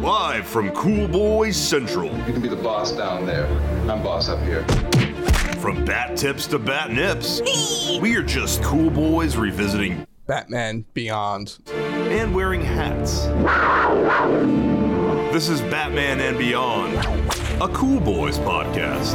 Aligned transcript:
Live 0.00 0.46
from 0.46 0.70
Cool 0.72 1.08
Boys 1.08 1.56
Central. 1.56 2.14
You 2.18 2.32
can 2.32 2.40
be 2.42 2.48
the 2.48 2.56
boss 2.56 2.92
down 2.92 3.24
there. 3.26 3.46
I'm 3.90 4.02
boss 4.02 4.28
up 4.28 4.40
here. 4.42 4.62
From 5.60 5.84
bat 5.84 6.16
tips 6.16 6.46
to 6.48 6.58
bat 6.58 6.90
nips, 6.90 7.40
we 8.00 8.14
are 8.16 8.22
just 8.22 8.62
cool 8.62 8.90
boys 8.90 9.36
revisiting 9.36 10.06
Batman 10.26 10.84
Beyond. 10.92 11.58
and 11.70 12.34
wearing 12.34 12.60
hats. 12.60 13.22
This 15.32 15.48
is 15.48 15.60
Batman 15.62 16.20
and 16.20 16.36
Beyond, 16.38 16.94
a 17.62 17.68
Cool 17.68 18.00
Boys 18.00 18.38
podcast. 18.38 19.14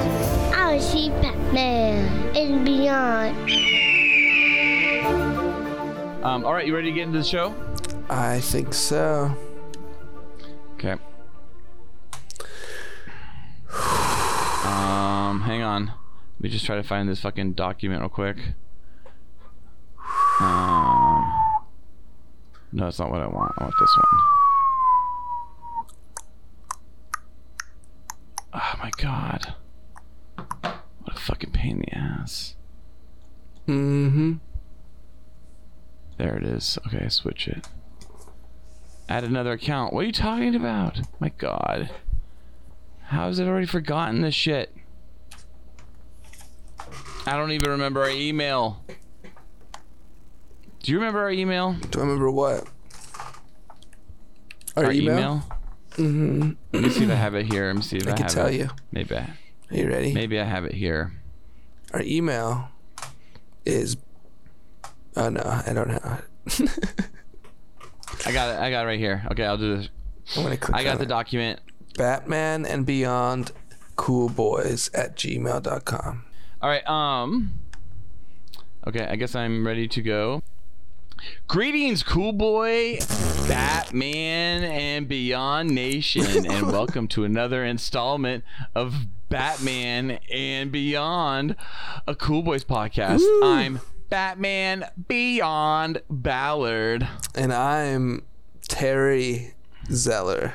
I 0.53 0.79
see 0.79 1.09
Batman 1.09 2.35
and 2.35 2.65
beyond. 2.65 3.37
Um, 6.25 6.45
all 6.45 6.53
right, 6.53 6.65
you 6.65 6.75
ready 6.75 6.89
to 6.89 6.95
get 6.95 7.03
into 7.03 7.19
the 7.19 7.23
show? 7.23 7.55
I 8.09 8.39
think 8.39 8.73
so. 8.73 9.35
Okay. 10.83 10.93
Um, 14.65 15.41
hang 15.41 15.61
on. 15.61 15.85
Let 15.85 16.41
me 16.41 16.49
just 16.49 16.65
try 16.65 16.75
to 16.75 16.81
find 16.81 17.07
this 17.07 17.19
fucking 17.19 17.53
document 17.53 18.01
real 18.01 18.09
quick. 18.09 18.37
Um, 20.39 21.31
no, 22.71 22.85
that's 22.85 22.97
not 22.97 23.11
what 23.11 23.21
I 23.21 23.27
want. 23.27 23.53
I 23.59 23.65
want 23.65 23.75
this 23.79 23.95
one. 23.95 24.05
Oh 28.55 28.73
my 28.79 28.89
god. 28.97 29.53
What 30.35 31.15
a 31.15 31.19
fucking 31.19 31.51
pain 31.51 31.73
in 31.73 31.79
the 31.81 31.95
ass. 31.95 32.55
Mm-hmm. 33.67 34.33
There 36.17 36.35
it 36.37 36.43
is. 36.43 36.79
Okay, 36.87 37.07
switch 37.09 37.47
it. 37.47 37.67
Add 39.11 39.25
another 39.25 39.51
account. 39.51 39.91
What 39.93 40.05
are 40.05 40.07
you 40.07 40.13
talking 40.13 40.55
about? 40.55 41.01
My 41.19 41.33
god. 41.37 41.89
How 43.07 43.27
has 43.27 43.39
it 43.39 43.45
already 43.45 43.65
forgotten 43.65 44.21
this 44.21 44.33
shit? 44.33 44.73
I 47.25 47.35
don't 47.35 47.51
even 47.51 47.71
remember 47.71 48.01
our 48.03 48.09
email. 48.09 48.85
Do 50.81 50.93
you 50.93 50.97
remember 50.97 51.19
our 51.19 51.29
email? 51.29 51.73
Do 51.89 51.99
I 51.99 52.03
remember 52.03 52.31
what? 52.31 52.69
Our, 54.77 54.85
our 54.85 54.91
email? 54.93 55.43
Mm-hmm. 55.97 56.51
Let 56.71 56.83
me 56.83 56.89
see 56.89 57.03
if 57.03 57.11
I 57.11 57.15
have 57.15 57.35
it 57.35 57.51
here. 57.51 57.67
Let 57.67 57.75
me 57.75 57.81
see 57.81 57.97
if 57.97 58.07
I, 58.07 58.11
I 58.11 58.13
can 58.13 58.23
have 58.23 58.33
tell 58.33 58.47
it. 58.47 58.53
you. 58.55 58.69
Maybe 58.93 59.13
I, 59.17 59.23
Are 59.71 59.75
you 59.77 59.89
ready? 59.89 60.13
maybe 60.13 60.39
I 60.39 60.45
have 60.45 60.63
it 60.63 60.73
here. 60.73 61.11
Our 61.93 62.01
email 62.01 62.69
is. 63.65 63.97
Oh 65.17 65.27
no, 65.27 65.41
I 65.43 65.73
don't 65.73 65.89
know. 65.89 66.17
I 68.25 68.31
got 68.31 68.55
it. 68.55 68.59
I 68.59 68.69
got 68.69 68.83
it 68.83 68.87
right 68.87 68.99
here. 68.99 69.23
Okay, 69.31 69.45
I'll 69.45 69.57
do 69.57 69.77
this. 69.77 69.89
I'm 70.35 70.43
gonna 70.43 70.57
click. 70.57 70.75
I 70.75 70.83
got 70.83 70.97
the 70.97 71.03
it. 71.05 71.09
document. 71.09 71.59
Batman 71.97 72.65
and 72.65 72.85
Beyond 72.85 73.51
Cool 73.95 74.29
Boys 74.29 74.89
at 74.93 75.15
gmail.com. 75.15 76.23
All 76.61 76.69
right. 76.69 76.87
Um. 76.87 77.51
Okay, 78.87 79.05
I 79.05 79.15
guess 79.15 79.35
I'm 79.35 79.65
ready 79.65 79.87
to 79.87 80.01
go. 80.01 80.41
Greetings, 81.47 82.01
cool 82.01 82.33
boy, 82.33 82.97
Batman, 83.47 84.63
and 84.63 85.07
Beyond 85.07 85.69
Nation, 85.69 86.45
and 86.49 86.71
welcome 86.71 87.07
to 87.09 87.23
another 87.23 87.63
installment 87.63 88.43
of 88.73 88.95
Batman 89.29 90.19
and 90.31 90.71
Beyond, 90.71 91.55
a 92.07 92.15
Cool 92.15 92.41
Boys 92.41 92.63
podcast. 92.63 93.21
I'm 93.43 93.81
Batman 94.15 94.83
Beyond 95.07 96.01
Ballard. 96.09 97.07
And 97.33 97.53
I'm 97.53 98.23
Terry 98.67 99.53
Zeller. 99.89 100.53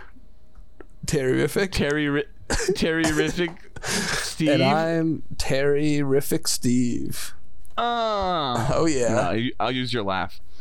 Terrific. 1.06 1.72
Terry, 1.72 2.06
Ri- 2.10 2.26
Terrific, 2.76 3.50
Steve. 3.82 4.50
And 4.50 4.62
I'm 4.62 5.22
Terry 5.38 6.00
Rific 6.00 6.46
Steve. 6.46 7.32
Uh, 7.78 8.68
Oh 8.74 8.86
yeah. 8.86 9.08
no, 9.32 9.48
I'll 9.58 9.72
use 9.72 9.90
your 9.90 10.02
laugh. 10.04 10.38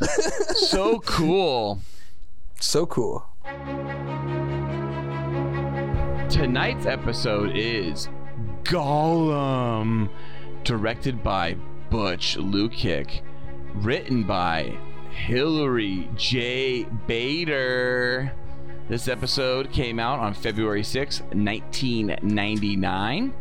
so 0.54 1.00
cool. 1.00 1.80
So 2.60 2.86
cool. 2.86 3.26
Tonight's 6.30 6.86
episode 6.86 7.54
is 7.54 8.08
Golem, 8.64 10.08
directed 10.64 11.22
by 11.22 11.56
Butch 11.90 12.36
Lukic, 12.36 13.20
written 13.74 14.24
by 14.24 14.76
Hillary 15.10 16.08
J. 16.16 16.84
Bader. 17.06 18.32
This 18.88 19.08
episode 19.08 19.72
came 19.72 19.98
out 19.98 20.18
on 20.20 20.34
February 20.34 20.84
6, 20.84 21.22
1999. 21.32 23.34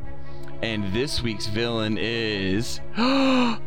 And 0.64 0.94
this 0.94 1.22
week's 1.22 1.48
villain 1.48 1.98
is 2.00 2.80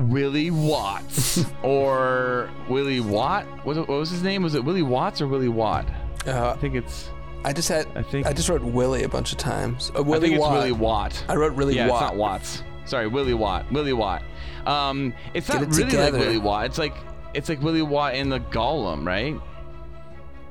Willie 0.00 0.50
Watts. 0.50 1.44
or 1.62 2.50
Willie 2.68 3.00
Watt? 3.00 3.44
What, 3.64 3.76
what 3.76 3.88
was 3.88 4.10
his 4.10 4.22
name? 4.22 4.42
Was 4.42 4.54
it 4.54 4.64
Willie 4.64 4.82
Watts 4.82 5.20
or 5.20 5.28
Willie 5.28 5.48
Watt? 5.48 5.86
Uh, 6.26 6.50
I 6.50 6.56
think 6.60 6.74
it's. 6.74 7.10
I 7.44 7.52
just 7.52 7.68
had. 7.68 7.86
I 7.94 8.02
think- 8.02 8.26
I 8.26 8.32
just 8.32 8.48
wrote 8.48 8.62
Willie 8.62 9.04
a 9.04 9.08
bunch 9.08 9.32
of 9.32 9.38
times. 9.38 9.90
Uh, 9.94 9.98
I 9.98 10.00
Willie 10.00 10.20
think 10.20 10.32
it's 10.34 10.40
Watt. 10.40 10.52
Willie 10.54 10.72
Watt. 10.72 11.24
I 11.28 11.36
wrote 11.36 11.54
Willie 11.54 11.76
yeah, 11.76 11.88
Watt. 11.88 12.02
it's 12.02 12.10
not 12.10 12.16
Watts. 12.16 12.62
Sorry, 12.86 13.06
Willie 13.06 13.34
Watt. 13.34 13.70
Willie 13.72 13.92
Watt. 13.92 14.22
Um, 14.66 15.12
it's 15.34 15.46
Get 15.48 15.54
not 15.60 15.62
it 15.64 15.68
really 15.76 15.84
together. 15.90 16.12
like 16.12 16.20
Willie 16.26 16.38
Watt. 16.38 16.66
It's 16.66 16.78
like 16.78 16.94
it's 17.34 17.48
like 17.48 17.60
Willie 17.62 17.82
Watt 17.82 18.14
in 18.14 18.28
the 18.30 18.40
Golem, 18.40 19.06
right? 19.06 19.38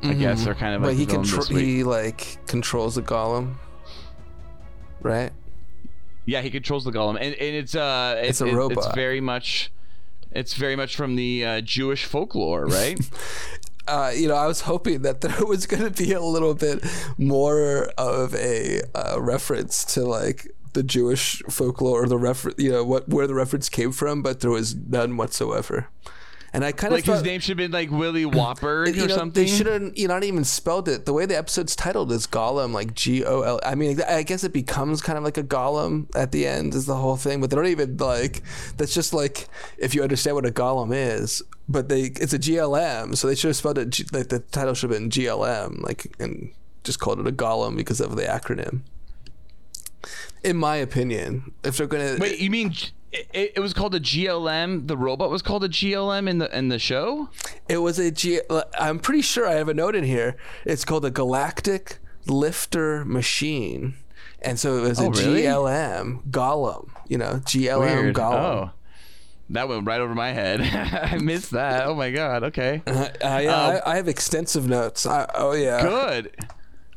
I 0.03 0.13
guess 0.13 0.43
they're 0.45 0.53
kind 0.53 0.75
of 0.75 0.81
but 0.81 0.89
like 0.89 0.97
he 0.97 1.05
contro- 1.07 1.43
he 1.45 1.83
like 1.83 2.37
controls 2.45 2.93
the 2.95 3.01
golem, 3.01 3.55
right? 5.01 5.31
Yeah, 6.25 6.41
he 6.41 6.49
controls 6.51 6.83
the 6.85 6.91
Golem, 6.91 7.15
and, 7.15 7.33
and 7.35 7.55
it's 7.55 7.73
uh, 7.75 8.15
It's 8.23 8.41
a 8.41 8.45
it- 8.47 8.71
It's 8.71 8.87
very 8.95 9.21
much, 9.21 9.71
it's 10.31 10.53
very 10.55 10.75
much 10.75 10.95
from 10.95 11.15
the 11.15 11.45
uh, 11.45 11.61
Jewish 11.61 12.05
folklore, 12.05 12.65
right? 12.65 12.99
Uh, 13.87 14.11
you 14.15 14.27
know, 14.27 14.33
I 14.33 14.47
was 14.47 14.61
hoping 14.61 15.03
that 15.03 15.21
there 15.21 15.45
was 15.45 15.67
going 15.67 15.83
to 15.83 15.91
be 15.91 16.11
a 16.13 16.19
little 16.19 16.55
bit 16.55 16.83
more 17.19 17.91
of 17.99 18.33
a 18.33 18.81
uh, 18.95 19.21
reference 19.21 19.85
to 19.93 20.01
like 20.03 20.47
the 20.75 20.83
Jewish 20.83 21.41
folklore 21.49 22.03
or 22.03 22.07
the 22.07 22.19
reference, 22.19 22.61
you 22.61 22.71
know, 22.71 22.83
what 22.83 23.09
where 23.09 23.25
the 23.25 23.33
reference 23.33 23.67
came 23.69 23.91
from, 23.91 24.21
but 24.21 24.41
there 24.41 24.51
was 24.51 24.75
none 24.75 25.17
whatsoever. 25.17 25.87
And 26.53 26.63
I 26.63 26.71
kind 26.71 26.93
like 26.93 27.01
of 27.01 27.07
thought, 27.07 27.13
his 27.15 27.23
name 27.23 27.41
should 27.41 27.49
have 27.49 27.57
been 27.57 27.71
like 27.71 27.91
Willie 27.91 28.25
Whopper 28.25 28.87
you 28.87 29.03
or 29.03 29.07
know, 29.07 29.15
something. 29.15 29.43
They 29.43 29.49
should 29.49 29.67
have, 29.67 29.91
you 29.97 30.07
know, 30.07 30.13
not 30.13 30.23
even 30.23 30.45
spelled 30.45 30.87
it. 30.87 31.05
The 31.05 31.11
way 31.11 31.25
the 31.25 31.37
episode's 31.37 31.75
titled 31.75 32.13
is 32.13 32.27
Golem, 32.27 32.71
like 32.71 32.93
G 32.93 33.25
O 33.25 33.41
L. 33.41 33.59
I 33.65 33.75
mean, 33.75 34.01
I 34.03 34.23
guess 34.23 34.45
it 34.45 34.53
becomes 34.53 35.01
kind 35.01 35.17
of 35.17 35.23
like 35.25 35.37
a 35.37 35.43
Golem 35.43 36.07
at 36.15 36.31
the 36.31 36.47
end, 36.47 36.73
is 36.73 36.85
the 36.85 36.95
whole 36.95 37.17
thing. 37.17 37.41
But 37.41 37.49
they 37.49 37.57
don't 37.57 37.65
even 37.65 37.97
like. 37.97 38.41
That's 38.77 38.93
just 38.93 39.13
like 39.13 39.49
if 39.77 39.93
you 39.93 40.01
understand 40.01 40.35
what 40.35 40.45
a 40.45 40.51
Golem 40.51 40.93
is. 40.93 41.41
But 41.67 41.89
they, 41.89 42.03
it's 42.03 42.31
a 42.33 42.39
GLM, 42.39 43.17
so 43.17 43.27
they 43.27 43.35
should 43.35 43.49
have 43.49 43.57
spelled 43.57 43.77
it. 43.77 44.13
Like 44.13 44.29
the 44.29 44.39
title 44.39 44.75
should 44.75 44.91
have 44.91 44.99
been 44.99 45.09
GLM, 45.09 45.81
like 45.81 46.15
and 46.19 46.53
just 46.85 46.99
called 46.99 47.19
it 47.19 47.27
a 47.27 47.33
Golem 47.33 47.75
because 47.75 47.99
of 47.99 48.15
the 48.15 48.23
acronym. 48.23 48.81
In 50.43 50.57
my 50.57 50.75
opinion, 50.77 51.51
if 51.63 51.77
they're 51.77 51.87
gonna 51.87 52.17
Wait, 52.19 52.39
you 52.39 52.49
mean 52.49 52.73
it, 53.11 53.53
it 53.55 53.59
was 53.59 53.73
called 53.73 53.95
a 53.95 53.99
GLM? 53.99 54.87
The 54.87 54.97
robot 54.97 55.29
was 55.29 55.41
called 55.41 55.63
a 55.63 55.69
GLM 55.69 56.27
in 56.29 56.37
the 56.39 56.55
in 56.57 56.69
the 56.69 56.79
show? 56.79 57.29
It 57.69 57.77
was 57.77 57.97
a 57.99 58.11
G. 58.11 58.41
I'm 58.79 58.99
pretty 58.99 59.21
sure 59.21 59.47
I 59.47 59.53
have 59.53 59.69
a 59.69 59.73
note 59.73 59.95
in 59.95 60.03
here. 60.03 60.35
It's 60.65 60.85
called 60.85 61.05
a 61.05 61.11
Galactic 61.11 61.99
Lifter 62.27 63.05
Machine, 63.05 63.95
and 64.41 64.59
so 64.59 64.77
it 64.77 64.81
was 64.81 64.99
a 64.99 65.03
Oh, 65.05 65.09
really? 65.09 65.43
GLM 65.43 66.23
Golem. 66.29 66.89
You 67.07 67.17
know, 67.19 67.41
GLM 67.45 67.79
Weird. 68.01 68.15
Golem. 68.15 68.33
Oh, 68.33 68.71
that 69.51 69.67
went 69.69 69.85
right 69.85 70.01
over 70.01 70.15
my 70.15 70.31
head. 70.33 70.59
I 71.13 71.17
missed 71.17 71.51
that. 71.51 71.85
Oh 71.85 71.93
my 71.95 72.11
god. 72.11 72.43
Okay. 72.45 72.81
Uh, 72.87 73.09
yeah, 73.21 73.79
I, 73.85 73.91
I 73.93 73.95
have 73.97 74.07
extensive 74.07 74.67
notes. 74.67 75.05
I, 75.05 75.29
oh 75.35 75.53
yeah. 75.53 75.81
Good. 75.83 76.35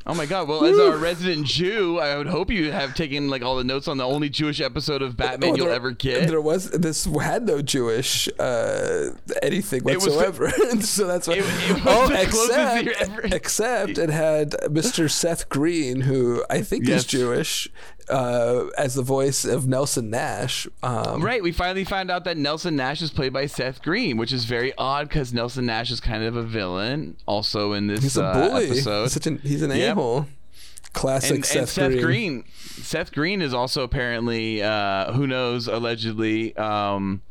Oh 0.09 0.15
my 0.15 0.25
god. 0.25 0.47
Well, 0.47 0.65
as 0.65 0.79
our 0.79 0.97
resident 0.97 1.45
Jew, 1.45 1.99
I 1.99 2.17
would 2.17 2.25
hope 2.25 2.49
you 2.49 2.71
have 2.71 2.95
taken 2.95 3.29
like 3.29 3.43
all 3.43 3.55
the 3.57 3.63
notes 3.63 3.87
on 3.87 3.97
the 3.97 4.05
only 4.05 4.27
Jewish 4.27 4.59
episode 4.59 5.03
of 5.03 5.15
Batman 5.15 5.51
Well, 5.51 5.57
you'll 5.57 5.69
ever 5.69 5.91
get. 5.91 6.27
There 6.27 6.41
was 6.41 6.71
this 6.71 7.05
had 7.05 7.45
no 7.45 7.61
Jewish 7.61 8.27
uh, 8.39 9.11
anything 9.43 9.83
was 9.83 10.03
the- 10.03 10.09
whatsoever, 10.09 10.49
so 10.81 11.05
that's 11.05 11.27
why. 11.27 11.35
It- 11.35 11.45
it 11.45 11.81
oh, 11.85 12.09
except 12.11 13.33
except 13.33 13.97
it 13.99 14.09
had 14.09 14.51
Mr. 14.63 15.09
Seth 15.11 15.47
Green, 15.47 16.01
who 16.01 16.43
I 16.49 16.61
think 16.61 16.87
Yes. 16.87 17.01
is 17.01 17.05
Jewish, 17.05 17.69
uh, 18.09 18.67
as 18.77 18.95
the 18.95 19.01
voice 19.01 19.45
of 19.45 19.67
Nelson 19.67 20.09
Nash. 20.09 20.67
Um, 20.83 21.21
Right, 21.23 21.41
we 21.43 21.51
finally 21.51 21.83
found 21.83 22.09
out 22.11 22.23
that 22.25 22.37
Nelson 22.37 22.75
Nash 22.75 23.01
is 23.01 23.11
played 23.11 23.33
by 23.33 23.45
Seth 23.45 23.81
Green, 23.81 24.17
which 24.17 24.33
is 24.33 24.45
very 24.45 24.73
odd 24.77 25.07
because 25.09 25.33
Nelson 25.33 25.65
Nash 25.65 25.91
is 25.91 25.99
kind 25.99 26.23
of 26.23 26.35
a 26.35 26.43
villain, 26.43 27.17
also 27.25 27.73
in 27.73 27.87
this 27.87 28.01
He's 28.01 28.17
a 28.17 28.23
uh, 28.25 28.33
bully. 28.33 28.65
episode. 28.67 29.03
He's, 29.03 29.13
such 29.13 29.27
an, 29.27 29.37
he's 29.39 29.61
an 29.61 29.71
Yep. 29.71 29.97
a-hole. 29.97 30.25
Classic 30.91 31.35
and, 31.35 31.45
Seth, 31.45 31.57
and 31.57 31.69
Seth 31.69 31.91
Green. 31.91 32.01
Green. 32.01 32.43
Seth 32.81 33.11
Green 33.11 33.41
is 33.43 33.53
also 33.53 33.83
apparently, 33.83 34.63
uh, 34.63 35.13
who 35.13 35.27
knows, 35.27 35.67
allegedly, 35.67 36.55
um, 36.57 37.21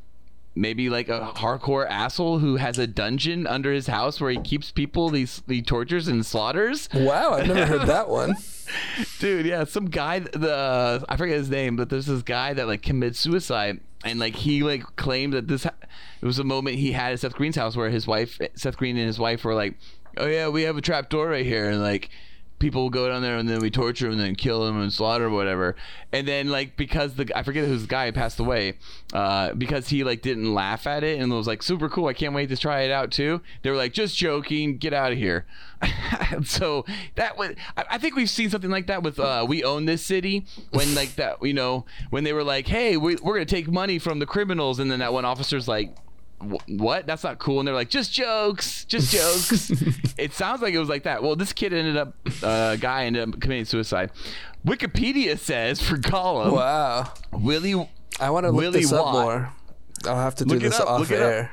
maybe 0.58 0.90
like 0.90 1.08
a 1.08 1.32
hardcore 1.36 1.88
asshole 1.88 2.40
who 2.40 2.56
has 2.56 2.78
a 2.78 2.86
dungeon 2.86 3.46
under 3.46 3.72
his 3.72 3.86
house 3.86 4.20
where 4.20 4.30
he 4.30 4.38
keeps 4.40 4.72
people 4.72 5.08
these 5.08 5.42
he 5.46 5.62
tortures 5.62 6.08
and 6.08 6.26
slaughters. 6.26 6.88
Wow, 6.92 7.34
I've 7.34 7.46
never 7.46 7.66
heard 7.66 7.86
that 7.86 8.08
one. 8.08 8.34
Dude, 9.18 9.46
yeah, 9.46 9.64
some 9.64 9.86
guy 9.86 10.18
the 10.18 11.04
I 11.08 11.16
forget 11.16 11.38
his 11.38 11.48
name, 11.48 11.76
but 11.76 11.88
there's 11.88 12.06
this 12.06 12.22
guy 12.22 12.52
that 12.54 12.66
like 12.66 12.82
commits 12.82 13.18
suicide 13.18 13.80
and 14.04 14.18
like 14.18 14.34
he 14.34 14.62
like 14.62 14.84
claimed 14.96 15.32
that 15.32 15.48
this 15.48 15.64
it 15.64 15.72
was 16.26 16.38
a 16.38 16.44
moment 16.44 16.76
he 16.76 16.92
had 16.92 17.12
at 17.12 17.20
Seth 17.20 17.34
Green's 17.34 17.56
house 17.56 17.76
where 17.76 17.90
his 17.90 18.06
wife 18.06 18.38
Seth 18.54 18.76
Green 18.76 18.96
and 18.96 19.06
his 19.06 19.18
wife 19.18 19.44
were 19.44 19.54
like, 19.54 19.74
"Oh 20.16 20.26
yeah, 20.26 20.48
we 20.48 20.62
have 20.62 20.76
a 20.76 20.82
trap 20.82 21.08
door 21.08 21.28
right 21.28 21.46
here." 21.46 21.70
And 21.70 21.80
like 21.80 22.10
people 22.58 22.90
go 22.90 23.08
down 23.08 23.22
there 23.22 23.36
and 23.36 23.48
then 23.48 23.60
we 23.60 23.70
torture 23.70 24.06
them 24.06 24.14
and 24.14 24.20
then 24.20 24.34
kill 24.34 24.64
them 24.64 24.80
and 24.80 24.92
slaughter 24.92 25.30
whatever. 25.30 25.76
And 26.12 26.26
then 26.26 26.48
like 26.48 26.76
because 26.76 27.14
the 27.14 27.30
I 27.36 27.42
forget 27.42 27.66
who's 27.66 27.86
guy 27.86 28.10
passed 28.10 28.40
away, 28.40 28.74
uh, 29.12 29.52
because 29.54 29.88
he 29.88 30.04
like 30.04 30.22
didn't 30.22 30.52
laugh 30.54 30.86
at 30.86 31.04
it 31.04 31.20
and 31.20 31.32
was 31.32 31.46
like 31.46 31.62
super 31.62 31.88
cool. 31.88 32.06
I 32.06 32.12
can't 32.14 32.34
wait 32.34 32.48
to 32.48 32.56
try 32.56 32.82
it 32.82 32.90
out 32.90 33.10
too. 33.10 33.40
They 33.62 33.70
were 33.70 33.76
like 33.76 33.92
just 33.92 34.16
joking, 34.16 34.78
get 34.78 34.92
out 34.92 35.12
of 35.12 35.18
here. 35.18 35.46
so 36.44 36.84
that 37.14 37.36
was 37.36 37.54
I, 37.76 37.84
I 37.90 37.98
think 37.98 38.16
we've 38.16 38.30
seen 38.30 38.50
something 38.50 38.70
like 38.70 38.86
that 38.88 39.02
with 39.02 39.18
uh, 39.20 39.44
we 39.48 39.62
own 39.62 39.84
this 39.84 40.04
city 40.04 40.46
when 40.70 40.94
like 40.94 41.14
that 41.16 41.42
you 41.42 41.54
know 41.54 41.84
when 42.10 42.24
they 42.24 42.32
were 42.32 42.42
like 42.42 42.66
hey 42.66 42.96
we, 42.96 43.16
we're 43.16 43.34
gonna 43.34 43.44
take 43.44 43.68
money 43.68 43.98
from 43.98 44.18
the 44.18 44.26
criminals 44.26 44.78
and 44.80 44.90
then 44.90 44.98
that 44.98 45.12
one 45.12 45.24
officer's 45.24 45.68
like 45.68 45.94
"Wh- 45.96 46.07
what 46.68 47.06
that's 47.06 47.24
not 47.24 47.38
cool 47.38 47.58
and 47.58 47.66
they're 47.66 47.74
like 47.74 47.88
just 47.90 48.12
jokes 48.12 48.84
just 48.84 49.12
jokes 49.12 49.70
it 50.16 50.32
sounds 50.32 50.62
like 50.62 50.72
it 50.72 50.78
was 50.78 50.88
like 50.88 51.02
that 51.02 51.22
well 51.22 51.34
this 51.34 51.52
kid 51.52 51.72
ended 51.72 51.96
up 51.96 52.14
uh 52.42 52.76
guy 52.76 53.04
ended 53.06 53.28
up 53.28 53.40
committing 53.40 53.64
suicide 53.64 54.10
wikipedia 54.64 55.36
says 55.38 55.80
for 55.82 55.96
golem 55.96 56.52
Wow. 56.52 57.12
willie 57.32 57.88
I 58.20 58.30
want 58.30 58.44
to 58.44 58.50
look 58.50 58.60
Willie 58.60 58.80
this 58.80 58.92
up 58.92 59.04
Watt. 59.04 59.14
more. 59.14 59.52
I'll 60.06 60.16
have 60.16 60.34
to 60.36 60.44
do 60.44 60.54
Look 60.54 60.62
this 60.62 60.78
up, 60.80 60.88
off 60.88 61.00
look 61.00 61.10
air. 61.12 61.52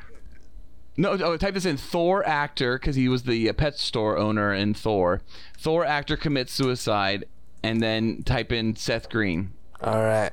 no 0.97 1.11
oh, 1.11 1.37
type 1.37 1.53
this 1.53 1.65
in 1.65 1.77
thor 1.77 2.25
actor 2.27 2.79
because 2.79 2.95
he 2.95 3.07
was 3.07 3.23
the 3.23 3.49
uh, 3.49 3.53
pet 3.53 3.77
store 3.77 4.17
owner 4.17 4.51
in 4.53 4.73
thor 4.73 5.21
thor 5.59 5.85
actor 5.85 6.17
commits 6.17 6.51
suicide 6.53 7.25
and 7.63 7.81
then 7.81 8.23
type 8.23 8.51
in 8.51 8.75
seth 8.75 9.09
green 9.09 9.51
All 9.81 10.01
right. 10.01 10.31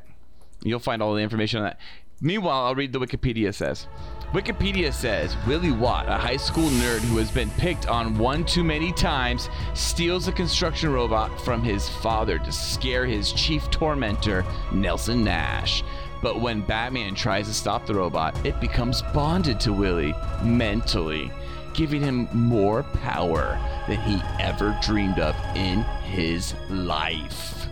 You'll 0.62 0.78
find 0.78 1.02
all 1.02 1.14
the 1.14 1.22
information 1.22 1.58
on 1.58 1.64
that. 1.64 1.78
Meanwhile, 2.20 2.66
I'll 2.66 2.74
read 2.76 2.92
the 2.92 3.00
Wikipedia 3.00 3.52
says. 3.52 3.88
Wikipedia 4.32 4.94
says 4.94 5.36
Willie 5.46 5.72
Watt, 5.72 6.08
a 6.08 6.16
high 6.16 6.38
school 6.38 6.70
nerd 6.70 7.00
who 7.00 7.18
has 7.18 7.30
been 7.30 7.50
picked 7.50 7.86
on 7.86 8.16
one 8.16 8.46
too 8.46 8.64
many 8.64 8.90
times, 8.90 9.50
steals 9.74 10.26
a 10.26 10.32
construction 10.32 10.90
robot 10.90 11.38
from 11.42 11.62
his 11.62 11.86
father 11.86 12.38
to 12.38 12.50
scare 12.50 13.04
his 13.04 13.30
chief 13.32 13.70
tormentor, 13.70 14.42
Nelson 14.72 15.22
Nash. 15.22 15.84
But 16.22 16.40
when 16.40 16.62
Batman 16.62 17.14
tries 17.14 17.46
to 17.48 17.52
stop 17.52 17.84
the 17.84 17.94
robot, 17.94 18.34
it 18.46 18.58
becomes 18.58 19.02
bonded 19.12 19.60
to 19.60 19.72
Willie 19.74 20.14
mentally, 20.42 21.30
giving 21.74 22.00
him 22.00 22.26
more 22.32 22.84
power 22.84 23.60
than 23.86 24.00
he 24.00 24.18
ever 24.40 24.78
dreamed 24.80 25.18
of 25.18 25.36
in 25.54 25.82
his 26.04 26.54
life. 26.70 27.66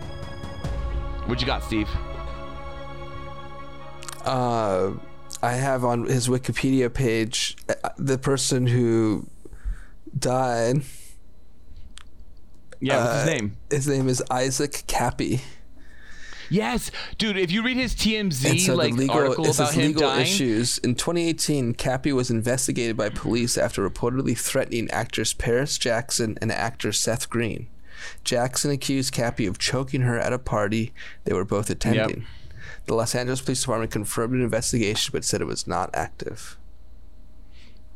What 1.25 1.41
you 1.41 1.47
got, 1.47 1.63
Steve? 1.63 1.89
Uh, 4.25 4.91
I 5.41 5.53
have 5.53 5.83
on 5.83 6.05
his 6.05 6.27
Wikipedia 6.27 6.93
page 6.93 7.55
uh, 7.69 7.89
the 7.97 8.17
person 8.17 8.67
who 8.67 9.27
died. 10.17 10.81
Yeah, 12.79 12.97
what's 13.03 13.19
his 13.19 13.21
Uh, 13.21 13.33
name? 13.33 13.57
His 13.69 13.87
name 13.87 14.07
is 14.09 14.23
Isaac 14.31 14.83
Cappy. 14.87 15.41
Yes, 16.49 16.91
dude. 17.17 17.37
If 17.37 17.49
you 17.49 17.63
read 17.63 17.77
his 17.77 17.95
TMZ 17.95 18.59
so 18.59 18.75
like 18.75 18.93
legal, 18.93 19.15
article 19.15 19.49
about 19.49 19.73
him 19.73 19.87
legal 19.87 20.01
dying, 20.01 20.21
issues. 20.23 20.79
In 20.79 20.95
2018, 20.95 21.73
Cappy 21.75 22.11
was 22.11 22.29
investigated 22.29 22.97
by 22.97 23.07
police 23.09 23.57
after 23.57 23.87
reportedly 23.89 24.37
threatening 24.37 24.89
actress 24.91 25.33
Paris 25.33 25.77
Jackson 25.77 26.37
and 26.41 26.51
actor 26.51 26.91
Seth 26.91 27.29
Green. 27.29 27.67
Jackson 28.25 28.69
accused 28.69 29.13
Cappy 29.13 29.45
of 29.45 29.59
choking 29.59 30.01
her 30.01 30.19
at 30.19 30.33
a 30.33 30.39
party 30.39 30.91
they 31.23 31.33
were 31.33 31.45
both 31.45 31.69
attending. 31.69 32.25
The 32.91 32.97
Los 32.97 33.15
Angeles 33.15 33.39
Police 33.39 33.61
Department 33.61 33.89
confirmed 33.89 34.33
an 34.33 34.41
investigation 34.41 35.13
but 35.13 35.23
said 35.23 35.39
it 35.39 35.45
was 35.45 35.65
not 35.65 35.91
active. 35.93 36.57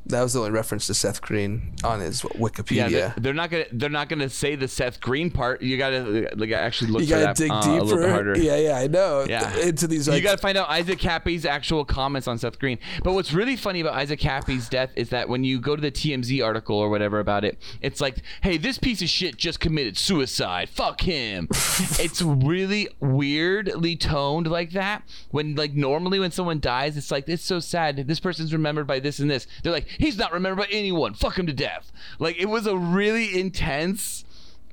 That 0.08 0.22
was 0.22 0.34
the 0.34 0.40
only 0.40 0.52
reference 0.52 0.88
to 0.88 0.94
Seth 0.94 1.22
Green 1.22 1.74
on 1.84 2.00
his 2.00 2.22
Wikipedia. 2.22 2.76
yeah, 2.76 2.88
they're, 2.90 3.14
they're 3.18 3.34
not 3.34 3.50
gonna 3.50 3.66
they're 3.72 3.90
not 3.90 4.10
gonna 4.10 4.30
say 4.30 4.56
the 4.56 4.68
Seth 4.68 5.02
Green 5.02 5.32
part. 5.32 5.62
You 5.62 5.78
gotta 5.78 6.30
like 6.36 6.52
actually 6.52 6.92
look 6.92 7.02
you 7.02 7.10
gotta 7.10 7.26
that 7.26 7.36
dig 7.36 7.52
uh, 7.52 7.56
a 7.56 7.58
little 7.58 7.86
bit 7.86 7.96
deeper. 7.96 8.10
harder. 8.10 8.38
Yeah, 8.38 8.58
yeah, 8.58 8.78
I 8.78 8.88
know. 8.88 9.26
Yeah. 9.28 9.56
Into 9.58 9.88
these 9.88 10.08
you 10.08 10.22
got 10.22 10.34
to 10.34 10.38
find 10.38 10.58
out 10.58 10.70
Isaac 10.70 11.00
Cappy's 11.00 11.46
actual 11.46 11.86
comments 11.86 12.28
on 12.28 12.38
Seth 12.38 12.60
Green. 12.60 12.80
But 13.04 13.14
what's 13.14 13.34
really 13.34 13.56
funny 13.56 13.82
about 13.82 13.94
Isaac 13.94 14.20
Cappy's 14.20 14.70
death 14.70 14.92
is 14.96 15.10
that 15.10 15.30
when 15.30 15.44
you 15.44 15.60
go 15.60 15.76
to 15.76 15.82
the 15.82 15.92
TMZ 15.92 16.44
article 16.44 16.78
or 16.78 16.90
whatever 16.90 17.20
about 17.20 17.44
it, 17.44 17.60
it's 17.82 18.02
like, 18.02 18.18
hey, 18.42 18.58
this 18.58 18.78
piece 18.78 19.02
of 19.02 19.10
shit 19.10 19.38
just 19.38 19.60
committed 19.60 19.98
suicide. 19.98 20.70
Fuck 20.70 21.02
him. 21.02 21.48
it's 21.52 22.22
really 22.22 22.88
weirdly 23.00 23.96
toned 23.96 24.48
like 24.48 24.72
that. 24.72 25.04
When 25.32 25.56
like 25.56 25.74
normally 25.74 26.20
when 26.20 26.32
someone 26.32 26.60
dies, 26.60 26.98
it's 26.98 27.12
like 27.12 27.28
it's 27.28 27.44
so 27.44 27.60
sad. 27.60 28.08
This 28.08 28.20
person's 28.20 28.54
remembered 28.54 28.88
by 28.88 29.00
this 29.00 29.20
and 29.20 29.30
this. 29.30 29.48
They're 29.64 29.72
like, 29.72 29.88
he's 29.98 30.18
not 30.18 30.32
remembered 30.34 30.68
by 30.68 30.72
anyone. 30.72 31.14
Fuck 31.14 31.38
him 31.38 31.48
to 31.48 31.54
death. 31.54 31.92
Like 32.20 32.38
it 32.38 32.46
was 32.46 32.68
a 32.68 32.78
really 32.78 33.40
intense 33.40 34.26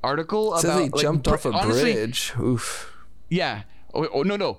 article 0.03 0.57
says 0.57 0.65
about 0.65 0.83
he 0.83 0.89
like, 0.91 1.03
jumped 1.03 1.29
off 1.29 1.45
a 1.45 1.51
honestly, 1.51 1.95
bridge. 1.95 2.33
Oof. 2.39 2.93
yeah. 3.29 3.63
Oh, 3.95 4.09
oh, 4.13 4.23
no, 4.23 4.37
no. 4.37 4.59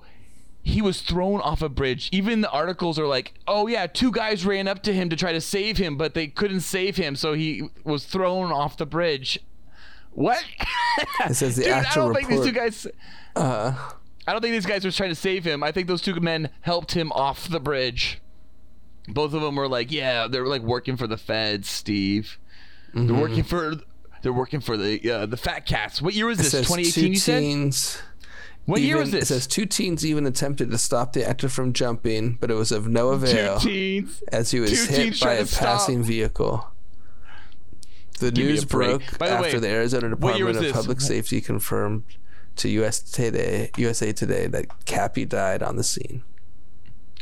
He 0.62 0.80
was 0.80 1.02
thrown 1.02 1.40
off 1.40 1.60
a 1.60 1.68
bridge. 1.68 2.08
Even 2.12 2.40
the 2.40 2.50
articles 2.50 2.98
are 2.98 3.06
like, 3.06 3.34
oh, 3.46 3.66
yeah, 3.66 3.86
two 3.86 4.10
guys 4.10 4.46
ran 4.46 4.66
up 4.66 4.82
to 4.84 4.94
him 4.94 5.10
to 5.10 5.16
try 5.16 5.32
to 5.32 5.40
save 5.40 5.76
him, 5.76 5.96
but 5.96 6.14
they 6.14 6.26
couldn't 6.26 6.60
save 6.60 6.96
him, 6.96 7.16
so 7.16 7.34
he 7.34 7.68
was 7.84 8.06
thrown 8.06 8.50
off 8.50 8.76
the 8.78 8.86
bridge. 8.86 9.40
What? 10.12 10.42
It 11.26 11.34
says 11.34 11.56
the 11.56 11.64
Dude, 11.64 11.72
I 11.72 11.94
don't 11.94 12.14
think 12.14 12.28
these 12.28 12.38
two 12.38 12.46
report- 12.46 12.54
guys. 12.54 12.86
Uh-huh. 13.36 13.94
I 14.26 14.32
don't 14.32 14.40
think 14.40 14.52
these 14.52 14.64
guys 14.64 14.84
were 14.84 14.90
trying 14.90 15.10
to 15.10 15.14
save 15.16 15.44
him. 15.44 15.62
I 15.62 15.70
think 15.70 15.86
those 15.86 16.00
two 16.00 16.18
men 16.18 16.48
helped 16.62 16.92
him 16.92 17.12
off 17.12 17.48
the 17.48 17.60
bridge. 17.60 18.20
Both 19.08 19.34
of 19.34 19.42
them 19.42 19.56
were 19.56 19.68
like, 19.68 19.92
yeah, 19.92 20.26
they're 20.28 20.46
like 20.46 20.62
working 20.62 20.96
for 20.96 21.06
the 21.06 21.16
feds, 21.18 21.68
Steve. 21.68 22.38
Mm-hmm. 22.94 23.06
They're 23.06 23.20
working 23.20 23.44
for. 23.44 23.74
They're 24.22 24.32
working 24.32 24.60
for 24.60 24.76
the 24.78 25.10
uh, 25.10 25.26
the 25.26 25.36
Fat 25.36 25.66
Cats. 25.66 26.00
What 26.00 26.14
year 26.14 26.26
was 26.26 26.38
this? 26.38 26.52
2018. 26.52 26.92
two 26.92 27.08
You 27.10 27.16
said. 27.16 27.40
teens. 27.40 28.02
What 28.66 28.80
year 28.80 28.96
was 28.96 29.10
this? 29.10 29.24
It 29.24 29.26
says 29.34 29.46
two 29.46 29.66
teens 29.66 30.06
even 30.06 30.24
attempted 30.26 30.70
to 30.70 30.78
stop 30.78 31.12
the 31.12 31.28
actor 31.28 31.50
from 31.50 31.74
jumping, 31.74 32.38
but 32.40 32.50
it 32.50 32.54
was 32.54 32.72
of 32.72 32.88
no 32.88 33.10
avail 33.10 33.60
Two 33.60 33.68
teens. 33.68 34.22
as 34.32 34.52
he 34.52 34.60
was 34.60 34.70
two 34.86 34.94
hit 34.94 35.20
by 35.20 35.34
a 35.34 35.40
to 35.40 35.46
stop. 35.46 35.60
passing 35.64 36.02
vehicle. 36.02 36.66
The 38.20 38.30
Give 38.30 38.46
news 38.46 38.64
broke 38.64 39.02
the 39.18 39.24
after 39.26 39.42
way, 39.42 39.58
the 39.58 39.68
Arizona 39.68 40.08
Department 40.08 40.56
of 40.56 40.62
this? 40.62 40.72
Public 40.72 41.02
Safety 41.02 41.42
confirmed 41.42 42.04
to 42.56 42.68
US 42.70 43.00
Today, 43.00 43.70
USA 43.76 44.12
Today 44.12 44.46
that 44.46 44.86
Cappy 44.86 45.26
died 45.26 45.62
on 45.62 45.76
the 45.76 45.84
scene. 45.84 46.22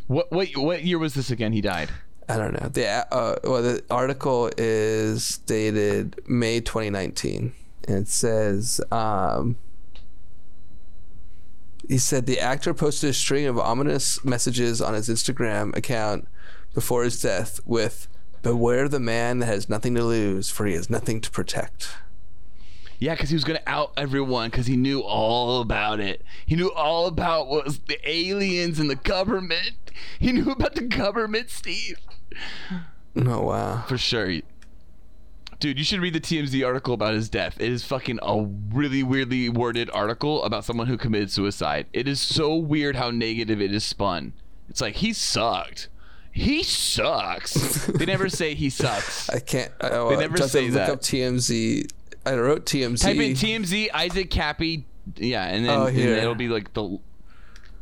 What 0.07 0.31
what 0.33 0.49
what 0.57 0.85
year 0.85 0.99
was 0.99 1.15
this 1.15 1.31
again? 1.31 1.53
He 1.53 1.61
died. 1.61 1.91
I 2.29 2.37
don't 2.37 2.61
know. 2.61 2.69
The 2.69 3.13
uh, 3.13 3.37
well, 3.45 3.63
the 3.63 3.83
article 3.91 4.51
is 4.57 5.39
dated 5.39 6.21
May 6.27 6.61
2019, 6.61 7.53
and 7.89 7.97
it 7.97 8.09
says 8.09 8.81
um, 8.91 9.57
he 11.89 11.99
said 11.99 12.27
the 12.27 12.41
actor 12.41 12.75
posted 12.75 13.11
a 13.11 13.13
string 13.13 13.47
of 13.47 13.59
ominous 13.59 14.25
messages 14.25 14.81
on 14.81 14.95
his 14.95 15.09
Instagram 15.09 15.77
account 15.77 16.29
before 16.75 17.05
his 17.05 17.21
death 17.21 17.61
with 17.65 18.09
"Beware 18.43 18.89
the 18.89 19.01
man 19.01 19.41
that 19.41 19.47
has 19.47 19.69
nothing 19.69 19.95
to 19.95 20.05
lose, 20.05 20.49
for 20.51 20.67
he 20.67 20.75
has 20.75 20.89
nothing 20.89 21.21
to 21.21 21.31
protect." 21.31 21.95
Yeah, 23.03 23.15
because 23.15 23.31
he 23.31 23.35
was 23.35 23.43
gonna 23.43 23.59
out 23.67 23.91
everyone 23.97 24.49
because 24.49 24.69
he 24.69 24.77
knew 24.77 25.01
all 25.01 25.61
about 25.61 25.99
it. 25.99 26.23
He 26.47 26.55
knew 26.55 26.71
all 26.71 27.07
about 27.07 27.49
what 27.49 27.65
was 27.65 27.81
the 27.81 27.99
aliens 28.09 28.79
and 28.79 28.89
the 28.89 28.95
government. 28.95 29.73
He 30.21 30.31
knew 30.31 30.53
about 30.53 30.77
the 30.77 30.83
government, 30.83 31.51
Steve. 31.51 31.97
Oh 33.17 33.43
wow! 33.43 33.83
For 33.89 33.99
sure. 33.99 34.43
Dude, 35.59 35.79
you 35.79 35.85
should 35.85 35.99
read 35.99 36.15
the 36.15 36.21
TMZ 36.21 36.65
article 36.65 36.95
about 36.95 37.15
his 37.15 37.29
death. 37.29 37.57
It 37.59 37.73
is 37.73 37.85
fucking 37.85 38.21
a 38.23 38.45
really 38.73 39.03
weirdly 39.03 39.49
worded 39.49 39.91
article 39.93 40.45
about 40.45 40.65
someone 40.65 40.87
who 40.87 40.97
committed 40.97 41.33
suicide. 41.33 41.89
It 41.93 42.07
is 42.07 42.21
so 42.21 42.55
weird 42.55 42.95
how 42.95 43.11
negative 43.11 43.61
it 43.61 43.75
is 43.75 43.83
spun. 43.83 44.33
It's 44.69 44.81
like 44.81 44.95
he 44.95 45.13
sucked. 45.13 45.89
He 46.31 46.63
sucks. 46.63 47.87
they 47.87 48.07
never 48.07 48.29
say 48.29 48.55
he 48.55 48.71
sucks. 48.71 49.29
I 49.29 49.41
can't. 49.41 49.73
I, 49.81 49.89
oh, 49.91 50.11
They 50.11 50.15
uh, 50.15 50.21
never 50.21 50.37
just 50.37 50.53
say 50.53 50.67
look 50.67 50.75
that. 50.75 50.91
up 50.91 51.01
TMZ. 51.01 51.91
I 52.25 52.35
wrote 52.37 52.67
TMZ. 52.67 53.01
Type 53.03 53.17
in 53.17 53.33
TMZ 53.33 53.89
Isaac 53.93 54.31
Cappy. 54.31 54.87
Yeah, 55.17 55.45
and 55.45 55.65
then 55.65 55.77
Oh, 55.79 55.87
and 55.87 55.97
here. 55.97 56.15
it'll 56.15 56.35
be 56.37 56.49
like 56.49 56.73
the. 56.75 56.99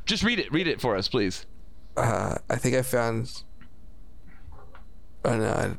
Just 0.07 0.23
read 0.23 0.39
it. 0.39 0.51
Read 0.53 0.67
it 0.67 0.81
for 0.81 0.97
us, 0.97 1.09
please. 1.09 1.45
uh, 1.97 2.37
I 2.49 2.57
think 2.57 2.75
I 2.77 2.83
found. 2.83 3.43
Oh 5.25 5.37
no! 5.37 5.47
I, 5.51 5.77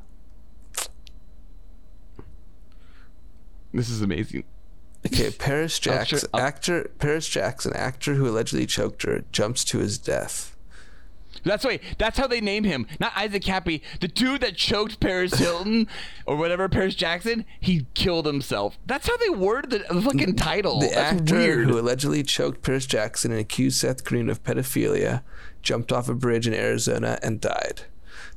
This 3.74 3.90
is 3.90 4.02
amazing. 4.02 4.44
Okay, 5.06 5.32
Paris 5.32 5.80
Jackson, 5.80 6.30
actor 6.34 6.92
Paris 7.00 7.28
Jackson, 7.28 7.74
actor 7.74 8.16
who 8.16 8.28
allegedly 8.28 8.66
choked 8.66 9.04
her, 9.04 9.24
jumps 9.32 9.64
to 9.66 9.80
his 9.80 9.98
death. 9.98 10.51
That's 11.44 11.66
why. 11.66 11.80
That's 11.98 12.18
how 12.18 12.28
they 12.28 12.42
name 12.42 12.64
him. 12.64 12.88
Not 13.00 13.14
Isaac 13.16 13.44
Cappy. 13.44 13.82
The 14.00 14.08
dude 14.08 14.42
that 14.42 14.56
choked 14.56 15.00
Paris 15.00 15.36
Hilton 15.36 15.88
or 16.26 16.36
whatever 16.36 16.70
Paris 16.70 16.96
Jackson. 16.96 17.46
He 17.60 17.88
killed 17.94 18.26
himself. 18.26 18.78
That's 18.86 19.08
how 19.08 19.18
they 19.18 19.30
word 19.30 19.70
the, 19.70 19.80
the 19.90 20.02
fucking 20.02 20.36
title. 20.36 20.80
The 20.80 20.88
That's 20.88 21.22
actor 21.22 21.36
weird. 21.36 21.68
who 21.70 21.80
allegedly 21.80 22.24
choked 22.24 22.62
Paris 22.62 22.86
Jackson 22.86 23.32
and 23.32 23.40
accused 23.40 23.80
Seth 23.80 24.04
Green 24.04 24.30
of 24.30 24.44
pedophilia 24.44 25.24
jumped 25.62 25.92
off 25.92 26.10
a 26.10 26.14
bridge 26.14 26.48
in 26.48 26.54
Arizona 26.54 27.20
and 27.22 27.40
died. 27.40 27.84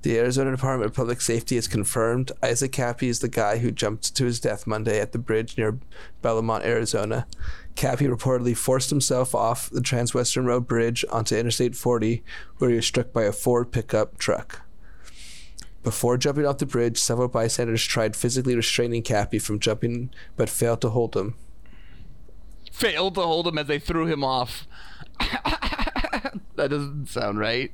The 0.02 0.18
Arizona 0.18 0.50
Department 0.50 0.90
of 0.90 0.96
Public 0.96 1.22
Safety 1.22 1.54
has 1.54 1.66
confirmed 1.66 2.30
Isaac 2.42 2.72
Cappy 2.72 3.08
is 3.08 3.20
the 3.20 3.28
guy 3.28 3.58
who 3.58 3.70
jumped 3.70 4.14
to 4.16 4.26
his 4.26 4.38
death 4.38 4.66
Monday 4.66 5.00
at 5.00 5.12
the 5.12 5.18
bridge 5.18 5.56
near 5.56 5.78
Bellemont, 6.20 6.64
Arizona. 6.64 7.26
Cappy 7.74 8.06
reportedly 8.06 8.56
forced 8.56 8.90
himself 8.90 9.34
off 9.34 9.68
the 9.68 9.80
Transwestern 9.80 10.46
Road 10.46 10.66
Bridge 10.66 11.04
onto 11.10 11.36
Interstate 11.36 11.74
40, 11.74 12.22
where 12.58 12.70
he 12.70 12.76
was 12.76 12.86
struck 12.86 13.12
by 13.12 13.24
a 13.24 13.32
Ford 13.32 13.72
pickup 13.72 14.18
truck. 14.18 14.62
Before 15.82 16.16
jumping 16.16 16.46
off 16.46 16.58
the 16.58 16.66
bridge, 16.66 16.98
several 16.98 17.28
bystanders 17.28 17.84
tried 17.84 18.16
physically 18.16 18.56
restraining 18.56 19.02
Cappy 19.02 19.38
from 19.38 19.58
jumping, 19.58 20.10
but 20.36 20.48
failed 20.48 20.80
to 20.82 20.90
hold 20.90 21.16
him. 21.16 21.34
failed 22.72 23.16
to 23.16 23.22
hold 23.22 23.46
him 23.46 23.58
as 23.58 23.66
they 23.66 23.78
threw 23.78 24.06
him 24.06 24.24
off. 24.24 24.66
That 26.56 26.70
doesn't 26.70 27.08
sound 27.08 27.38
right. 27.38 27.72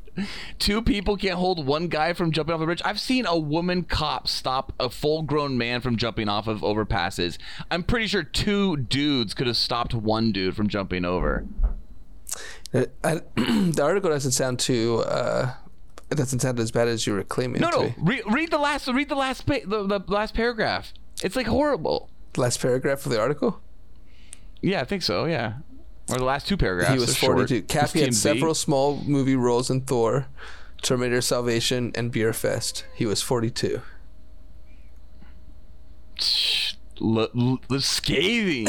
Two 0.58 0.82
people 0.82 1.16
can't 1.16 1.38
hold 1.38 1.66
one 1.66 1.88
guy 1.88 2.12
from 2.12 2.32
jumping 2.32 2.54
off 2.54 2.60
a 2.60 2.64
bridge. 2.64 2.82
I've 2.84 3.00
seen 3.00 3.26
a 3.26 3.38
woman 3.38 3.82
cop 3.84 4.26
stop 4.28 4.72
a 4.80 4.88
full 4.88 5.22
grown 5.22 5.58
man 5.58 5.80
from 5.80 5.96
jumping 5.96 6.28
off 6.28 6.46
of 6.46 6.60
overpasses. 6.60 7.38
I'm 7.70 7.82
pretty 7.82 8.06
sure 8.06 8.22
two 8.22 8.76
dudes 8.76 9.34
could 9.34 9.46
have 9.46 9.56
stopped 9.56 9.94
one 9.94 10.32
dude 10.32 10.56
from 10.56 10.68
jumping 10.68 11.04
over. 11.04 11.46
Uh, 12.72 12.86
I, 13.04 13.14
the 13.34 13.80
article 13.82 14.10
doesn't 14.10 14.32
sound 14.32 14.58
too. 14.58 15.02
Uh, 15.06 15.54
it 16.10 16.16
doesn't 16.16 16.40
sound 16.40 16.58
as 16.58 16.70
bad 16.70 16.88
as 16.88 17.06
you 17.06 17.12
were 17.12 17.22
claiming. 17.22 17.60
No, 17.60 17.68
no. 17.70 17.94
Re- 17.98 18.22
read 18.26 18.50
the 18.50 18.58
last. 18.58 18.88
Read 18.88 19.08
the 19.08 19.14
last. 19.14 19.46
Pa- 19.46 19.64
the, 19.64 19.86
the 19.86 20.00
last 20.08 20.34
paragraph. 20.34 20.92
It's 21.22 21.36
like 21.36 21.46
horrible. 21.46 22.10
Last 22.36 22.60
paragraph 22.60 23.04
of 23.06 23.12
the 23.12 23.20
article. 23.20 23.60
Yeah, 24.62 24.80
I 24.80 24.84
think 24.84 25.02
so. 25.02 25.24
Yeah, 25.24 25.54
or 26.12 26.18
the 26.18 26.24
last 26.24 26.46
two 26.46 26.56
paragraphs. 26.56 26.92
he 26.92 26.98
was 26.98 27.18
They're 27.18 27.30
42. 27.30 27.54
It's 27.56 27.72
Cappy 27.72 28.00
had 28.00 28.14
several 28.14 28.54
small 28.54 29.02
movie 29.04 29.36
roles 29.36 29.70
in 29.70 29.82
Thor, 29.82 30.26
Terminator 30.82 31.20
Salvation, 31.20 31.92
and 31.94 32.10
Beer 32.10 32.32
Fest. 32.32 32.84
He 32.94 33.06
was 33.06 33.22
42. 33.22 33.80
L- 37.02 37.28
l- 37.70 37.80
scathing, 37.80 38.66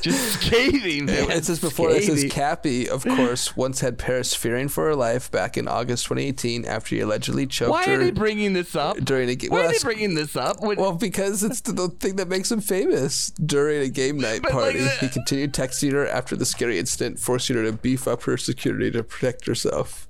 just 0.00 0.32
scathing. 0.40 1.06
Man. 1.06 1.30
It 1.30 1.44
says 1.44 1.60
before 1.60 1.90
it 1.90 2.02
says 2.04 2.18
Scathing. 2.20 2.30
Cappy, 2.30 2.88
of 2.88 3.04
course, 3.04 3.56
once 3.56 3.80
had 3.80 3.98
Paris 3.98 4.34
fearing 4.34 4.68
for 4.68 4.84
her 4.86 4.94
life 4.96 5.30
back 5.30 5.56
in 5.56 5.68
August 5.68 6.04
2018 6.06 6.64
after 6.64 6.96
he 6.96 7.00
allegedly 7.00 7.46
choked 7.46 7.70
Why 7.70 7.84
her 7.84 7.94
are 7.94 7.98
they 7.98 8.10
bringing 8.10 8.52
this 8.52 8.74
up? 8.74 8.96
during 8.98 9.28
a 9.28 9.34
game. 9.36 9.50
Why 9.50 9.60
Well, 9.60 9.70
are 9.70 9.72
they 9.72 9.78
bringing 9.80 10.14
this 10.14 10.34
up? 10.34 10.60
When- 10.60 10.76
Well, 10.76 10.92
because 10.94 11.42
it's 11.44 11.60
the, 11.60 11.88
thing 12.00 12.16
that 12.16 12.28
makes 12.28 12.50
him 12.50 12.60
famous. 12.60 13.30
During 13.30 13.80
a 13.82 13.88
game 13.88 14.18
night 14.18 14.42
But, 14.42 14.52
like, 14.54 14.62
party, 14.62 14.78
the- 14.80 14.88
he 14.90 15.08
continued 15.08 15.52
texting 15.54 15.92
her 15.92 16.06
after 16.06 16.34
the 16.34 16.46
scary 16.46 16.78
incident, 16.78 17.18
forcing 17.20 17.56
her 17.56 17.64
to 17.64 17.72
beef 17.72 18.08
up 18.08 18.22
her 18.24 18.36
security 18.36 18.90
to 18.90 19.04
protect 19.04 19.46
herself. 19.46 20.07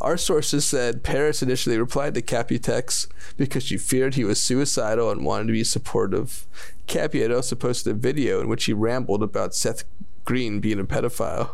Our 0.00 0.16
sources 0.16 0.64
said 0.64 1.02
Paris 1.02 1.42
initially 1.42 1.78
replied 1.78 2.14
to 2.14 2.22
Cappy's 2.22 2.60
texts 2.60 3.06
because 3.36 3.64
she 3.64 3.76
feared 3.76 4.14
he 4.14 4.24
was 4.24 4.42
suicidal 4.42 5.10
and 5.10 5.24
wanted 5.24 5.48
to 5.48 5.52
be 5.52 5.64
supportive. 5.64 6.46
Cappy 6.86 7.20
had 7.20 7.30
also 7.30 7.54
posted 7.54 7.92
a 7.92 7.98
video 7.98 8.40
in 8.40 8.48
which 8.48 8.64
he 8.64 8.72
rambled 8.72 9.22
about 9.22 9.54
Seth 9.54 9.84
Green 10.24 10.60
being 10.60 10.80
a 10.80 10.84
pedophile. 10.84 11.50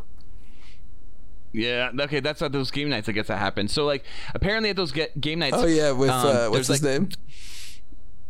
yeah, 1.53 1.91
okay, 2.01 2.21
that's 2.21 2.41
at 2.43 2.53
those 2.53 2.71
game 2.71 2.89
nights. 2.89 3.09
I 3.09 3.13
guess 3.13 3.27
that 3.27 3.39
happened. 3.39 3.71
So 3.71 3.85
like, 3.85 4.05
apparently 4.35 4.71
at 4.71 4.77
those 4.77 4.93
ga- 4.93 5.13
game 5.19 5.41
nights. 5.41 5.57
Oh 5.57 5.67
yeah, 5.67 5.91
with 5.91 6.11
um, 6.11 6.27
uh, 6.27 6.51
what's 6.51 6.69
his 6.69 6.83
like, 6.83 7.01
name? 7.01 7.09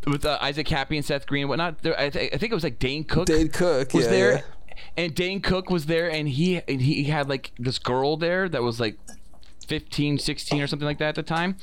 With 0.06 0.24
uh, 0.24 0.38
Isaac 0.40 0.66
Cappy 0.66 0.96
and 0.96 1.04
Seth 1.04 1.26
Green 1.26 1.42
and 1.42 1.48
whatnot. 1.48 1.82
There, 1.82 1.98
I, 1.98 2.08
th- 2.08 2.32
I 2.32 2.38
think 2.38 2.52
it 2.52 2.54
was 2.54 2.64
like 2.64 2.78
Dane 2.78 3.04
Cook. 3.04 3.26
Dane 3.26 3.48
Cook 3.48 3.92
was 3.92 4.04
yeah, 4.04 4.10
there, 4.10 4.32
yeah. 4.32 4.74
and 4.96 5.14
Dane 5.14 5.40
Cook 5.40 5.68
was 5.68 5.86
there, 5.86 6.10
and 6.10 6.28
he 6.28 6.62
and 6.68 6.80
he 6.80 7.04
had 7.04 7.28
like 7.28 7.50
this 7.58 7.78
girl 7.78 8.16
there 8.16 8.48
that 8.48 8.62
was 8.62 8.78
like 8.78 8.96
15, 9.66 10.18
16 10.18 10.62
or 10.62 10.66
something 10.66 10.86
like 10.86 10.98
that 10.98 11.10
at 11.10 11.14
the 11.16 11.22
time, 11.22 11.56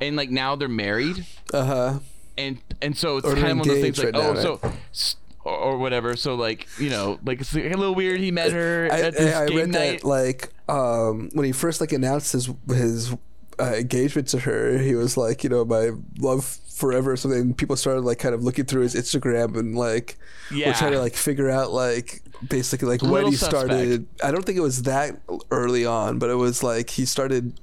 and 0.00 0.16
like 0.16 0.30
now 0.30 0.56
they're 0.56 0.68
married. 0.68 1.26
Uh 1.52 1.64
huh. 1.64 1.98
and 2.36 2.58
and 2.82 2.96
so 2.96 3.16
it's 3.18 3.26
Or 3.26 3.34
kind 3.34 3.48
of 3.52 3.58
one 3.58 3.60
of 3.60 3.74
those 3.74 3.80
things 3.82 3.98
like 3.98 4.14
right 4.14 4.16
oh 4.16 4.32
now, 4.34 4.40
so 4.40 4.60
s- 4.92 5.16
or, 5.44 5.52
or 5.56 5.78
whatever 5.78 6.14
so 6.16 6.34
like 6.34 6.66
you 6.78 6.90
know 6.90 7.18
like 7.24 7.40
it's 7.40 7.54
a 7.54 7.58
little 7.58 7.94
weird 7.94 8.20
he 8.20 8.30
met 8.30 8.52
her 8.52 8.88
I, 8.92 9.00
at 9.00 9.14
this 9.16 9.34
I, 9.34 9.42
I 9.44 9.46
game 9.48 9.56
read 9.58 9.68
night 9.70 10.00
that 10.02 10.04
like 10.04 10.50
um, 10.68 11.30
when 11.32 11.46
he 11.46 11.52
first 11.52 11.80
like 11.80 11.92
announced 11.92 12.32
his 12.32 12.50
his 12.68 13.14
uh, 13.60 13.72
engagement 13.74 14.28
to 14.28 14.38
her, 14.40 14.78
he 14.78 14.94
was 14.94 15.16
like, 15.16 15.42
you 15.42 15.50
know, 15.50 15.64
my 15.64 15.90
love 16.20 16.44
forever 16.44 17.10
or 17.12 17.16
something. 17.16 17.54
People 17.54 17.74
started 17.74 18.02
like 18.02 18.20
kind 18.20 18.32
of 18.34 18.44
looking 18.44 18.66
through 18.66 18.82
his 18.82 18.94
Instagram 18.94 19.56
and 19.58 19.74
like 19.74 20.16
were 20.52 20.58
Yeah. 20.58 20.72
trying 20.74 20.92
to 20.92 21.00
like 21.00 21.14
figure 21.16 21.50
out 21.50 21.72
like 21.72 22.22
basically 22.46 22.88
like 22.88 23.02
when 23.02 23.26
he 23.26 23.32
suspect. 23.36 23.66
started. 23.66 24.06
I 24.22 24.30
don't 24.30 24.44
think 24.44 24.58
it 24.58 24.62
was 24.62 24.82
that 24.84 25.20
early 25.50 25.84
on, 25.86 26.18
but 26.18 26.30
it 26.30 26.34
was 26.36 26.62
like 26.62 26.90
he 26.90 27.04
started 27.04 27.58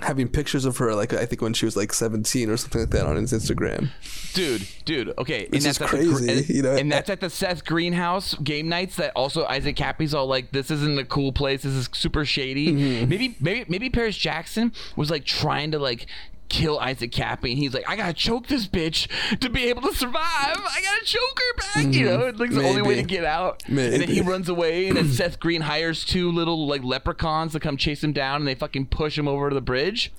having 0.00 0.26
pictures 0.26 0.64
of 0.64 0.78
her 0.78 0.94
like 0.94 1.12
I 1.12 1.26
think 1.26 1.42
when 1.42 1.52
she 1.52 1.66
was 1.66 1.76
like 1.76 1.92
17 1.92 2.48
or 2.48 2.56
something 2.56 2.80
like 2.80 2.90
that 2.90 3.04
on 3.06 3.16
his 3.16 3.30
Instagram. 3.32 3.90
dude 4.32 4.66
dude 4.86 5.12
okay 5.18 5.46
This 5.52 5.64
and 5.64 5.70
is 5.70 5.78
that's 5.78 5.80
at 5.80 6.00
the 6.00 6.06
crazy, 6.14 6.32
and, 6.32 6.48
you 6.48 6.62
know? 6.62 6.74
and 6.76 6.90
that's 6.90 7.10
at 7.10 7.20
the 7.20 7.28
Seth 7.28 7.66
Greenhouse 7.66 8.32
game 8.36 8.70
nights 8.70 8.96
that 8.96 9.12
also 9.14 9.44
Isaac 9.44 9.76
Cappy's 9.76 10.14
all 10.14 10.26
like 10.26 10.50
this 10.50 10.70
isn't 10.70 10.98
a 10.98 11.04
cool 11.04 11.30
place 11.30 11.62
this 11.62 11.74
is 11.74 11.90
super 11.92 12.24
shady 12.24 12.68
Mm-hmm. 12.72 13.08
maybe 13.10 13.36
maybe 13.38 13.64
maybe 13.68 13.90
Paris 13.90 14.16
Jackson 14.16 14.72
was 14.96 15.10
like 15.10 15.26
trying 15.26 15.72
to 15.72 15.78
like 15.78 16.06
kill 16.52 16.78
Isaac 16.78 17.10
Cappy 17.10 17.50
and 17.52 17.58
he's 17.58 17.72
like 17.74 17.88
I 17.88 17.96
gotta 17.96 18.12
choke 18.12 18.46
this 18.46 18.68
bitch 18.68 19.08
to 19.40 19.48
be 19.48 19.64
able 19.64 19.82
to 19.82 19.94
survive 19.94 20.22
I 20.56 20.80
gotta 20.84 21.04
choke 21.04 21.40
her 21.40 21.56
back 21.82 21.94
you 21.94 22.04
know 22.04 22.20
it's 22.26 22.38
like 22.38 22.50
the 22.50 22.62
only 22.62 22.82
way 22.82 22.94
to 22.96 23.02
Mm-hmm. 23.02 23.08
Maybe. 23.08 23.16
get 23.16 23.24
out 23.24 23.62
and 23.66 23.78
then 23.78 24.08
he 24.08 24.20
runs 24.20 24.48
away 24.48 24.86
and 24.88 24.96
then 24.96 25.08
Seth 25.08 25.40
Green 25.40 25.62
hires 25.62 26.04
two 26.04 26.30
little 26.30 26.66
like 26.66 26.84
leprechauns 26.84 27.52
to 27.52 27.60
come 27.60 27.76
chase 27.76 28.04
him 28.04 28.12
down 28.12 28.36
and 28.42 28.46
they 28.46 28.54
fucking 28.54 28.86
push 28.86 29.16
him 29.18 29.26
over 29.26 29.48
to 29.48 29.54
the 29.54 29.60
bridge 29.62 30.12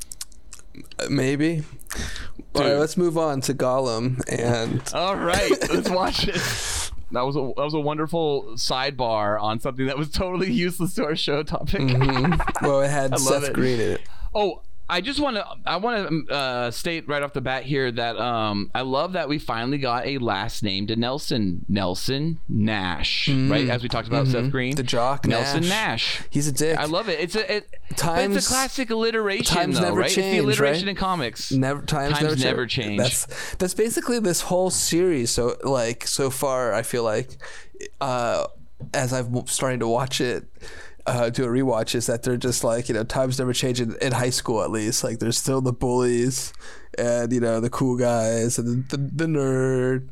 Uh, 0.99 1.07
Maybe. 1.09 1.63
All 2.55 2.61
right, 2.63 2.73
let's 2.73 2.97
move 2.97 3.17
on 3.17 3.41
to 3.41 3.53
Golem 3.53 4.21
and 4.27 4.81
All 4.93 5.15
right, 5.15 5.51
let's 5.71 5.89
watch 5.89 6.27
it. 6.27 6.33
That 7.11 7.21
was 7.21 7.35
a 7.35 7.41
that 7.55 7.63
was 7.63 7.75
a 7.75 7.79
wonderful 7.79 8.53
sidebar 8.55 9.39
on 9.39 9.59
something 9.59 9.85
that 9.85 9.97
was 9.99 10.09
totally 10.09 10.51
useless 10.51 10.95
to 10.95 11.05
our 11.05 11.15
show 11.15 11.43
topic. 11.43 11.81
well, 12.63 12.81
it 12.81 12.89
had 12.89 13.19
Seth 13.19 13.43
it. 13.49 13.53
Green 13.53 13.79
in 13.79 13.91
it. 13.91 14.01
oh, 14.33 14.63
I 14.93 15.01
just 15.01 15.19
want 15.19 15.37
to 15.37 15.45
I 15.65 15.77
want 15.77 16.27
to 16.27 16.33
uh, 16.33 16.71
state 16.71 17.07
right 17.07 17.23
off 17.23 17.33
the 17.33 17.41
bat 17.41 17.63
here 17.63 17.91
that 17.91 18.15
um, 18.17 18.69
I 18.75 18.81
love 18.81 19.13
that 19.13 19.27
we 19.27 19.39
finally 19.39 19.79
got 19.79 20.05
a 20.05 20.19
last 20.19 20.61
name 20.61 20.85
to 20.87 20.95
Nelson 20.95 21.65
Nelson 21.67 22.39
Nash, 22.47 23.27
right? 23.27 23.69
As 23.69 23.81
we 23.81 23.89
talked 23.89 24.07
about 24.07 24.27
Seth 24.27 24.51
Green, 24.51 24.73
Mm-hmm. 24.73 24.77
The 24.77 24.83
jock, 24.83 25.25
Nelson 25.25 25.61
Nash. 25.61 26.19
Nash. 26.19 26.21
He's 26.29 26.47
a 26.47 26.51
dick. 26.51 26.77
I 26.77 26.85
love 26.85 27.09
it. 27.09 27.19
It's 27.19 27.35
a 27.35 27.55
it, 27.57 27.69
Times- 27.95 28.35
it's 28.35 28.45
a 28.45 28.49
classic 28.49 28.89
alliteration, 28.91 29.45
times 29.45 29.77
though, 29.79 29.85
never 29.85 30.01
right? 30.01 30.11
change, 30.11 30.27
it's 30.27 30.37
the 30.37 30.43
alliteration 30.45 30.85
right? 30.85 30.91
in 30.91 30.95
comics. 30.95 31.51
Never 31.51 31.81
times, 31.81 32.13
Times 32.19 32.23
never, 32.23 32.35
never 32.35 32.65
cha- 32.67 32.81
change. 32.83 32.99
That's 32.99 33.55
that's 33.55 33.73
basically 33.73 34.19
this 34.19 34.41
whole 34.41 34.69
series. 34.69 35.31
So 35.31 35.57
like 35.63 36.05
so 36.05 36.29
far, 36.29 36.71
I 36.73 36.83
feel 36.83 37.03
like 37.03 37.29
uh, 37.99 38.45
as 38.93 39.11
I've 39.11 39.27
starting 39.47 39.79
to 39.79 39.87
watch 39.87 40.21
it. 40.21 40.45
Uh, 41.05 41.29
do 41.29 41.43
a 41.43 41.47
rewatch 41.47 41.95
is 41.95 42.05
that 42.05 42.23
they're 42.23 42.37
just 42.37 42.63
like 42.63 42.87
you 42.87 42.95
know 42.95 43.03
times 43.03 43.37
never 43.37 43.51
change 43.51 43.81
in, 43.81 43.95
in 44.01 44.13
high 44.13 44.29
school 44.29 44.63
at 44.63 44.71
least. 44.71 45.03
Like 45.03 45.19
there's 45.19 45.37
still 45.37 45.59
the 45.59 45.73
bullies 45.73 46.53
and 46.97 47.33
you 47.33 47.39
know 47.39 47.59
the 47.59 47.69
cool 47.69 47.97
guys 47.97 48.57
and 48.57 48.87
the, 48.87 48.97
the, 48.97 49.25
the 49.25 49.25
nerd 49.25 50.07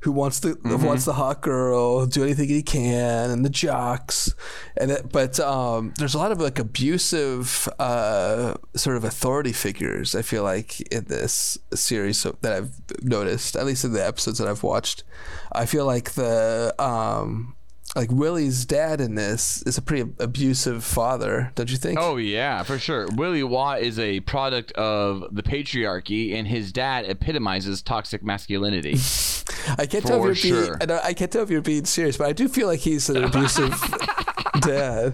who 0.00 0.12
wants 0.12 0.38
the 0.40 0.54
Mm-hmm. 0.54 0.84
wants 0.84 1.04
the 1.04 1.14
hot 1.14 1.42
girl 1.42 2.06
do 2.06 2.22
anything 2.22 2.48
he 2.48 2.62
can 2.62 3.30
and 3.30 3.44
the 3.44 3.50
jocks. 3.50 4.34
And 4.76 4.90
it, 4.92 5.10
but 5.10 5.40
um, 5.40 5.92
there's 5.98 6.14
a 6.14 6.18
lot 6.18 6.30
of 6.30 6.40
like 6.40 6.58
abusive 6.60 7.68
uh, 7.80 8.54
sort 8.76 8.96
of 8.96 9.02
authority 9.04 9.52
figures 9.52 10.14
I 10.14 10.22
feel 10.22 10.44
like 10.44 10.80
in 10.92 11.04
this 11.06 11.58
series 11.74 12.18
so, 12.18 12.36
that 12.42 12.52
I've 12.52 12.70
noticed 13.02 13.56
at 13.56 13.66
least 13.66 13.84
in 13.84 13.92
the 13.92 14.06
episodes 14.06 14.38
that 14.38 14.46
I've 14.46 14.62
watched. 14.62 15.02
I 15.50 15.66
feel 15.66 15.86
like 15.86 16.12
the 16.12 16.74
um, 16.78 17.55
like 17.96 18.10
Willie's 18.10 18.64
dad 18.64 19.00
in 19.00 19.14
this 19.14 19.62
is 19.62 19.78
a 19.78 19.82
pretty 19.82 20.10
abusive 20.18 20.84
father 20.84 21.50
don't 21.54 21.70
you 21.70 21.78
think 21.78 21.98
Oh 21.98 22.16
yeah, 22.16 22.62
for 22.62 22.78
sure. 22.78 23.06
Willie 23.14 23.42
Watt 23.42 23.80
is 23.80 23.98
a 23.98 24.20
product 24.20 24.72
of 24.72 25.34
the 25.34 25.42
patriarchy, 25.42 26.34
and 26.34 26.46
his 26.46 26.72
dad 26.72 27.06
epitomizes 27.06 27.82
toxic 27.82 28.22
masculinity. 28.22 28.92
I 29.78 29.86
can't 29.86 30.04
tell 30.04 30.24
if 30.26 30.44
you're 30.44 30.76
being. 30.76 30.90
I, 30.90 31.06
I 31.06 31.14
can't 31.14 31.30
tell 31.30 31.42
if 31.42 31.50
you're 31.50 31.62
being 31.62 31.84
serious 31.84 32.16
but 32.16 32.26
I 32.26 32.32
do 32.32 32.48
feel 32.48 32.66
like 32.66 32.80
he's 32.80 33.08
an 33.08 33.24
abusive 33.24 33.72
yeah, 34.66 35.10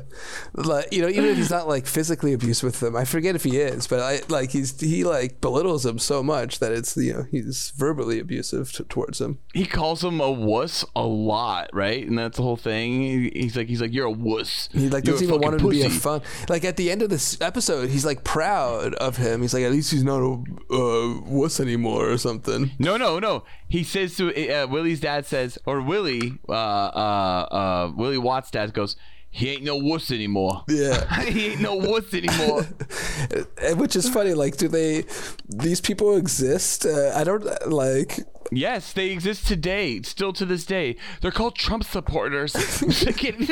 like 0.55 0.93
you 0.93 1.03
know, 1.03 1.09
even 1.09 1.27
if 1.27 1.37
he's 1.37 1.51
not 1.51 1.69
like 1.69 1.87
physically 1.87 2.33
abusive 2.33 2.65
with 2.65 2.81
them, 2.81 2.97
I 2.97 3.05
forget 3.05 3.35
if 3.35 3.45
he 3.45 3.59
is, 3.59 3.87
but 3.87 4.01
I 4.01 4.21
like 4.29 4.51
he's 4.51 4.79
he 4.81 5.05
like 5.05 5.41
belittles 5.41 5.83
them 5.83 5.99
so 5.99 6.23
much 6.23 6.59
that 6.59 6.73
it's 6.73 6.97
you 6.97 7.13
know 7.13 7.27
he's 7.31 7.71
verbally 7.77 8.19
abusive 8.19 8.73
t- 8.73 8.85
towards 8.85 9.19
them. 9.19 9.39
He 9.53 9.67
calls 9.67 10.03
him 10.03 10.21
a 10.21 10.31
wuss 10.31 10.85
a 10.97 11.03
lot, 11.03 11.71
right? 11.73 12.07
And 12.07 12.19
that's 12.19 12.37
the 12.37 12.43
whole 12.43 12.57
thing. 12.57 13.03
He, 13.03 13.33
he's 13.35 13.57
like, 13.57 13.69
he's 13.69 13.81
like, 13.81 13.93
you're 13.93 14.07
a 14.07 14.11
wuss. 14.11 14.69
He 14.73 14.89
like 14.89 15.07
You're 15.07 15.15
doesn't 15.15 15.29
even 15.29 15.41
want 15.41 15.55
him 15.55 15.61
fucking 15.61 15.81
to 15.81 15.89
be 15.89 15.95
a 15.97 15.99
fun. 15.99 16.23
Like 16.49 16.65
at 16.65 16.77
the 16.77 16.91
end 16.91 17.03
of 17.03 17.11
this 17.11 17.41
episode, 17.41 17.91
he's 17.91 18.05
like 18.05 18.25
proud 18.25 18.95
of 18.95 19.17
him. 19.17 19.43
He's 19.43 19.55
like, 19.55 19.65
at 19.65 19.73
least 19.73 19.91
he's 19.91 20.05
not 20.05 20.21
a 20.21 20.43
uh, 20.75 21.21
wuss 21.23 21.61
anymore 21.61 22.11
or 22.11 22.19
something. 22.19 22.71
No, 22.79 22.97
no, 22.97 23.19
no. 23.19 23.45
He 23.69 23.85
says 23.85 24.17
to 24.17 24.33
uh, 24.53 24.67
Willie's 24.67 25.01
dad 25.01 25.27
says, 25.27 25.59
or 25.67 25.81
Willie, 25.81 26.39
uh, 26.49 26.53
uh, 26.53 27.47
uh, 27.51 27.93
Willie 27.97 28.19
Watt's 28.19 28.51
dad 28.51 28.75
goes, 28.75 28.97
he 29.35 29.49
ain't 29.49 29.63
no 29.63 29.77
wuss 29.77 30.11
anymore. 30.11 30.63
Yeah. 30.69 31.21
he 31.23 31.53
ain't 31.53 31.63
no 31.63 31.75
wuss 31.75 32.13
anymore. 32.13 32.65
Which 33.77 33.97
is 33.97 34.07
funny. 34.07 34.35
Like, 34.35 34.59
do 34.59 34.69
they? 34.69 35.07
These 35.49 35.81
people 35.81 36.17
exist? 36.17 36.85
Uh, 36.85 37.13
I 37.15 37.25
don't 37.25 37.43
like. 37.67 38.19
yes, 38.53 38.93
they 38.93 39.09
exist 39.09 39.47
today, 39.47 40.03
still 40.03 40.35
to 40.35 40.45
this 40.45 40.67
day. 40.67 40.97
They're 41.23 41.31
called 41.31 41.57
Trump 41.57 41.85
supporters. 41.85 42.53
Just 42.81 43.17
kidding. 43.17 43.49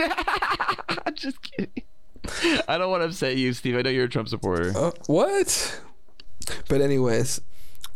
Just 1.15 1.41
kidding. 1.51 1.83
I 2.69 2.77
don't 2.77 2.91
want 2.91 3.01
to 3.01 3.07
upset 3.07 3.39
you, 3.39 3.55
Steve. 3.55 3.79
I 3.79 3.81
know 3.81 3.89
you're 3.91 4.05
a 4.05 4.09
Trump 4.09 4.29
supporter. 4.29 4.77
Uh, 4.77 4.91
what? 5.07 5.81
But 6.69 6.83
anyways, 6.83 7.41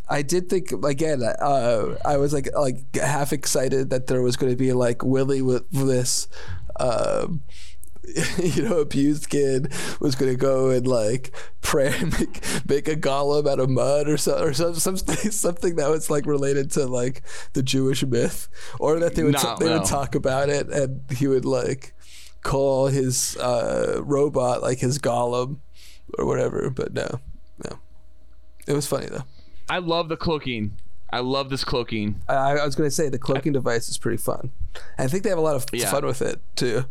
I 0.09 0.23
did 0.23 0.49
think 0.49 0.73
again. 0.73 1.23
Uh, 1.23 1.99
I 2.03 2.17
was 2.17 2.33
like 2.33 2.49
like 2.57 2.97
half 2.97 3.35
excited 3.35 3.91
that 3.91 4.07
there 4.07 4.23
was 4.23 4.37
going 4.37 4.51
to 4.51 4.57
be 4.57 4.73
like 4.73 5.05
Willie 5.05 5.43
with 5.43 5.71
this. 5.71 6.29
Um, 6.81 7.43
you 8.43 8.63
know, 8.63 8.79
abused 8.79 9.29
kid 9.31 9.73
was 10.01 10.15
gonna 10.15 10.35
go 10.35 10.71
and 10.71 10.87
like 10.87 11.33
pray 11.63 11.95
and 11.99 12.13
make, 12.19 12.69
make 12.69 12.89
a 12.89 12.97
golem 12.97 13.49
out 13.49 13.59
of 13.61 13.71
mud 13.71 14.09
or 14.09 14.17
so 14.17 14.39
or 14.43 14.53
some, 14.53 14.75
something 14.75 15.17
something 15.31 15.77
that 15.77 15.89
was 15.91 16.11
like 16.11 16.27
related 16.27 16.71
to 16.73 16.87
like 16.87 17.23
the 17.55 17.63
Jewish 17.63 18.05
myth, 18.05 18.49
or 18.79 18.99
that 19.01 19.15
they 19.15 19.23
would 19.25 19.35
No, 19.35 19.57
they 19.59 19.67
no. 19.67 19.79
would 19.79 19.89
talk 19.89 20.15
about 20.15 20.49
it 20.49 20.69
and 20.69 21.03
he 21.11 21.27
would 21.27 21.45
like 21.45 21.95
call 22.43 22.89
his 22.89 23.37
uh, 23.39 24.01
robot 24.05 24.61
like 24.63 24.79
his 24.79 24.99
golem 24.99 25.59
or 26.19 26.27
whatever. 26.27 26.69
But 26.71 26.93
no, 26.93 27.21
no, 27.65 27.79
it 28.67 28.73
was 28.75 28.87
funny 28.87 29.07
though. 29.07 29.25
I 29.69 29.79
love 29.79 30.09
the 30.09 30.17
cloaking. 30.17 30.77
I 31.13 31.21
love 31.21 31.49
this 31.49 31.65
cloaking. 31.65 32.21
I, 32.29 32.35
I 32.59 32.65
was 32.67 32.75
gonna 32.75 32.91
say 32.91 33.09
the 33.09 33.19
cloaking 33.19 33.53
device 33.53 33.89
is 33.89 33.97
pretty 33.99 34.19
fun. 34.19 34.51
I 34.99 35.07
think 35.07 35.23
they 35.23 35.29
have 35.31 35.39
a 35.39 35.43
lot 35.43 35.55
of 35.57 35.65
Yeah. 35.73 35.91
fun 35.91 36.05
with 36.05 36.21
it 36.21 36.41
too. 36.57 36.85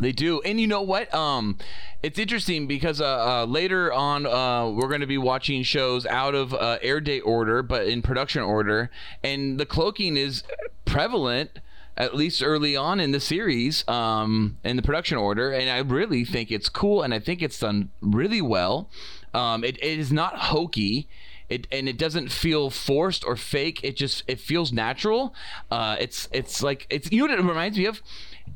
They 0.00 0.12
do, 0.12 0.40
and 0.42 0.60
you 0.60 0.66
know 0.66 0.82
what? 0.82 1.12
Um, 1.12 1.58
it's 2.02 2.18
interesting 2.18 2.66
because 2.66 3.00
uh, 3.00 3.06
uh, 3.06 3.44
later 3.46 3.92
on, 3.92 4.26
uh, 4.26 4.70
we're 4.70 4.88
going 4.88 5.00
to 5.00 5.06
be 5.06 5.18
watching 5.18 5.62
shows 5.62 6.06
out 6.06 6.34
of 6.34 6.54
uh, 6.54 6.78
air 6.82 7.00
date 7.00 7.20
order, 7.20 7.62
but 7.62 7.86
in 7.86 8.02
production 8.02 8.42
order, 8.42 8.90
and 9.22 9.58
the 9.58 9.66
cloaking 9.66 10.16
is 10.16 10.44
prevalent. 10.84 11.50
At 11.96 12.14
least 12.14 12.44
early 12.44 12.76
on 12.76 13.00
in 13.00 13.10
the 13.10 13.18
series, 13.18 13.82
um, 13.88 14.56
in 14.62 14.76
the 14.76 14.82
production 14.82 15.18
order, 15.18 15.50
and 15.50 15.68
I 15.68 15.78
really 15.78 16.24
think 16.24 16.52
it's 16.52 16.68
cool, 16.68 17.02
and 17.02 17.12
I 17.12 17.18
think 17.18 17.42
it's 17.42 17.58
done 17.58 17.90
really 18.00 18.40
well. 18.40 18.88
Um, 19.34 19.64
it, 19.64 19.78
it 19.78 19.98
is 19.98 20.12
not 20.12 20.38
hokey, 20.38 21.08
it 21.48 21.66
and 21.72 21.88
it 21.88 21.98
doesn't 21.98 22.30
feel 22.30 22.70
forced 22.70 23.24
or 23.24 23.34
fake. 23.34 23.80
It 23.82 23.96
just 23.96 24.22
it 24.28 24.38
feels 24.38 24.72
natural. 24.72 25.34
Uh, 25.72 25.96
it's 25.98 26.28
it's 26.30 26.62
like 26.62 26.86
it's 26.88 27.10
you 27.10 27.26
know 27.26 27.32
what 27.32 27.40
it 27.40 27.42
reminds 27.42 27.76
me 27.76 27.86
of 27.86 28.00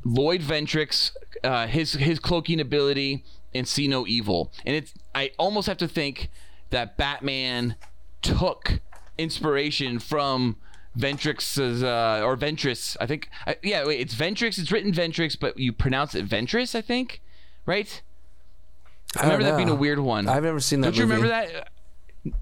Lloyd 0.03 0.41
Ventrix, 0.41 1.11
uh, 1.43 1.67
his 1.67 1.93
his 1.93 2.19
cloaking 2.19 2.59
ability 2.59 3.23
and 3.53 3.67
See 3.67 3.87
No 3.87 4.07
Evil, 4.07 4.51
and 4.65 4.75
it's 4.75 4.93
I 5.13 5.31
almost 5.37 5.67
have 5.67 5.77
to 5.77 5.87
think 5.87 6.29
that 6.69 6.97
Batman 6.97 7.75
took 8.21 8.79
inspiration 9.17 9.99
from 9.99 10.57
Ventrix's 10.97 11.83
uh, 11.83 12.21
or 12.23 12.35
Ventress. 12.37 12.97
I 12.99 13.05
think 13.05 13.29
I, 13.45 13.57
yeah, 13.63 13.85
wait, 13.85 13.99
it's 13.99 14.15
Ventrix. 14.15 14.57
It's 14.57 14.71
written 14.71 14.91
Ventrix, 14.91 15.39
but 15.39 15.57
you 15.57 15.73
pronounce 15.73 16.15
it 16.15 16.27
Ventress. 16.27 16.75
I 16.75 16.81
think, 16.81 17.21
right? 17.65 18.01
I, 19.15 19.21
don't 19.21 19.31
remember 19.33 19.51
that 19.51 19.57
being 19.57 19.69
a 19.69 19.75
weird 19.75 19.99
one. 19.99 20.27
I've 20.27 20.43
never 20.43 20.59
seen 20.59 20.81
that 20.81 20.87
Don't 20.87 20.97
you 20.97 21.05
movie. 21.05 21.21
remember 21.21 21.51
that? 21.51 21.69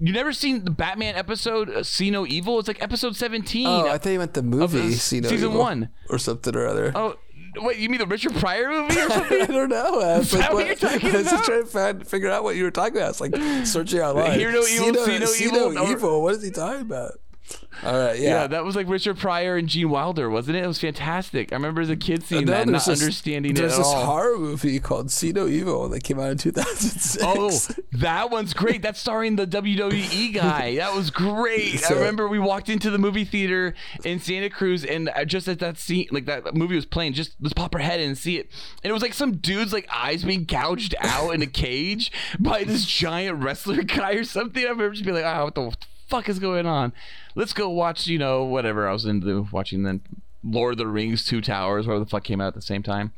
You 0.00 0.12
never 0.12 0.32
seen 0.32 0.64
the 0.64 0.70
Batman 0.70 1.16
episode 1.16 1.68
uh, 1.68 1.82
"See 1.82 2.10
No 2.10 2.24
Evil"? 2.26 2.58
It's 2.60 2.68
like 2.68 2.82
episode 2.82 3.16
seventeen. 3.16 3.66
Oh, 3.66 3.88
I 3.88 3.98
thought 3.98 4.10
you 4.10 4.18
meant 4.18 4.34
the 4.34 4.42
movie 4.42 4.80
the 4.80 4.92
See 4.92 5.20
No 5.20 5.28
season 5.28 5.48
Evil 5.50 5.60
one. 5.60 5.88
or 6.08 6.18
something 6.18 6.54
or 6.54 6.66
other. 6.66 6.92
Oh, 6.94 7.16
wait, 7.56 7.78
you 7.78 7.88
mean 7.88 7.98
the 7.98 8.06
Richard 8.06 8.34
Pryor 8.34 8.68
movie 8.70 8.98
or 9.00 9.08
something? 9.10 9.42
I 9.42 9.46
don't 9.46 9.68
know. 9.68 10.00
Uh, 10.00 10.18
Is 10.20 10.30
that 10.32 10.52
what 10.54 10.66
you're 10.66 10.74
talking 10.76 11.10
I 11.14 11.18
was 11.18 11.30
just 11.30 11.44
trying 11.44 11.62
to 11.62 11.66
find, 11.68 12.06
figure 12.06 12.30
out 12.30 12.44
what 12.44 12.56
you 12.56 12.64
were 12.64 12.70
talking 12.70 12.96
about. 12.96 13.10
It's 13.10 13.20
like 13.20 13.34
searching 13.66 14.00
online. 14.00 14.38
Hear 14.38 14.52
no 14.52 14.62
See 14.62 14.86
evil, 14.88 15.04
see 15.04 15.18
no 15.18 15.26
see 15.26 15.44
evil, 15.46 15.70
no 15.72 15.84
or- 15.84 15.90
evil. 15.90 16.22
What 16.22 16.34
is 16.36 16.42
he 16.42 16.50
talking 16.50 16.82
about? 16.82 17.12
All 17.84 17.92
right, 17.98 18.18
yeah. 18.18 18.28
yeah. 18.42 18.46
that 18.46 18.64
was 18.64 18.76
like 18.76 18.88
Richard 18.88 19.18
Pryor 19.18 19.56
and 19.56 19.68
Gene 19.68 19.90
Wilder, 19.90 20.30
wasn't 20.30 20.56
it? 20.56 20.64
It 20.64 20.66
was 20.66 20.78
fantastic. 20.80 21.52
I 21.52 21.56
remember 21.56 21.80
as 21.80 21.90
a 21.90 21.96
kid 21.96 22.22
seeing 22.22 22.46
that, 22.46 22.66
not 22.66 22.72
there's 22.72 22.84
this- 22.86 23.00
understanding 23.02 23.52
it 23.52 23.56
There's 23.56 23.76
this 23.76 23.86
all. 23.86 24.04
horror 24.06 24.38
movie 24.38 24.78
called 24.78 25.10
See 25.10 25.32
No 25.32 25.46
Evil 25.48 25.88
that 25.88 26.02
came 26.04 26.18
out 26.20 26.30
in 26.30 26.38
2006. 26.38 27.18
Oh, 27.22 27.50
that 27.92 28.30
one's 28.30 28.54
great. 28.54 28.82
That's 28.82 29.00
starring 29.00 29.36
the 29.36 29.46
WWE 29.46 30.32
guy. 30.34 30.76
That 30.76 30.94
was 30.94 31.10
great. 31.10 31.82
I 31.90 31.94
remember 31.94 32.28
we 32.28 32.38
walked 32.38 32.68
into 32.68 32.90
the 32.90 32.98
movie 32.98 33.24
theater 33.24 33.74
in 34.04 34.20
Santa 34.20 34.48
Cruz, 34.50 34.84
and 34.84 35.08
uh, 35.08 35.24
just 35.24 35.48
at 35.48 35.58
that 35.58 35.78
scene, 35.78 36.08
like 36.10 36.26
that 36.26 36.54
movie 36.54 36.76
was 36.76 36.86
playing, 36.86 37.14
just 37.14 37.34
let's 37.40 37.52
pop 37.54 37.74
our 37.74 37.80
head 37.80 38.00
in 38.00 38.08
and 38.08 38.18
see 38.18 38.38
it. 38.38 38.50
And 38.82 38.90
it 38.90 38.92
was 38.92 39.02
like 39.02 39.14
some 39.14 39.36
dude's 39.38 39.72
like 39.72 39.88
eyes 39.92 40.24
being 40.24 40.44
gouged 40.44 40.94
out 41.00 41.34
in 41.34 41.42
a 41.42 41.46
cage 41.46 42.12
by 42.38 42.64
this 42.64 42.84
giant 42.86 43.42
wrestler 43.42 43.82
guy 43.82 44.12
or 44.12 44.24
something. 44.24 44.62
I 44.64 44.68
remember 44.68 44.90
just 44.92 45.04
being 45.04 45.16
like, 45.16 45.24
oh, 45.24 45.44
what 45.44 45.54
the 45.54 45.76
fuck 46.12 46.28
is 46.28 46.38
going 46.38 46.66
on? 46.66 46.92
Let's 47.34 47.52
go 47.52 47.68
watch, 47.70 48.06
you 48.06 48.18
know, 48.18 48.44
whatever 48.44 48.86
I 48.88 48.92
was 48.92 49.04
into 49.06 49.48
watching 49.50 49.82
then. 49.82 50.02
Lord 50.44 50.72
of 50.72 50.78
the 50.78 50.86
Rings, 50.88 51.24
Two 51.24 51.40
Towers, 51.40 51.86
whatever 51.86 52.04
the 52.04 52.10
fuck 52.10 52.24
came 52.24 52.40
out 52.40 52.48
at 52.48 52.54
the 52.54 52.62
same 52.62 52.82
time. 52.82 53.12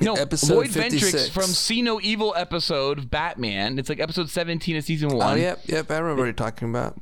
No, 0.00 0.14
Episode 0.14 0.54
Lloyd 0.54 0.70
56. 0.70 1.12
Ventrix 1.12 1.30
from 1.30 1.42
See 1.44 1.82
No 1.82 2.00
Evil 2.00 2.32
episode 2.36 2.98
of 2.98 3.10
Batman. 3.10 3.78
It's 3.78 3.88
like 3.88 4.00
episode 4.00 4.30
17 4.30 4.76
of 4.76 4.84
season 4.84 5.10
one. 5.10 5.32
Oh, 5.32 5.34
yep, 5.34 5.60
yep. 5.66 5.90
I 5.90 5.98
remember 5.98 6.22
what 6.22 6.26
you're 6.26 6.32
talking 6.32 6.70
about. 6.70 6.98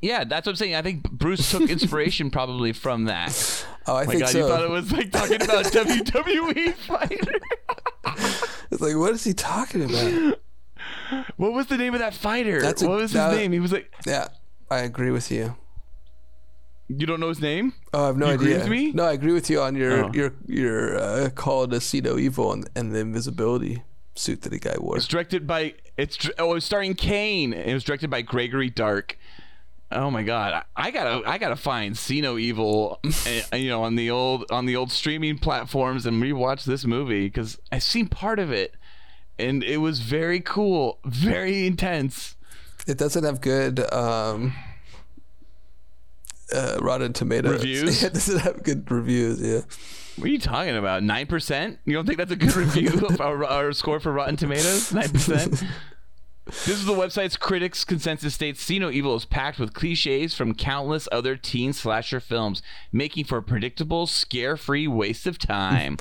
Yeah, 0.00 0.24
that's 0.24 0.46
what 0.46 0.52
I'm 0.52 0.56
saying. 0.56 0.74
I 0.76 0.82
think 0.82 1.10
Bruce 1.10 1.50
took 1.50 1.68
inspiration 1.70 2.30
probably 2.30 2.72
from 2.72 3.04
that. 3.04 3.66
Oh, 3.86 3.96
I 3.96 4.04
my 4.04 4.12
think 4.12 4.22
god, 4.22 4.30
so. 4.30 4.38
you 4.38 4.48
thought 4.48 4.62
it 4.62 4.70
was 4.70 4.90
like 4.92 5.10
talking 5.12 5.36
about 5.42 5.64
WWE 5.66 6.74
fighter. 6.74 7.40
It's 8.70 8.80
like, 8.80 8.96
what 8.96 9.12
is 9.12 9.24
he 9.24 9.34
talking 9.34 9.84
about? 9.84 10.38
what 11.36 11.52
was 11.52 11.66
the 11.66 11.76
name 11.76 11.92
of 11.92 12.00
that 12.00 12.14
fighter? 12.14 12.60
That's 12.62 12.82
a- 12.82 12.88
what 12.88 12.96
was 12.98 13.12
his 13.12 13.20
that- 13.20 13.34
name? 13.36 13.52
He 13.52 13.60
was 13.60 13.72
like, 13.72 13.92
Yeah, 14.06 14.28
I 14.72 14.80
agree 14.80 15.10
with 15.10 15.30
you. 15.30 15.56
you 16.88 17.06
don't 17.06 17.20
know 17.20 17.28
his 17.28 17.40
name? 17.40 17.72
Oh, 17.94 18.04
I 18.04 18.06
have 18.08 18.16
no 18.16 18.26
You 18.28 18.32
agree 18.34 18.46
idea. 18.54 18.58
with 18.58 18.68
me? 18.68 18.92
No, 18.92 19.04
I 19.04 19.12
agree 19.12 19.32
with 19.32 19.48
you 19.48 19.60
on 19.60 19.74
your 19.76 20.04
Oh. 20.06 20.10
your 20.12 20.34
your 20.46 20.98
uh, 20.98 21.30
call 21.30 21.66
to 21.68 21.80
see 21.80 22.00
no 22.00 22.18
evil 22.18 22.52
and, 22.52 22.68
and 22.74 22.94
the 22.94 22.98
invisibility 22.98 23.82
suit 24.14 24.42
that 24.42 24.50
the 24.50 24.58
guy 24.58 24.74
wore. 24.78 24.96
It's 24.96 25.06
directed 25.06 25.46
by 25.46 25.74
it's 25.96 26.28
oh, 26.38 26.50
it 26.52 26.54
was 26.54 26.64
starring 26.64 26.94
Kane. 26.94 27.52
It 27.52 27.72
was 27.72 27.84
directed 27.84 28.10
by 28.10 28.22
Gregory 28.22 28.68
Dark. 28.70 29.16
Oh 29.90 30.10
my 30.10 30.22
god, 30.22 30.54
I, 30.74 30.86
I 30.86 30.90
gotta 30.90 31.28
I 31.28 31.36
gotta 31.38 31.56
find 31.56 31.96
See 31.96 32.20
No 32.22 32.38
Evil, 32.38 32.98
uh, 33.04 33.56
you 33.56 33.68
know, 33.68 33.82
on 33.84 33.94
the 33.96 34.10
old 34.10 34.50
on 34.50 34.64
the 34.66 34.74
old 34.76 34.90
streaming 34.90 35.38
platforms 35.38 36.06
and 36.06 36.22
rewatch 36.22 36.64
this 36.64 36.84
movie 36.86 37.26
because 37.26 37.58
I've 37.70 37.82
seen 37.82 38.08
part 38.08 38.38
of 38.38 38.50
it, 38.50 38.74
and 39.38 39.62
it 39.62 39.78
was 39.78 40.00
very 40.00 40.40
cool, 40.40 40.98
very 41.04 41.66
intense. 41.66 42.36
It 42.86 42.98
doesn't 42.98 43.24
have 43.24 43.40
good 43.40 43.80
um, 43.92 44.54
uh, 46.54 46.78
Rotten 46.80 47.12
Tomatoes 47.12 47.52
Reviews? 47.60 48.02
it 48.04 48.14
doesn't 48.14 48.40
have 48.40 48.62
good 48.62 48.90
reviews. 48.90 49.40
Yeah. 49.40 49.60
What 50.16 50.26
are 50.26 50.30
you 50.32 50.38
talking 50.38 50.76
about? 50.76 51.02
Nine 51.02 51.26
percent? 51.26 51.78
You 51.84 51.94
don't 51.94 52.06
think 52.06 52.18
that's 52.18 52.32
a 52.32 52.36
good 52.36 52.54
review 52.54 53.06
of 53.08 53.20
our, 53.20 53.44
our 53.44 53.72
score 53.72 54.00
for 54.00 54.12
Rotten 54.12 54.36
Tomatoes? 54.36 54.92
Nine 54.92 55.08
percent. 55.08 55.62
This 56.44 56.70
is 56.70 56.86
the 56.86 56.92
website's 56.92 57.36
critics' 57.36 57.84
consensus 57.84 58.34
states 58.34 58.60
See 58.60 58.80
No 58.80 58.90
Evil 58.90 59.14
is 59.14 59.24
packed 59.24 59.60
with 59.60 59.72
cliches 59.74 60.34
from 60.34 60.56
countless 60.56 61.08
other 61.12 61.36
teen 61.36 61.72
slasher 61.72 62.18
films, 62.18 62.62
making 62.90 63.26
for 63.26 63.38
a 63.38 63.42
predictable, 63.44 64.08
scare-free 64.08 64.88
waste 64.88 65.28
of 65.28 65.38
time. 65.38 65.98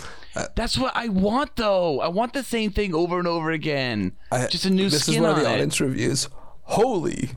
That's 0.55 0.79
what 0.79 0.95
I 0.95 1.09
want, 1.09 1.57
though. 1.57 2.01
I 2.01 2.07
want 2.07 2.33
the 2.33 2.41
same 2.41 2.71
thing 2.71 2.95
over 2.95 3.19
and 3.19 3.27
over 3.27 3.51
again. 3.51 4.13
I- 4.31 4.47
Just 4.47 4.65
a 4.65 4.71
new 4.71 4.89
this 4.89 5.03
skin 5.03 5.15
is 5.17 5.21
one 5.21 5.29
on 5.29 5.37
of 5.37 5.43
the 5.43 5.49
it. 5.49 5.53
audience 5.53 5.79
reviews. 5.79 6.27
Holy, 6.71 7.31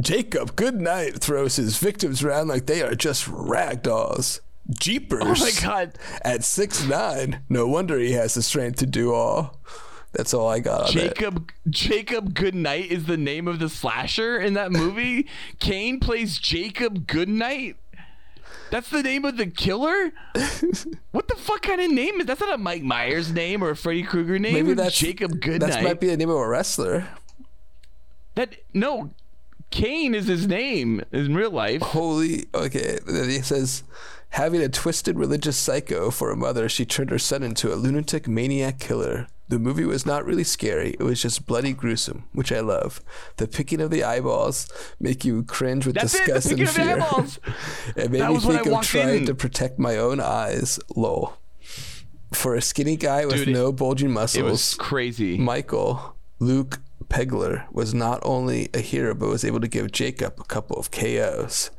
Jacob 0.00 0.56
Goodnight 0.56 1.20
throws 1.20 1.56
his 1.56 1.78
victims 1.78 2.24
around 2.24 2.48
like 2.48 2.66
they 2.66 2.82
are 2.82 2.96
just 2.96 3.28
rag 3.28 3.82
dolls. 3.82 4.40
Jeepers! 4.70 5.22
Oh 5.22 5.44
my 5.44 5.52
god. 5.60 5.98
At 6.22 6.42
six 6.42 6.84
nine, 6.86 7.42
no 7.48 7.68
wonder 7.68 7.98
he 7.98 8.12
has 8.12 8.34
the 8.34 8.42
strength 8.42 8.78
to 8.78 8.86
do 8.86 9.14
all. 9.14 9.60
That's 10.12 10.34
all 10.34 10.48
I 10.48 10.58
got. 10.58 10.90
Jacob 10.90 11.50
Jacob 11.70 12.34
Goodnight 12.34 12.90
is 12.90 13.06
the 13.06 13.16
name 13.16 13.48
of 13.48 13.60
the 13.60 13.68
slasher 13.68 14.38
in 14.40 14.54
that 14.54 14.72
movie. 14.72 15.28
Kane 15.60 16.00
plays 16.00 16.38
Jacob 16.38 17.06
Goodnight. 17.06 17.76
That's 18.72 18.88
the 18.88 19.02
name 19.02 19.24
of 19.24 19.36
the 19.36 19.46
killer? 19.46 20.12
what 21.12 21.28
the 21.28 21.36
fuck 21.36 21.62
kind 21.62 21.80
of 21.80 21.90
name 21.90 22.20
is 22.20 22.26
that's 22.26 22.40
not 22.40 22.54
a 22.54 22.58
Mike 22.58 22.82
Myers 22.82 23.30
name 23.30 23.62
or 23.62 23.70
a 23.70 23.76
Freddy 23.76 24.02
Krueger 24.02 24.38
name? 24.38 24.54
Maybe 24.54 24.74
that's 24.74 24.98
Jacob 24.98 25.40
Goodnight. 25.40 25.72
That 25.72 25.84
might 25.84 26.00
be 26.00 26.08
the 26.08 26.16
name 26.16 26.30
of 26.30 26.36
a 26.36 26.48
wrestler. 26.48 27.06
That 28.34 28.56
no 28.74 29.10
Kane 29.70 30.14
is 30.14 30.26
his 30.26 30.46
name 30.46 31.02
in 31.12 31.34
real 31.34 31.50
life. 31.50 31.80
Holy. 31.82 32.44
Okay. 32.54 32.98
Then 33.06 33.30
he 33.30 33.40
says, 33.40 33.84
having 34.30 34.60
a 34.60 34.68
twisted 34.68 35.18
religious 35.18 35.56
psycho 35.56 36.10
for 36.10 36.30
a 36.30 36.36
mother, 36.36 36.68
she 36.68 36.84
turned 36.84 37.08
her 37.10 37.18
son 37.18 37.42
into 37.42 37.72
a 37.72 37.76
lunatic 37.76 38.28
maniac 38.28 38.78
killer. 38.78 39.28
The 39.48 39.58
movie 39.58 39.84
was 39.86 40.04
not 40.06 40.24
really 40.26 40.44
scary. 40.44 40.90
It 40.98 41.02
was 41.02 41.20
just 41.22 41.46
bloody 41.46 41.72
gruesome, 41.72 42.24
which 42.32 42.52
I 42.52 42.60
love. 42.60 43.00
The 43.36 43.46
picking 43.48 43.80
of 43.80 43.90
the 43.90 44.04
eyeballs 44.04 44.66
make 45.00 45.24
you 45.24 45.42
cringe 45.42 45.86
with 45.86 45.94
That's 45.96 46.14
it, 46.14 46.26
the 46.26 46.34
disgust 46.34 46.48
picking 46.48 46.60
and 46.66 46.68
of 46.68 46.74
the 46.74 46.82
fear. 46.82 46.94
eyeballs. 46.94 47.40
it 47.96 48.10
made 48.10 48.20
That 48.20 48.30
me 48.32 48.40
think 48.40 48.66
of 48.66 48.82
trying 48.82 49.18
in. 49.20 49.26
to 49.26 49.34
protect 49.34 49.78
my 49.78 49.96
own 49.96 50.20
eyes. 50.20 50.78
Lol. 50.96 51.34
For 52.32 52.54
a 52.54 52.62
skinny 52.62 52.96
guy 52.96 53.26
with 53.26 53.36
Dude, 53.36 53.48
it- 53.48 53.52
no 53.52 53.72
bulging 53.72 54.08
It 54.10 54.12
muscles, 54.12 54.50
was 54.50 54.74
crazy. 54.74 55.36
Michael 55.38 56.14
Luke 56.38 56.80
Pegler 57.12 57.66
was 57.70 57.92
not 57.92 58.20
only 58.22 58.70
a 58.72 58.80
hero 58.80 59.14
but 59.14 59.28
was 59.28 59.44
able 59.44 59.60
to 59.60 59.68
give 59.68 59.92
Jacob 59.92 60.40
a 60.40 60.44
couple 60.44 60.78
of 60.78 60.90
KOs. 60.90 61.70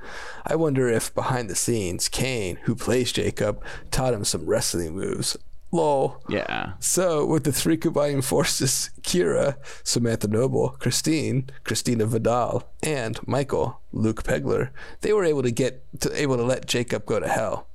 I 0.45 0.55
wonder 0.55 0.87
if 0.87 1.13
behind 1.15 1.49
the 1.49 1.55
scenes, 1.55 2.07
Kane, 2.07 2.57
who 2.63 2.75
plays 2.75 3.11
Jacob, 3.11 3.63
taught 3.89 4.13
him 4.13 4.25
some 4.25 4.45
wrestling 4.45 4.95
moves. 4.95 5.35
Lol. 5.71 6.21
yeah. 6.29 6.73
So, 6.79 7.25
with 7.25 7.45
the 7.45 7.51
three 7.51 7.77
combining 7.77 8.21
forces, 8.21 8.91
Kira, 9.01 9.55
Samantha 9.83 10.27
Noble, 10.27 10.69
Christine, 10.77 11.49
Christina 11.63 12.05
Vidal, 12.05 12.69
and 12.83 13.19
Michael, 13.27 13.81
Luke 13.91 14.21
Pegler, 14.21 14.69
they 15.01 15.13
were 15.13 15.25
able 15.25 15.41
to 15.41 15.49
get 15.49 15.83
to 16.01 16.15
able 16.15 16.37
to 16.37 16.43
let 16.43 16.67
Jacob 16.67 17.07
go 17.07 17.19
to 17.19 17.27
hell. 17.27 17.65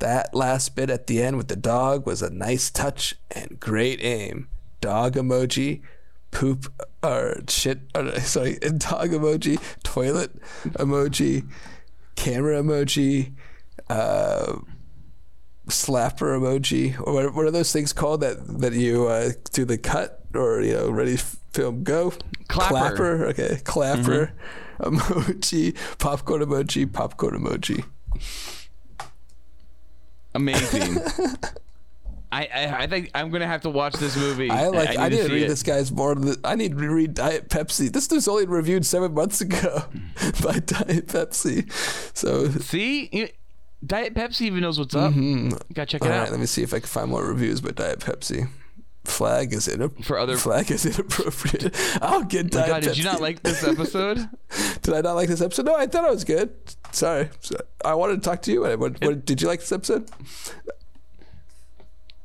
That 0.00 0.34
last 0.34 0.76
bit 0.76 0.90
at 0.90 1.06
the 1.06 1.22
end 1.22 1.38
with 1.38 1.48
the 1.48 1.56
dog 1.56 2.04
was 2.04 2.20
a 2.20 2.28
nice 2.28 2.70
touch 2.70 3.14
and 3.30 3.58
great 3.58 4.04
aim. 4.04 4.48
Dog 4.82 5.14
emoji, 5.14 5.80
poop 6.30 6.72
or 7.02 7.40
shit, 7.48 7.80
or, 7.94 8.18
sorry, 8.20 8.58
dog 8.58 9.10
emoji, 9.10 9.58
toilet 9.82 10.30
emoji, 10.74 11.46
camera 12.14 12.62
emoji, 12.62 13.32
uh, 13.88 14.56
slapper 15.68 16.38
emoji 16.38 16.98
or 17.00 17.12
what, 17.12 17.34
what 17.34 17.44
are 17.44 17.50
those 17.50 17.72
things 17.72 17.92
called 17.92 18.20
that 18.20 18.36
that 18.60 18.72
you 18.72 19.06
uh, 19.08 19.30
do 19.52 19.64
the 19.64 19.76
cut 19.76 20.20
or 20.34 20.60
you 20.62 20.72
know 20.72 20.88
ready 20.90 21.16
film 21.16 21.82
go 21.82 22.12
Clapper. 22.48 23.26
okay 23.26 23.58
clapper 23.64 24.32
emoji 24.80 25.76
popcorn 25.98 26.42
emoji 26.42 26.90
popcorn 26.92 27.34
emoji 27.40 27.84
Amazing. 30.34 30.98
I, 32.32 32.44
I 32.52 32.76
I 32.82 32.86
think 32.88 33.10
I'm 33.14 33.30
gonna 33.30 33.46
have 33.46 33.60
to 33.62 33.70
watch 33.70 33.94
this 33.94 34.16
movie. 34.16 34.50
I 34.50 34.68
like 34.68 34.98
I, 34.98 35.08
need 35.08 35.16
need 35.18 35.26
to 35.28 35.32
read 35.32 35.42
it. 35.44 35.48
this 35.48 35.62
guy's 35.62 35.92
more 35.92 36.14
than 36.14 36.34
I 36.44 36.54
need 36.56 36.76
to 36.76 36.88
read 36.88 37.14
Diet 37.14 37.48
Pepsi 37.48 37.92
this 37.92 38.10
was 38.10 38.26
only 38.28 38.46
reviewed 38.46 38.84
seven 38.84 39.14
months 39.14 39.40
ago 39.40 39.84
by 40.42 40.58
Diet 40.58 41.06
Pepsi 41.06 41.70
so 42.16 42.48
See, 42.50 43.08
You- 43.12 43.28
Diet 43.84 44.14
Pepsi 44.14 44.42
even 44.42 44.60
knows 44.60 44.78
what's 44.78 44.94
up. 44.94 45.12
Gotta 45.14 45.86
check 45.86 46.02
it 46.02 46.04
Mm-hmm. 46.04 46.04
all 46.06 46.12
out. 46.12 46.20
right 46.22 46.30
let 46.30 46.40
me 46.40 46.46
see 46.46 46.62
if 46.62 46.74
I 46.74 46.78
can 46.80 46.88
find 46.88 47.10
more 47.10 47.24
reviews 47.24 47.60
by 47.60 47.70
Diet 47.70 48.00
Pepsi 48.00 48.48
flag 49.04 49.52
is 49.52 49.68
inap- 49.68 50.04
For 50.04 50.18
other- 50.18 50.36
flag 50.36 50.68
is 50.72 50.84
inappropriate 50.84 51.76
I'll 52.02 52.24
get 52.24 52.50
Diet 52.50 52.66
God, 52.68 52.82
did 52.82 52.98
you 52.98 53.04
not 53.04 53.20
like 53.20 53.40
this 53.44 53.62
episode? 53.62 54.28
Did 54.82 54.94
I 54.94 55.00
not 55.00 55.14
like 55.14 55.28
this 55.28 55.40
episode? 55.40 55.66
No, 55.66 55.74
I 55.76 55.86
thought 55.86 56.04
it 56.04 56.10
was 56.10 56.22
good. 56.24 56.50
Sorry. 56.92 57.28
I 57.84 57.94
wanted 57.94 58.16
to 58.16 58.20
talk 58.22 58.42
to 58.42 58.52
you. 58.52 58.60
What, 58.62 58.78
what, 59.02 59.24
did 59.24 59.42
you 59.42 59.48
like 59.48 59.58
this 59.60 59.72
episode? 59.72 60.08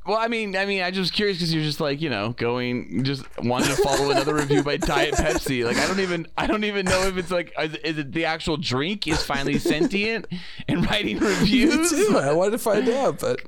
Well, 0.06 0.18
I 0.18 0.28
mean, 0.28 0.56
I 0.56 0.66
mean, 0.66 0.82
I 0.82 0.90
just 0.90 1.00
was 1.00 1.12
curious 1.12 1.38
because 1.38 1.54
you're 1.54 1.64
just 1.64 1.80
like, 1.80 2.02
you 2.02 2.10
know, 2.10 2.32
going, 2.32 3.04
just 3.04 3.24
wanting 3.40 3.70
to 3.76 3.82
follow 3.84 4.10
another 4.10 4.34
review 4.34 4.64
by 4.64 4.78
Diet 4.78 5.14
Pepsi. 5.14 5.64
Like, 5.64 5.78
I 5.78 5.86
don't 5.88 6.00
even, 6.00 6.28
I 6.38 6.48
don't 6.48 6.64
even 6.64 6.86
know 6.86 7.04
if 7.08 7.18
it's 7.18 7.30
like, 7.32 7.54
is, 7.60 7.76
is 7.76 7.98
it 8.00 8.12
the 8.12 8.26
actual 8.26 8.58
drink 8.58 9.08
is 9.08 9.22
finally 9.24 9.60
sentient 9.60 10.26
and 10.68 10.90
writing 10.90 11.20
Me 11.22 11.28
reviews? 11.28 11.92
too. 11.92 12.18
I 12.18 12.34
wanted 12.34 12.52
to 12.52 12.58
find 12.58 12.90
out, 12.90 13.20
but 13.20 13.42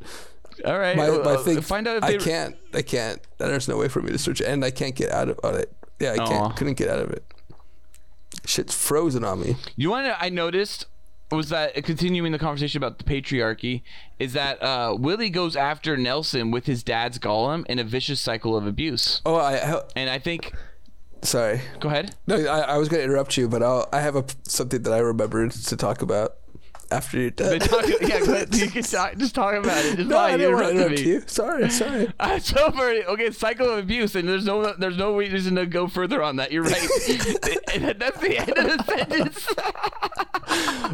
All 0.63 0.77
right, 0.77 0.95
my, 0.95 1.09
my 1.09 1.37
thing. 1.37 1.59
find 1.61 1.87
out 1.87 1.97
if 1.97 2.03
I 2.03 2.17
can't. 2.17 2.55
I 2.73 2.83
can't. 2.83 3.19
There's 3.39 3.67
no 3.67 3.77
way 3.77 3.87
for 3.87 4.01
me 4.01 4.11
to 4.11 4.19
search 4.19 4.39
it, 4.39 4.47
and 4.47 4.63
I 4.63 4.69
can't 4.71 4.95
get 4.95 5.11
out 5.11 5.29
of 5.29 5.55
it. 5.55 5.71
Yeah, 5.99 6.13
I 6.13 6.17
can't. 6.17 6.55
Couldn't 6.55 6.75
get 6.75 6.87
out 6.89 6.99
of 6.99 7.09
it. 7.11 7.23
Shit's 8.45 8.75
frozen 8.75 9.23
on 9.23 9.39
me. 9.41 9.55
You 9.75 9.89
want 9.89 10.05
to? 10.05 10.21
I 10.21 10.29
noticed 10.29 10.85
was 11.31 11.49
that 11.49 11.77
uh, 11.77 11.81
continuing 11.81 12.31
the 12.31 12.39
conversation 12.39 12.77
about 12.77 12.97
the 12.99 13.03
patriarchy 13.03 13.81
is 14.19 14.33
that 14.33 14.62
uh, 14.62 14.95
Willie 14.97 15.29
goes 15.29 15.55
after 15.55 15.97
Nelson 15.97 16.51
with 16.51 16.65
his 16.65 16.83
dad's 16.83 17.17
golem 17.19 17.65
in 17.67 17.79
a 17.79 17.83
vicious 17.83 18.19
cycle 18.19 18.55
of 18.55 18.67
abuse. 18.67 19.21
Oh, 19.25 19.36
I. 19.36 19.53
I 19.55 19.81
And 19.95 20.09
I 20.09 20.19
think, 20.19 20.53
sorry. 21.21 21.62
go 21.79 21.89
ahead. 21.89 22.15
No, 22.27 22.36
I, 22.36 22.59
I 22.73 22.77
was 22.77 22.89
going 22.89 22.99
to 22.99 23.05
interrupt 23.05 23.36
you, 23.38 23.47
but 23.47 23.63
I'll, 23.63 23.88
I 23.91 24.01
have 24.01 24.15
a 24.15 24.25
something 24.43 24.83
that 24.83 24.93
I 24.93 24.99
remembered 24.99 25.51
to 25.51 25.75
talk 25.75 26.01
about 26.01 26.36
after 26.93 27.19
you're 27.19 27.29
done. 27.32 27.60
But 27.60 27.69
talk, 27.69 27.86
yeah, 28.01 28.17
ahead. 28.21 28.56
you 28.56 28.67
can 28.69 28.84
talk, 28.84 29.17
just 29.17 29.36
talk 29.36 29.56
about 29.56 29.84
it. 29.86 29.97
Just 29.97 30.10
no, 30.10 30.17
I. 30.17 30.38
Didn't 30.38 30.53
want 30.53 30.65
to 30.67 30.71
interrupt 30.71 30.99
me. 30.99 31.06
you. 31.08 31.23
Sorry, 31.25 31.69
sorry. 31.69 32.12
I'm 32.19 32.39
so 32.39 32.69
very 32.71 33.03
okay. 33.06 33.32
Cycle 33.32 33.69
of 33.69 33.79
abuse, 33.79 34.15
and 34.15 34.27
there's 34.29 34.45
no 34.45 34.73
there's 34.73 34.97
no 34.97 35.15
reason 35.15 35.56
to 35.56 35.65
go 35.65 35.88
further 35.88 36.21
on 36.23 36.38
that. 36.38 36.51
You're 36.51 36.63
right. 36.63 36.89
And 37.73 37.84
That's 37.99 38.19
the 38.19 38.38
end 38.39 38.49
of 38.49 38.77
the 38.77 38.84
sentence, 38.86 39.47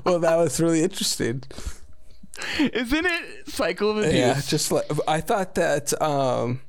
well, 0.06 0.20
that 0.20 0.36
was 0.38 0.60
really 0.60 0.84
interesting. 0.84 1.44
isn't 2.60 3.06
it? 3.06 3.50
Cycle 3.50 3.92
of 3.92 3.98
abuse. 3.98 4.14
Yeah, 4.14 4.40
just 4.42 4.72
like 4.72 4.86
I 5.08 5.22
thought 5.22 5.56
that. 5.56 6.00
Um, 6.02 6.62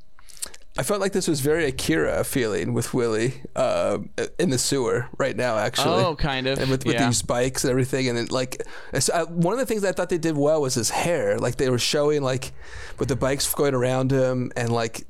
I 0.78 0.84
felt 0.84 1.00
like 1.00 1.12
this 1.12 1.26
was 1.26 1.40
very 1.40 1.66
Akira 1.66 2.22
feeling 2.22 2.72
with 2.72 2.94
Willie 2.94 3.42
um, 3.56 4.10
in 4.38 4.50
the 4.50 4.58
sewer 4.58 5.08
right 5.18 5.36
now, 5.36 5.58
actually. 5.58 6.04
Oh, 6.04 6.14
kind 6.14 6.46
of, 6.46 6.60
And 6.60 6.70
with, 6.70 6.86
with 6.86 6.94
yeah. 6.94 7.06
these 7.06 7.22
bikes 7.22 7.64
and 7.64 7.72
everything, 7.72 8.08
and 8.08 8.16
then 8.16 8.28
like 8.30 8.62
it's, 8.92 9.10
uh, 9.10 9.26
one 9.26 9.52
of 9.52 9.58
the 9.58 9.66
things 9.66 9.84
I 9.84 9.90
thought 9.90 10.10
they 10.10 10.18
did 10.18 10.36
well 10.36 10.62
was 10.62 10.74
his 10.74 10.90
hair. 10.90 11.38
Like 11.38 11.56
they 11.56 11.70
were 11.70 11.78
showing 11.78 12.22
like 12.22 12.52
with 13.00 13.08
the 13.08 13.16
bikes 13.16 13.52
going 13.52 13.74
around 13.74 14.12
him, 14.12 14.52
and 14.56 14.70
like 14.70 15.04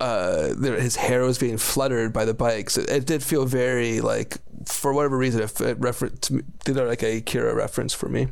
uh, 0.00 0.54
there, 0.56 0.80
his 0.80 0.96
hair 0.96 1.24
was 1.24 1.38
being 1.38 1.58
fluttered 1.58 2.14
by 2.14 2.24
the 2.24 2.34
bikes. 2.34 2.78
It, 2.78 2.88
it 2.88 3.06
did 3.06 3.22
feel 3.22 3.44
very 3.44 4.00
like 4.00 4.38
for 4.66 4.94
whatever 4.94 5.18
reason, 5.18 5.42
it, 5.42 5.60
it 5.60 5.78
reference 5.78 6.28
did 6.64 6.76
like 6.76 7.02
a 7.02 7.18
Akira 7.18 7.54
reference 7.54 7.92
for 7.92 8.08
me. 8.08 8.28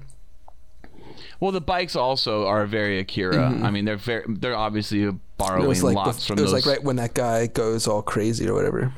Well, 1.40 1.52
the 1.52 1.60
bikes 1.60 1.96
also 1.96 2.46
are 2.46 2.66
very 2.66 2.98
Akira. 2.98 3.46
I 3.62 3.70
mean, 3.70 3.86
they're 3.86 3.96
very 3.96 4.24
they're 4.28 4.56
obviously 4.56 5.10
Mm-hmm. 5.40 5.64
It 5.64 5.68
was 5.68 5.82
like 5.82 5.96
lots 5.96 6.18
bef- 6.24 6.26
from 6.28 6.38
it 6.38 6.42
was 6.42 6.52
those. 6.52 6.66
like 6.66 6.76
right 6.76 6.84
when 6.84 6.96
that 6.96 7.14
guy 7.14 7.46
goes 7.46 7.86
all 7.88 8.02
crazy 8.02 8.48
or 8.48 8.54
whatever. 8.54 8.92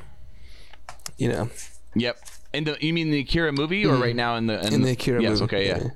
You 1.19 1.29
know, 1.29 1.51
Yep. 1.95 2.19
In 2.53 2.65
the 2.65 2.77
you 2.81 2.93
mean 2.93 3.11
the 3.11 3.21
Akira 3.21 3.53
movie 3.53 3.85
or 3.87 3.95
right 3.97 4.17
now 4.17 4.37
in 4.37 4.47
the 4.47 4.55
Mm-hmm. 4.59 4.75
in 4.75 4.83
the 4.83 4.91
Akira 4.93 5.23
yes, 5.23 5.41
movie. 5.41 5.45
okay, 5.45 5.67
yeah. 5.69 5.89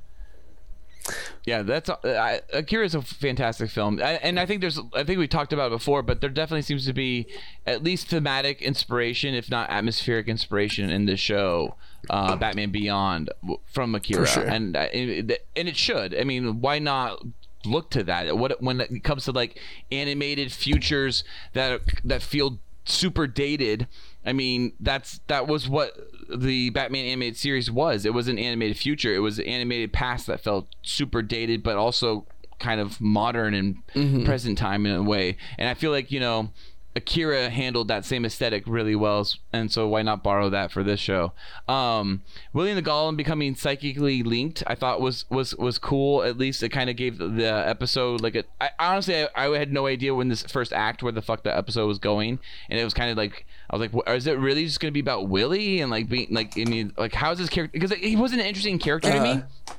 Yeah, 1.45 1.63
that's 1.63 1.89
uh, 1.89 1.97
I, 2.05 2.41
Akira 2.53 2.85
is 2.85 2.97
a 2.97 3.03
fantastic 3.03 3.71
film, 3.71 4.01
I, 4.03 4.15
and 4.15 4.41
I 4.41 4.47
think 4.47 4.61
there's 4.61 4.81
I 4.93 5.05
think 5.05 5.21
we 5.21 5.29
talked 5.29 5.53
about 5.53 5.69
it 5.69 5.77
before, 5.77 6.03
but 6.03 6.21
there 6.21 6.31
definitely 6.31 6.63
seems 6.63 6.85
to 6.87 6.93
be 6.93 7.29
at 7.65 7.85
least 7.85 8.09
thematic 8.09 8.61
inspiration, 8.61 9.33
if 9.33 9.49
not 9.49 9.71
atmospheric 9.71 10.27
inspiration, 10.27 10.91
in 10.91 11.07
the 11.07 11.17
show, 11.17 11.77
uh, 12.11 12.35
Batman 12.35 12.71
Beyond 12.73 13.31
from 13.73 13.95
Akira, 13.95 14.27
sure. 14.27 14.43
and 14.45 14.77
uh, 14.77 14.89
and 14.91 15.31
it 15.55 15.77
should. 15.77 16.19
I 16.19 16.25
mean, 16.25 16.61
why 16.61 16.81
not? 16.81 17.23
Look 17.64 17.90
to 17.90 18.05
that. 18.05 18.37
What 18.37 18.62
when 18.62 18.81
it 18.81 19.03
comes 19.03 19.25
to 19.25 19.33
like 19.33 19.61
animated 19.90 20.53
futures 20.53 21.25
that 21.53 21.81
that 22.05 22.23
feel 22.23 22.59
super 22.87 23.27
dated. 23.27 23.87
I 24.25 24.33
mean, 24.33 24.73
that's 24.81 25.21
that 25.27 25.47
was 25.47 25.69
what 25.69 25.92
the 26.35 26.71
Batman 26.71 27.05
animated 27.05 27.37
series 27.37 27.71
was. 27.71 28.05
It 28.05 28.14
was 28.14 28.29
an 28.29 28.38
animated 28.38 28.77
future. 28.77 29.14
It 29.14 29.21
was 29.21 29.38
an 29.38 29.47
animated 29.47 29.92
past 29.92 30.27
that 30.27 30.40
felt 30.40 30.69
super 30.83 31.23
dated, 31.23 31.62
but 31.62 31.77
also 31.77 32.27
kind 32.59 32.81
of 32.81 33.01
modern 33.01 33.55
and 33.55 33.77
mm-hmm. 33.95 34.25
present 34.25 34.57
time 34.57 34.87
in 34.87 34.95
a 34.95 35.03
way. 35.03 35.37
And 35.59 35.69
I 35.69 35.75
feel 35.75 35.90
like 35.90 36.11
you 36.11 36.21
know, 36.21 36.51
Akira 36.97 37.51
handled 37.51 37.89
that 37.89 38.07
same 38.07 38.25
aesthetic 38.25 38.65
really 38.67 38.97
well, 38.97 39.29
and 39.53 39.71
so 39.71 39.87
why 39.87 40.01
not 40.01 40.23
borrow 40.23 40.49
that 40.49 40.73
for 40.73 40.83
this 40.83 40.99
show? 40.99 41.33
Um, 41.69 42.23
William 42.55 42.75
the 42.75 42.83
Golem 42.83 43.19
becoming 43.19 43.55
psychically 43.55 44.23
linked, 44.23 44.63
I 44.67 44.75
thought 44.75 45.03
was 45.03 45.27
was 45.29 45.55
was 45.57 45.79
cool. 45.79 46.23
At 46.23 46.39
least 46.39 46.63
it 46.63 46.71
kind 46.71 46.89
of 46.89 46.97
gave 46.97 47.19
the, 47.19 47.29
the 47.29 47.69
episode 47.69 48.23
like 48.23 48.35
a. 48.35 48.45
I, 48.63 48.71
honestly, 48.79 49.15
I, 49.15 49.29
I 49.37 49.59
had 49.59 49.75
no 49.75 49.87
idea 49.87 50.15
when 50.15 50.29
this 50.29 50.43
first 50.45 50.73
act 50.73 51.03
where 51.03 51.13
the 51.13 51.21
fuck 51.21 51.43
the 51.43 51.55
episode 51.55 51.87
was 51.87 51.99
going, 51.99 52.39
and 52.71 52.81
it 52.81 52.85
was 52.85 52.95
kind 52.95 53.11
of 53.11 53.19
like 53.19 53.45
I 53.69 53.77
was 53.77 53.81
like, 53.81 53.93
"Wh- 53.93 54.11
is 54.11 54.27
it 54.27 54.39
really 54.39 54.65
just 54.65 54.81
gonna 54.81 54.91
be 54.91 55.01
about 55.01 55.29
Willie 55.29 55.83
and 55.83 55.91
like 55.91 56.09
being 56.09 56.29
like 56.31 56.57
I 56.57 56.65
mean 56.65 56.95
like 56.97 57.13
how's 57.13 57.39
his 57.39 57.51
character? 57.51 57.79
Because 57.79 57.93
he 57.93 58.17
wasn't 58.17 58.41
an 58.41 58.47
interesting 58.47 58.79
character 58.79 59.13
to 59.13 59.21
me. 59.21 59.31
Uh-huh. 59.31 59.75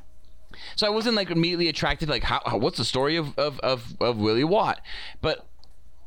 So 0.76 0.86
I 0.86 0.92
wasn't 0.92 1.16
like 1.16 1.32
immediately 1.32 1.68
attracted 1.68 2.10
like 2.10 2.22
how, 2.22 2.42
how 2.46 2.58
what's 2.58 2.78
the 2.78 2.86
story 2.86 3.16
of, 3.16 3.36
of 3.40 3.60
of 3.62 3.96
of 4.00 4.18
Willie 4.18 4.44
Watt, 4.44 4.82
but 5.20 5.48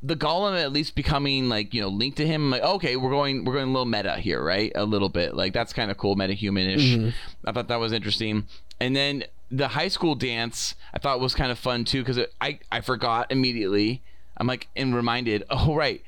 the 0.02 0.16
golem 0.16 0.58
at 0.58 0.72
least 0.72 0.94
becoming 0.94 1.48
like 1.48 1.74
you 1.74 1.80
know 1.80 1.88
linked 1.88 2.16
to 2.16 2.26
him 2.26 2.50
like 2.50 2.62
okay 2.62 2.96
we're 2.96 3.10
going 3.10 3.44
we're 3.44 3.52
going 3.52 3.68
a 3.68 3.72
little 3.72 3.84
meta 3.84 4.16
here 4.16 4.42
right 4.42 4.72
a 4.74 4.84
little 4.84 5.10
bit 5.10 5.34
like 5.34 5.52
that's 5.52 5.74
kind 5.74 5.90
of 5.90 5.98
cool 5.98 6.16
meta 6.16 6.32
humanish 6.32 6.96
mm-hmm. 6.96 7.10
i 7.44 7.52
thought 7.52 7.68
that 7.68 7.78
was 7.78 7.92
interesting 7.92 8.46
and 8.80 8.96
then 8.96 9.24
the 9.50 9.68
high 9.68 9.88
school 9.88 10.14
dance 10.14 10.74
I 10.94 10.98
thought 10.98 11.20
was 11.20 11.34
kind 11.34 11.50
of 11.50 11.58
fun 11.58 11.84
too 11.84 12.02
because 12.02 12.18
I 12.40 12.60
I 12.70 12.80
forgot 12.80 13.30
immediately. 13.30 14.02
I'm 14.36 14.46
like 14.46 14.68
and 14.74 14.94
reminded. 14.94 15.44
Oh 15.50 15.74
right, 15.74 16.02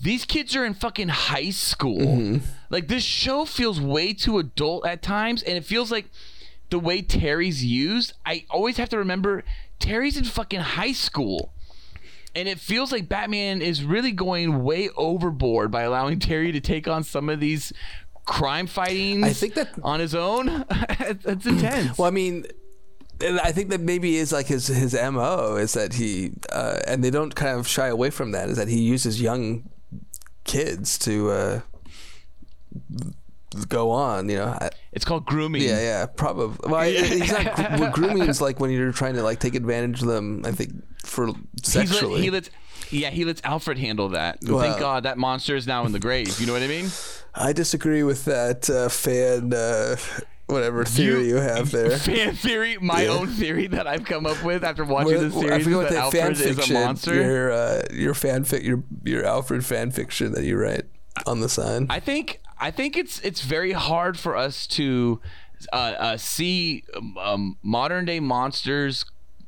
these 0.00 0.24
kids 0.24 0.54
are 0.54 0.64
in 0.64 0.74
fucking 0.74 1.08
high 1.08 1.50
school. 1.50 1.98
Mm-hmm. 1.98 2.46
Like 2.70 2.88
this 2.88 3.04
show 3.04 3.44
feels 3.44 3.80
way 3.80 4.12
too 4.12 4.38
adult 4.38 4.86
at 4.86 5.02
times, 5.02 5.42
and 5.42 5.56
it 5.56 5.64
feels 5.64 5.90
like 5.90 6.06
the 6.70 6.78
way 6.78 7.02
Terry's 7.02 7.64
used. 7.64 8.12
I 8.24 8.44
always 8.50 8.76
have 8.76 8.88
to 8.90 8.98
remember 8.98 9.42
Terry's 9.78 10.16
in 10.16 10.24
fucking 10.24 10.60
high 10.60 10.92
school. 10.92 11.52
And 12.34 12.48
it 12.48 12.58
feels 12.58 12.90
like 12.92 13.08
Batman 13.08 13.60
is 13.60 13.84
really 13.84 14.12
going 14.12 14.62
way 14.62 14.88
overboard 14.96 15.70
by 15.70 15.82
allowing 15.82 16.18
Terry 16.18 16.50
to 16.52 16.60
take 16.60 16.88
on 16.88 17.04
some 17.04 17.28
of 17.28 17.40
these 17.40 17.72
crime 18.24 18.66
fighting 18.66 19.22
I 19.24 19.32
think 19.32 19.54
that- 19.54 19.70
on 19.82 20.00
his 20.00 20.14
own. 20.14 20.64
That's 20.98 21.44
intense. 21.46 21.98
Well, 21.98 22.08
I 22.08 22.10
mean, 22.10 22.46
and 23.20 23.38
I 23.40 23.52
think 23.52 23.68
that 23.70 23.80
maybe 23.80 24.16
is 24.16 24.32
like 24.32 24.46
his 24.46 24.66
his 24.66 24.94
mo 24.94 25.56
is 25.56 25.74
that 25.74 25.94
he 25.94 26.32
uh, 26.50 26.80
and 26.86 27.04
they 27.04 27.10
don't 27.10 27.34
kind 27.34 27.58
of 27.58 27.68
shy 27.68 27.86
away 27.88 28.10
from 28.10 28.32
that 28.32 28.48
is 28.48 28.56
that 28.56 28.68
he 28.68 28.80
uses 28.80 29.20
young 29.20 29.68
kids 30.44 30.98
to 31.00 31.30
uh, 31.30 31.60
go 33.68 33.90
on. 33.90 34.28
You 34.28 34.36
know, 34.38 34.46
I, 34.60 34.70
It's 34.92 35.04
called 35.04 35.24
grooming. 35.26 35.62
yeah, 35.62 35.80
yeah, 35.80 36.06
probably. 36.06 36.56
Well, 36.70 36.80
I- 36.80 36.90
he's 36.90 37.30
not. 37.32 37.56
Well, 37.80 37.92
grooming 37.92 38.28
is 38.28 38.40
like 38.40 38.60
when 38.60 38.70
you're 38.70 38.92
trying 38.92 39.14
to 39.14 39.22
like 39.22 39.38
take 39.40 39.54
advantage 39.54 40.02
of 40.02 40.08
them. 40.08 40.42
I 40.44 40.52
think 40.52 40.72
for 41.04 41.30
sexually. 41.62 42.14
let, 42.14 42.22
he 42.22 42.30
lets 42.30 42.50
yeah, 42.90 43.10
he 43.10 43.24
lets 43.24 43.40
Alfred 43.44 43.78
handle 43.78 44.10
that. 44.10 44.38
Well- 44.46 44.60
Thank 44.60 44.78
God 44.78 45.04
that 45.04 45.18
monster 45.18 45.56
is 45.56 45.66
now 45.66 45.84
in 45.86 45.92
the 45.92 46.00
grave. 46.00 46.38
You 46.40 46.46
know 46.46 46.52
what 46.52 46.62
I 46.62 46.68
mean? 46.68 46.88
I 47.34 47.52
disagree 47.52 48.02
with 48.02 48.24
that 48.26 48.68
uh, 48.68 48.88
fan. 48.90 49.52
Uh, 49.54 49.96
whatever 50.46 50.84
theory 50.84 51.28
you, 51.28 51.36
have 51.36 51.70
there. 51.70 51.90
Fan 51.98 52.34
theory, 52.34 52.76
my 52.78 53.04
Yeah. 53.04 53.10
own 53.12 53.28
theory 53.28 53.68
that 53.68 53.86
I've 53.86 54.04
come 54.04 54.26
up 54.26 54.42
with 54.44 54.62
after 54.64 54.84
watching 54.84 55.14
Well, 55.14 55.30
the 55.30 55.36
I 55.38 55.40
series 55.40 55.64
forget 55.64 55.78
what 55.78 55.88
that 55.88 55.94
that 55.94 56.12
fan 56.12 56.30
Alfred 56.32 56.46
is 56.58 56.70
a 56.70 56.74
monster. 56.74 57.14
Your 57.14 57.52
uh, 57.52 57.82
your 57.90 58.12
fanfic, 58.12 58.62
your 58.62 58.82
your 59.04 59.24
Alfred 59.24 59.64
fan 59.64 59.90
fiction 59.92 60.32
that 60.32 60.44
you 60.44 60.58
write 60.58 60.84
on 61.26 61.40
the 61.40 61.48
sign. 61.48 61.86
I 61.88 62.00
think 62.00 62.40
I 62.62 62.70
think 62.70 62.96
it's 62.96 63.18
it's 63.20 63.42
very 63.42 63.72
hard 63.72 64.14
for 64.18 64.36
us 64.36 64.66
to 64.78 65.20
uh, 65.72 65.76
uh, 65.76 66.16
see 66.16 66.84
um, 66.96 67.16
um, 67.18 67.58
modern 67.62 68.04
day 68.04 68.20
monsters, 68.20 69.04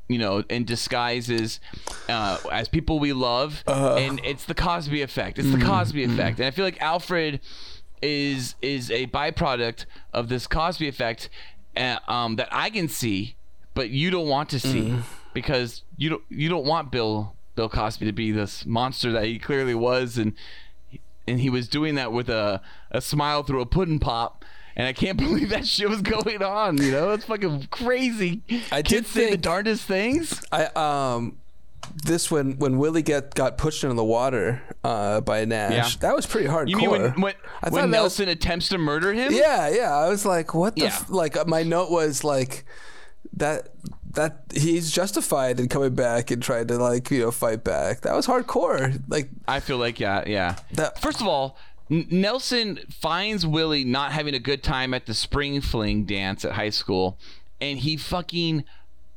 you 0.09 0.19
know, 0.19 0.45
in 0.51 0.65
disguises 0.65 1.61
uh, 2.09 2.39
as 2.53 2.69
people 2.69 2.99
we 2.99 3.13
love, 3.13 3.63
Uh-huh. 3.67 3.97
and 3.97 4.21
it's 4.25 4.45
the 4.45 4.55
Cosby 4.55 5.01
effect. 5.03 5.39
It's 5.39 5.51
the 5.51 5.59
Mm-hmm. 5.59 5.69
Cosby 5.69 6.05
effect, 6.05 6.39
and 6.41 6.47
I 6.47 6.51
feel 6.51 6.65
like 6.65 6.81
Alfred 6.83 7.41
is 8.03 8.55
is 8.61 8.91
a 8.91 9.07
byproduct 9.07 9.87
of 10.13 10.29
this 10.29 10.47
Cosby 10.47 10.89
effect 10.89 11.31
uh, 11.77 11.99
um, 12.09 12.37
that 12.37 12.49
I 12.53 12.69
can 12.71 12.89
see, 12.89 13.37
but 13.75 13.91
you 13.91 14.11
don't 14.11 14.29
want 14.29 14.49
to 14.51 14.59
see 14.61 14.91
Mm. 14.91 15.03
because 15.33 15.83
you 15.97 16.11
don't 16.11 16.23
you 16.29 16.49
don't 16.49 16.67
want 16.67 16.91
Bill 16.91 17.35
Bill 17.57 17.69
Cosby 17.69 18.07
to 18.07 18.13
be 18.13 18.33
this 18.33 18.67
monster 18.67 19.13
that 19.13 19.25
he 19.25 19.39
clearly 19.39 19.75
was, 19.75 20.19
and 20.19 20.35
and 21.27 21.41
he 21.41 21.51
was 21.51 21.69
doing 21.69 21.95
that 21.97 22.13
with 22.13 22.29
a, 22.29 22.61
a 22.91 23.01
smile 23.01 23.43
through 23.43 23.61
a 23.61 23.67
pudding 23.67 23.99
pop. 23.99 24.45
And 24.77 24.87
I 24.89 24.93
can't 24.93 25.17
believe 25.25 25.51
that 25.51 25.67
shit 25.67 25.89
was 25.89 26.03
going 26.03 26.43
on. 26.43 26.79
You 26.83 26.91
know, 26.91 27.11
it's 27.13 27.25
fucking 27.27 27.69
crazy. 27.71 28.43
I 28.73 28.83
did 28.83 29.05
Kids 29.05 29.09
say 29.11 29.31
the 29.31 29.37
darndest 29.37 29.85
things. 29.85 30.43
I 30.51 30.65
um 30.75 31.39
this 32.05 32.31
when 32.31 32.59
when 32.59 32.79
Willie 32.79 33.03
get 33.03 33.35
got 33.35 33.57
pushed 33.59 33.85
into 33.85 33.95
the 33.95 34.03
water 34.05 34.63
uh, 34.83 35.21
by 35.21 35.45
Nash. 35.45 35.73
Yeah. 35.95 36.01
That 36.01 36.17
was 36.17 36.27
pretty 36.27 36.49
hardcore. 36.49 36.69
You 36.71 36.77
mean 36.79 36.91
when 36.91 37.21
when, 37.21 37.35
I 37.63 37.69
when 37.69 37.75
that 37.91 38.03
was- 38.03 38.19
Nelson 38.19 38.29
attempts 38.31 38.69
to 38.71 38.79
murder 38.79 39.13
him? 39.13 39.33
yeah, 39.33 39.69
yeah. 39.69 39.95
I 39.95 40.09
was 40.09 40.25
like, 40.27 40.55
what 40.55 40.75
the 40.77 40.83
Yeah. 40.83 40.87
f-? 40.89 41.11
like 41.11 41.37
uh, 41.37 41.45
my 41.47 41.63
note 41.63 41.91
was 41.91 42.25
like 42.25 42.65
that 43.37 43.69
that 44.15 44.43
he's 44.53 44.91
justified 44.91 45.59
in 45.61 45.69
coming 45.69 45.95
back 45.95 46.31
and 46.31 46.43
trying 46.43 46.67
to 46.69 46.79
like 46.79 47.11
you 47.11 47.21
know 47.21 47.31
fight 47.31 47.65
back. 47.65 48.01
That 48.03 48.15
was 48.15 48.27
hardcore. 48.27 49.03
Like 49.09 49.29
I 49.49 49.61
feel 49.61 49.79
like 49.79 50.01
yeah, 50.01 50.25
yeah. 50.27 50.57
That- 50.73 51.01
First 51.01 51.21
of 51.21 51.27
all, 51.27 51.57
N- 51.91 52.07
Nelson 52.11 52.79
finds 52.91 53.47
Willie 53.47 53.85
not 53.85 54.13
having 54.13 54.35
a 54.35 54.39
good 54.39 54.63
time 54.63 54.95
at 54.95 55.07
the 55.07 55.15
spring 55.15 55.61
fling 55.61 56.05
dance 56.05 56.45
at 56.45 56.53
high 56.53 56.71
school, 56.71 57.19
and 57.61 57.79
he 57.79 57.97
fucking 57.97 58.65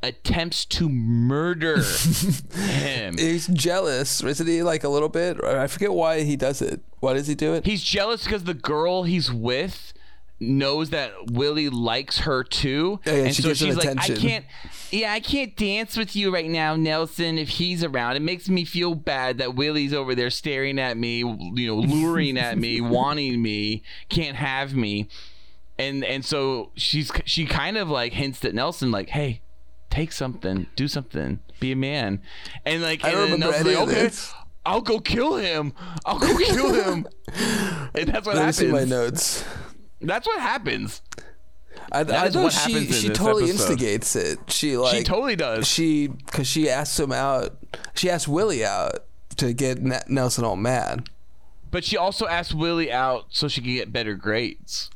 attempts 0.04 0.64
to 0.64 0.88
murder 0.90 1.82
him. 2.54 3.18
he's 3.18 3.48
jealous, 3.48 4.24
isn't 4.24 4.48
he? 4.48 4.62
Like 4.64 4.84
a 4.84 4.90
little 4.90 5.10
bit. 5.10 5.44
I 5.44 5.68
forget 5.68 5.92
why 5.92 6.22
he 6.24 6.36
does 6.36 6.62
it. 6.62 6.82
Why 7.00 7.14
does 7.14 7.28
he 7.28 7.36
do 7.36 7.54
it? 7.54 7.66
He's 7.66 7.84
jealous 7.84 8.24
because 8.24 8.44
the 8.44 8.54
girl 8.54 9.04
he's 9.04 9.32
with 9.32 9.94
knows 10.40 10.92
that 10.92 11.32
Willie 11.32 11.70
likes 11.70 12.20
her 12.20 12.44
too, 12.44 13.00
Yeah, 13.06 13.14
yeah, 13.14 13.24
and 13.26 13.36
she 13.36 13.42
so 13.42 13.54
she's 13.54 13.76
like, 13.76 13.86
attention. 13.90 14.16
"I 14.18 14.20
can't, 14.20 14.46
yeah, 14.92 15.14
I 15.14 15.20
can't 15.20 15.56
dance 15.56 15.98
with 15.98 16.16
you 16.16 16.32
right 16.34 16.50
now, 16.50 16.76
Nelson. 16.76 17.38
If 17.38 17.50
he's 17.50 17.84
around, 17.84 18.16
it 18.18 18.22
makes 18.22 18.48
me 18.50 18.64
feel 18.66 18.94
bad 18.96 19.38
that 19.40 19.56
Willie's 19.56 19.94
over 19.94 20.14
there 20.16 20.30
staring 20.30 20.80
at 20.80 20.98
me, 20.98 21.18
you 21.20 21.68
know, 21.68 21.76
luring 21.78 22.38
at 22.38 22.58
me, 22.58 22.82
wanting 22.82 23.42
me, 23.42 23.84
can't 24.10 24.36
have 24.38 24.76
me." 24.76 25.08
And 25.80 26.04
and 26.04 26.24
so 26.26 26.72
she's 26.76 27.12
she 27.26 27.46
kind 27.46 27.78
of 27.78 27.90
like 27.90 28.14
hints 28.14 28.44
at 28.46 28.54
Nelson 28.54 28.92
like, 28.92 29.10
"Hey." 29.10 29.42
Take 29.90 30.12
something, 30.12 30.68
do 30.76 30.88
something, 30.90 31.40
be 31.62 31.72
a 31.72 31.76
man, 31.76 32.22
and 32.66 32.84
like, 32.84 33.04
I 33.06 33.08
and 33.10 33.18
don't 33.18 33.40
then 33.40 33.50
remember 33.50 33.64
Nelson's 33.64 33.78
like, 33.78 33.88
okay, 33.88 34.02
this. 34.04 34.34
I'll 34.66 34.82
go 34.82 35.00
kill 35.00 35.38
him. 35.38 35.72
I'll 36.06 36.20
go 36.20 36.38
kill 36.46 36.74
him. 36.74 37.08
and 37.96 38.10
that's 38.10 38.28
what 38.28 38.36
Let 38.36 38.46
me 38.48 38.52
see 38.52 38.68
my 38.68 38.84
notes. 38.84 39.46
That's 40.02 40.28
what 40.28 40.40
happens. 40.40 41.02
I, 41.92 42.04
That 42.04 42.16
I 42.28 42.30
thought 42.30 42.52
she 42.54 42.92
she 42.92 43.10
totally 43.10 43.46
episode. 43.50 43.72
instigates 43.72 44.16
it. 44.16 44.40
She 44.48 44.78
like 44.78 44.96
she 44.98 45.04
totally 45.04 45.36
does. 45.36 45.68
she 45.68 46.08
because 46.08 46.48
she 46.48 46.70
asked 46.70 47.00
him 47.00 47.12
out. 47.12 47.56
She 47.94 48.10
asked 48.10 48.28
Willie 48.28 48.66
out 48.66 49.06
to 49.38 49.54
get 49.54 49.82
Ne- 49.82 50.02
Nelson 50.08 50.44
all 50.44 50.56
mad. 50.56 51.10
but 51.70 51.84
she 51.84 51.96
also 51.98 52.26
asked 52.28 52.54
Willie 52.54 52.92
out 52.92 53.26
so 53.30 53.48
she 53.48 53.62
could 53.62 53.68
get 53.68 53.94
better 53.94 54.16
grades. 54.16 54.90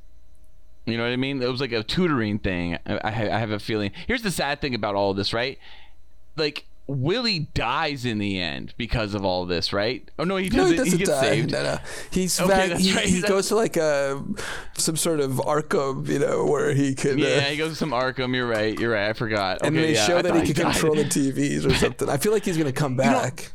You 0.85 0.97
know 0.97 1.03
what 1.03 1.11
I 1.13 1.17
mean? 1.17 1.41
It 1.41 1.47
was 1.49 1.61
like 1.61 1.71
a 1.71 1.83
tutoring 1.83 2.39
thing. 2.39 2.77
I, 2.87 2.97
I, 3.03 3.09
I 3.09 3.39
have 3.39 3.51
a 3.51 3.59
feeling. 3.59 3.91
Here's 4.07 4.23
the 4.23 4.31
sad 4.31 4.59
thing 4.61 4.73
about 4.73 4.95
all 4.95 5.11
of 5.11 5.17
this, 5.17 5.31
right? 5.33 5.59
Like 6.35 6.65
Willie 6.87 7.47
dies 7.53 8.03
in 8.05 8.17
the 8.17 8.39
end 8.41 8.73
because 8.77 9.13
of 9.13 9.23
all 9.23 9.45
this, 9.45 9.71
right? 9.71 10.09
Oh 10.19 10.23
no, 10.23 10.35
he 10.35 10.49
doesn't. 10.49 10.71
he 10.71 10.77
doesn't 10.77 10.97
gets 10.97 11.09
die. 11.11 11.21
saved. 11.21 11.51
No, 11.51 11.63
no. 11.63 11.77
He's 12.11 12.39
Okay, 12.39 12.49
back. 12.49 12.69
that's 12.69 12.83
He, 12.83 12.93
right. 12.95 13.05
he 13.07 13.21
goes 13.21 13.47
to 13.47 13.55
like 13.55 13.77
a 13.77 14.21
some 14.73 14.97
sort 14.97 15.19
of 15.21 15.31
Arkham, 15.33 16.07
you 16.07 16.19
know, 16.19 16.45
where 16.45 16.73
he 16.73 16.93
can. 16.95 17.17
Yeah, 17.17 17.27
uh, 17.27 17.41
he 17.41 17.57
goes 17.57 17.71
to 17.71 17.75
some 17.77 17.91
Arkham. 17.91 18.35
You're 18.35 18.47
right. 18.47 18.77
You're 18.77 18.91
right. 18.93 19.09
I 19.09 19.13
forgot. 19.13 19.59
and 19.63 19.75
okay, 19.77 19.87
they 19.87 19.93
yeah, 19.93 20.05
show 20.05 20.17
I 20.17 20.21
that 20.23 20.33
thought 20.33 20.45
he 20.45 20.53
can 20.53 20.65
control 20.65 20.95
the 20.95 21.03
TVs 21.05 21.65
or 21.65 21.73
something. 21.75 22.09
I 22.09 22.17
feel 22.17 22.33
like 22.33 22.43
he's 22.43 22.57
gonna 22.57 22.73
come 22.73 22.95
know, 22.97 23.03
back. 23.03 23.51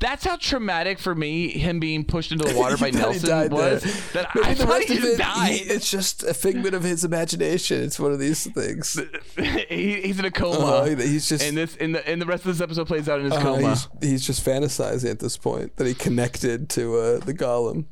That's 0.00 0.24
how 0.24 0.36
traumatic 0.36 0.98
for 0.98 1.14
me 1.14 1.48
him 1.48 1.78
being 1.78 2.04
pushed 2.04 2.32
into 2.32 2.44
the 2.48 2.54
water 2.58 2.76
by 2.76 2.88
You 2.88 2.92
thought 2.94 3.14
he 3.14 3.20
Nelson 3.28 3.50
was. 3.52 3.82
there. 4.12 4.22
That 4.24 4.34
Maybe 4.34 4.46
I 4.48 4.54
the 4.54 4.66
thought 4.66 4.78
rest 4.78 4.88
he 4.88 4.96
of 4.98 5.04
it, 5.04 5.18
died. 5.18 5.52
he- 5.52 5.64
it's 5.64 5.90
just 5.90 6.22
a 6.24 6.34
figment 6.34 6.74
of 6.74 6.82
his 6.82 7.04
imagination. 7.04 7.82
It's 7.82 8.00
one 8.00 8.10
of 8.12 8.18
these 8.18 8.46
things. 8.50 8.98
he, 9.36 10.00
he's 10.00 10.18
in 10.18 10.24
a 10.24 10.30
coma. 10.30 10.58
Uh, 10.58 10.84
he's 10.96 11.28
just 11.28 11.44
and 11.44 11.56
this 11.56 11.76
in 11.76 11.92
the 11.92 12.10
in 12.10 12.18
the 12.18 12.26
rest 12.26 12.44
of 12.46 12.52
this 12.52 12.60
episode 12.62 12.86
plays 12.86 13.08
out 13.08 13.18
in 13.20 13.26
his 13.26 13.34
uh, 13.34 13.40
coma. 13.42 13.68
he's, 13.70 13.88
he's 14.00 14.26
just 14.26 14.44
fantasizing 14.44 15.10
at 15.10 15.18
this 15.20 15.36
point 15.36 15.76
that 15.76 15.86
he 15.86 15.94
connected 15.94 16.68
to 16.70 16.96
uh, 16.96 17.18
the 17.18 17.34
golem. 17.34 17.84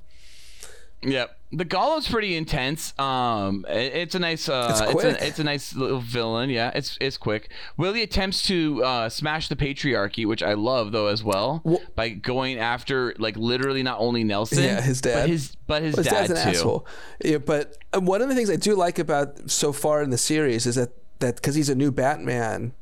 Yep. 1.02 1.37
The 1.50 1.64
Golem's 1.64 2.06
pretty 2.06 2.36
intense. 2.36 2.92
Um, 2.98 3.64
it- 3.70 3.94
it's 3.94 4.14
a 4.14 4.18
nice. 4.18 4.50
Uh, 4.50 4.68
It's 4.70 4.80
it's, 4.92 5.04
a, 5.04 5.26
it's 5.26 5.38
a 5.38 5.44
nice 5.44 5.74
little 5.74 6.00
villain. 6.00 6.50
Yeah, 6.50 6.70
it's 6.74 6.98
it's 7.00 7.16
quick. 7.16 7.50
Willie 7.78 8.02
attempts 8.02 8.42
to 8.48 8.84
uh, 8.84 9.08
smash 9.08 9.48
the 9.48 9.56
patriarchy, 9.56 10.26
which 10.26 10.42
I 10.42 10.52
love 10.52 10.92
though 10.92 11.06
as 11.06 11.24
well, 11.24 11.62
Wha- 11.64 11.78
by 11.96 12.10
going 12.10 12.58
after 12.58 13.14
like 13.18 13.36
literally 13.38 13.82
not 13.82 13.98
only 13.98 14.24
Nelson, 14.24 14.62
Yeah, 14.62 14.82
his 14.82 15.00
dad. 15.00 15.22
but 15.22 15.28
his 15.30 15.56
but 15.66 15.82
his, 15.82 15.96
Well, 15.96 16.04
his 16.04 16.12
dad 16.12 16.26
dad's 16.28 16.30
an 16.30 16.52
too. 16.52 16.58
asshole. 16.58 16.86
Yeah, 17.24 17.38
but 17.38 17.78
uh, 17.94 18.00
one 18.00 18.20
of 18.20 18.28
the 18.28 18.34
things 18.34 18.50
I 18.50 18.56
do 18.56 18.74
like 18.74 18.98
about 18.98 19.50
so 19.50 19.72
far 19.72 20.02
in 20.02 20.10
the 20.10 20.18
series 20.18 20.66
is 20.66 20.74
that 20.74 20.90
that 21.20 21.36
because 21.36 21.54
he's 21.54 21.70
a 21.70 21.74
new 21.74 21.90
Batman, 21.90 22.72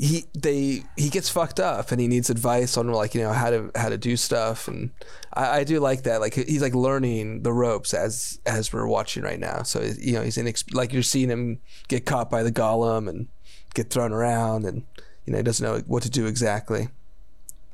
he 0.00 0.24
they 0.32 0.84
he 0.96 1.08
gets 1.10 1.28
fucked 1.28 1.58
up 1.58 1.90
and 1.90 2.00
he 2.00 2.06
needs 2.06 2.30
advice 2.30 2.76
on 2.76 2.86
like 2.92 3.16
you 3.16 3.20
know 3.20 3.32
how 3.32 3.50
to 3.50 3.70
how 3.74 3.88
to 3.88 3.98
do 3.98 4.16
stuff 4.16 4.68
and 4.68 4.90
I, 5.32 5.58
I 5.58 5.64
do 5.64 5.80
like 5.80 6.04
that 6.04 6.20
like 6.20 6.34
he's 6.34 6.62
like 6.62 6.74
learning 6.74 7.42
the 7.42 7.52
ropes 7.52 7.92
as 7.92 8.38
as 8.46 8.72
we're 8.72 8.86
watching 8.86 9.24
right 9.24 9.40
now. 9.40 9.62
So 9.64 9.80
you 10.00 10.12
know 10.12 10.22
he's 10.22 10.38
in 10.38 10.52
like 10.72 10.92
you're 10.92 11.02
seeing 11.02 11.28
him 11.28 11.58
get 11.88 12.06
caught 12.06 12.30
by 12.30 12.44
the 12.44 12.52
golem 12.52 13.08
and 13.08 13.26
get 13.74 13.90
thrown 13.90 14.12
around 14.12 14.64
and 14.64 14.84
you 15.26 15.32
know 15.32 15.38
he 15.38 15.42
doesn't 15.42 15.66
know 15.66 15.82
what 15.88 16.04
to 16.04 16.10
do 16.10 16.26
exactly. 16.26 16.88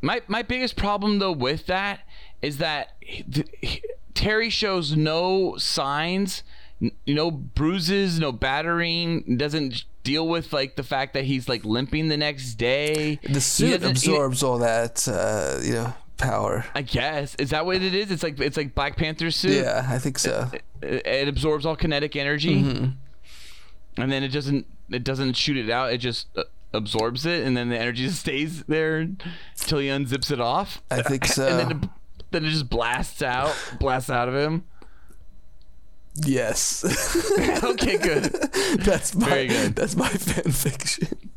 My 0.00 0.22
my 0.26 0.40
biggest 0.42 0.76
problem 0.76 1.18
though 1.18 1.32
with 1.32 1.66
that 1.66 2.00
is 2.40 2.56
that 2.56 2.94
he- 3.00 3.44
he- 3.60 3.82
Terry 4.14 4.48
shows 4.48 4.96
no 4.96 5.56
signs, 5.58 6.42
n- 6.84 6.92
no 7.06 7.30
bruises, 7.30 8.18
no 8.20 8.30
battering, 8.32 9.36
doesn't 9.36 9.84
deal 10.02 10.28
with 10.28 10.52
like 10.52 10.76
the 10.76 10.82
fact 10.82 11.14
that 11.14 11.24
he's 11.24 11.48
like 11.48 11.64
limping 11.64 12.08
the 12.08 12.16
next 12.16 12.54
day. 12.54 13.18
The 13.22 13.40
suit 13.40 13.80
doesn't- 13.80 14.02
he- 14.02 14.10
absorbs 14.12 14.42
all 14.42 14.58
that 14.58 15.06
uh, 15.08 15.60
you 15.64 15.72
know 15.74 15.94
power. 16.16 16.64
I 16.74 16.82
guess 16.82 17.34
is 17.36 17.50
that 17.50 17.66
what 17.66 17.76
it 17.82 17.94
is? 17.94 18.10
It's 18.10 18.22
like 18.22 18.38
it's 18.40 18.56
like 18.56 18.74
Black 18.74 18.96
Panther's 18.96 19.36
suit. 19.36 19.62
Yeah, 19.64 19.86
I 19.88 19.98
think 19.98 20.18
so. 20.18 20.50
It, 20.82 21.06
it 21.06 21.28
absorbs 21.28 21.64
all 21.66 21.76
kinetic 21.76 22.14
energy, 22.16 22.62
Mm-hmm. 22.62 24.02
and 24.02 24.12
then 24.12 24.22
it 24.22 24.28
doesn't 24.28 24.66
it 24.90 25.02
doesn't 25.04 25.32
shoot 25.34 25.56
it 25.56 25.70
out. 25.70 25.92
It 25.92 25.98
just 25.98 26.26
uh, 26.36 26.42
absorbs 26.72 27.24
it, 27.26 27.44
and 27.46 27.56
then 27.56 27.68
the 27.70 27.78
energy 27.78 28.04
just 28.06 28.20
stays 28.20 28.62
there 28.64 28.98
until 28.98 29.78
he 29.78 29.88
unzips 29.88 30.30
it 30.30 30.40
off. 30.40 30.82
I 30.90 31.02
think 31.02 31.24
so. 31.26 31.46
and 31.46 31.58
then 31.58 31.70
it, 31.82 31.88
then 32.30 32.44
it 32.44 32.50
just 32.50 32.68
blasts 32.68 33.22
out, 33.22 33.54
blasts 33.80 34.10
out 34.10 34.28
of 34.28 34.34
him. 34.34 34.64
Yes. 36.24 36.84
okay, 37.64 37.98
good. 37.98 38.24
that's 38.80 39.14
my 39.14 39.28
Very 39.28 39.48
good. 39.48 39.76
that's 39.76 39.96
my 39.96 40.08
fan 40.08 40.52
fiction. 40.52 41.30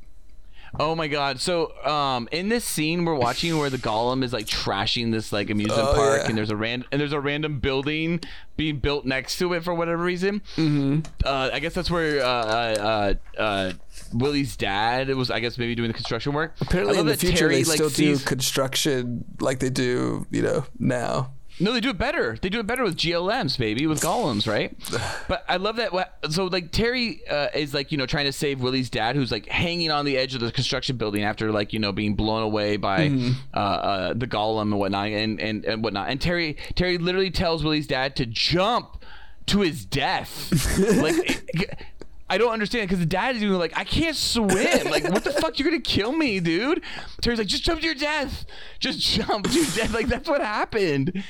Oh 0.80 0.94
my 0.94 1.08
god! 1.08 1.40
So, 1.40 1.74
um, 1.84 2.30
in 2.32 2.50
this 2.50 2.64
scene 2.64 3.04
we're 3.04 3.16
watching 3.16 3.58
where 3.58 3.70
the 3.72 3.80
golem 3.80 4.24
is 4.24 4.32
like 4.32 4.46
trashing 4.46 5.12
this 5.12 5.32
like 5.32 5.50
amusement 5.50 5.82
Oh, 5.82 5.94
park, 5.96 6.20
yeah. 6.22 6.28
and 6.30 6.38
there's 6.38 6.52
a 6.52 6.56
ran 6.56 6.86
and 6.92 7.02
there's 7.02 7.14
a 7.14 7.20
random 7.20 7.60
building 7.60 8.20
being 8.58 8.78
built 8.78 9.04
next 9.04 9.40
to 9.40 9.54
it 9.54 9.64
for 9.64 9.74
whatever 9.74 10.04
reason. 10.04 10.42
Mm-hmm. 10.56 11.00
Uh, 11.26 11.50
I 11.52 11.60
guess 11.60 11.74
that's 11.74 11.90
where 11.90 12.22
uh, 12.24 12.28
uh, 12.28 13.16
uh, 13.38 13.42
uh, 13.42 13.74
Willie's 14.14 14.56
dad 14.56 15.10
was. 15.16 15.32
I 15.32 15.40
guess 15.40 15.58
maybe 15.58 15.74
doing 15.74 15.88
the 15.88 15.96
construction 15.96 16.34
work. 16.34 16.54
Apparently, 16.62 17.00
in 17.00 17.08
the 17.08 17.18
future, 17.18 17.38
Terry, 17.38 17.56
they 17.56 17.64
like, 17.64 17.76
still 17.78 17.90
sees- 17.90 18.20
do 18.20 18.26
construction 18.26 19.26
like 19.40 19.58
they 19.60 19.72
do, 19.72 20.28
you 20.30 20.44
know, 20.44 20.66
now. 20.78 21.32
No, 21.60 21.72
they 21.72 21.80
do 21.80 21.90
it 21.90 21.98
better. 21.98 22.38
They 22.40 22.50
do 22.50 22.60
it 22.60 22.68
better 22.68 22.84
with 22.84 22.98
GLMs, 22.98 23.58
baby, 23.58 23.88
with 23.88 24.02
golems, 24.02 24.48
right? 24.48 24.76
But 25.28 25.44
I 25.50 25.58
love 25.58 25.76
that. 25.78 25.92
So 26.30 26.46
like 26.46 26.72
Terry 26.72 27.22
uh, 27.28 27.48
is 27.54 27.74
like 27.74 27.92
you 27.92 27.98
know 27.98 28.06
trying 28.06 28.26
to 28.26 28.32
save 28.32 28.62
Willie's 28.62 28.90
dad, 28.90 29.16
who's 29.16 29.32
like 29.32 29.48
hanging 29.48 29.92
on 29.92 30.06
the 30.06 30.18
edge 30.18 30.36
of 30.36 30.42
the 30.42 30.52
construction 30.52 30.96
building 30.98 31.24
after 31.24 31.52
like 31.52 31.74
you 31.74 31.80
know 31.80 31.92
being 31.92 32.16
blown 32.16 32.44
away 32.44 32.78
by 32.78 33.12
uh, 33.54 33.58
uh, 33.58 34.14
the 34.14 34.28
golem 34.28 34.64
and 34.64 34.80
whatnot 34.80 35.08
and, 35.08 35.42
and 35.42 35.66
and 35.66 35.84
whatnot. 35.84 36.10
And 36.10 36.22
Terry 36.22 36.58
Terry 36.76 36.98
literally 36.98 37.32
tells 37.32 37.64
Willie's 37.64 37.88
dad 37.88 38.16
to 38.18 38.26
jump 38.26 39.04
to 39.48 39.62
his 39.62 39.86
death. 39.86 40.80
like. 41.02 41.84
I 42.30 42.38
don't 42.38 42.52
understand 42.52 42.90
because 42.90 43.00
the 43.00 43.06
dad 43.06 43.36
is 43.36 43.42
doing 43.42 43.58
like 43.58 43.78
I 43.78 43.86
can't 43.86 44.16
swim. 44.16 44.90
Like 44.90 45.06
what 45.06 45.24
the 45.24 45.32
fuck? 45.32 45.58
You're 45.60 45.70
gonna 45.70 45.82
kill 45.82 46.12
me, 46.12 46.42
dude. 46.42 46.84
Terry's 47.22 47.40
like 47.40 47.48
just 47.48 47.64
jump 47.64 47.80
to 47.80 47.86
your 47.86 47.96
death. 47.96 48.46
Just 48.80 49.00
jump 49.00 49.48
to 49.48 49.54
your 49.54 49.66
death. 49.74 49.94
Like 49.94 50.08
that's 50.08 50.28
what 50.28 50.42
happened. 50.42 51.24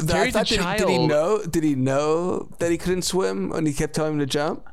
I 0.00 0.04
Terry's 0.06 0.34
a 0.34 0.38
thought, 0.38 0.46
did, 0.46 0.60
he- 0.60 0.76
did 0.76 0.88
he 0.88 1.06
know? 1.06 1.42
Did 1.44 1.64
he 1.64 1.74
know 1.74 2.48
that 2.58 2.70
he 2.70 2.78
couldn't 2.78 3.02
swim 3.02 3.52
and 3.52 3.66
he 3.66 3.72
kept 3.72 3.94
telling 3.94 4.14
him 4.14 4.18
to 4.20 4.26
jump? 4.26 4.68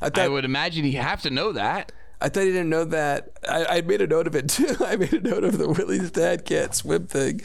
I 0.00 0.06
thought 0.06 0.18
I 0.18 0.28
would 0.28 0.44
imagine 0.44 0.84
he'd 0.84 0.94
have 0.94 1.22
to 1.22 1.30
know 1.30 1.52
that. 1.52 1.92
I 2.20 2.28
thought 2.28 2.44
he 2.44 2.50
didn't 2.52 2.68
know 2.70 2.84
that. 2.84 3.30
I, 3.48 3.64
I 3.78 3.80
made 3.82 4.00
a 4.00 4.06
note 4.06 4.26
of 4.28 4.34
it 4.36 4.48
too. 4.48 4.76
I 4.80 4.96
made 4.96 5.12
a 5.12 5.20
note 5.20 5.44
of 5.44 5.58
the 5.58 5.68
Willie's 5.68 6.10
dad 6.10 6.44
can't 6.44 6.74
swim 6.74 7.06
thing. 7.06 7.40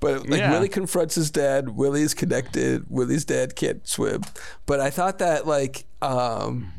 But 0.00 0.28
like 0.28 0.40
Yeah. 0.40 0.50
Willie 0.50 0.68
confronts 0.68 1.14
his 1.14 1.30
dad. 1.30 1.70
Willie's 1.70 2.14
connected. 2.14 2.84
Willie's 2.88 3.24
dad 3.24 3.54
can't 3.56 3.86
swim. 3.86 4.22
But 4.66 4.80
I 4.80 4.90
thought 4.90 5.18
that 5.18 5.46
like 5.46 5.84
um 6.02 6.72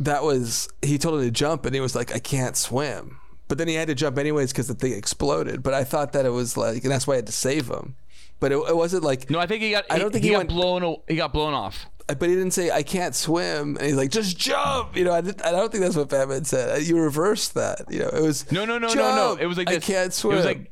that 0.00 0.24
was 0.24 0.68
he 0.82 0.98
told 0.98 1.20
him 1.20 1.26
to 1.26 1.30
jump 1.30 1.64
and 1.66 1.74
he 1.74 1.80
was 1.80 1.94
like 1.94 2.14
I 2.14 2.18
can't 2.18 2.56
swim. 2.56 3.18
But 3.48 3.58
then 3.58 3.68
he 3.68 3.74
had 3.74 3.88
to 3.88 3.94
jump 3.94 4.18
anyways 4.18 4.52
because 4.52 4.68
the 4.68 4.74
thing 4.74 4.92
exploded. 4.92 5.62
But 5.62 5.74
I 5.74 5.84
thought 5.84 6.12
that 6.12 6.24
it 6.26 6.30
was 6.30 6.56
like 6.56 6.82
and 6.84 6.92
that's 6.92 7.06
why 7.06 7.14
I 7.14 7.16
had 7.16 7.26
to 7.26 7.32
save 7.32 7.68
him. 7.68 7.96
But 8.44 8.52
it, 8.52 8.56
it 8.68 8.76
wasn't 8.76 9.04
like 9.04 9.30
No, 9.30 9.38
I 9.38 9.46
think 9.46 9.62
he 9.62 9.70
got. 9.70 9.86
I 9.88 9.98
don't 9.98 10.10
think 10.12 10.22
he, 10.22 10.28
he 10.28 10.34
got 10.34 10.40
went- 10.40 10.50
blown. 10.50 10.96
He 11.08 11.16
got 11.16 11.32
blown 11.32 11.54
off. 11.54 11.86
but 12.06 12.20
he 12.28 12.34
didn't 12.34 12.50
say 12.50 12.70
I 12.70 12.82
can't 12.82 13.14
swim, 13.14 13.78
and 13.78 13.86
he's 13.86 13.96
like 13.96 14.10
just 14.10 14.36
jump. 14.36 14.94
You 14.94 15.04
know, 15.04 15.14
I, 15.14 15.22
did, 15.22 15.40
I 15.40 15.50
don't 15.50 15.72
think 15.72 15.82
that's 15.82 15.96
what 15.96 16.10
Batman 16.10 16.44
said. 16.44 16.76
Uh, 16.76 16.78
you 16.78 16.98
reversed 17.00 17.54
that. 17.54 17.90
You 17.90 18.00
know, 18.00 18.08
it 18.08 18.20
was 18.20 18.52
No, 18.52 18.66
no, 18.66 18.76
no, 18.76 18.88
no, 18.88 18.94
"Jump! 18.94 19.16
no. 19.16 19.42
It 19.42 19.46
was 19.46 19.56
like 19.56 19.68
I 19.70 19.78
can't 19.78 20.12
swim. 20.12 20.34
It 20.34 20.36
was 20.36 20.44
like. 20.44 20.70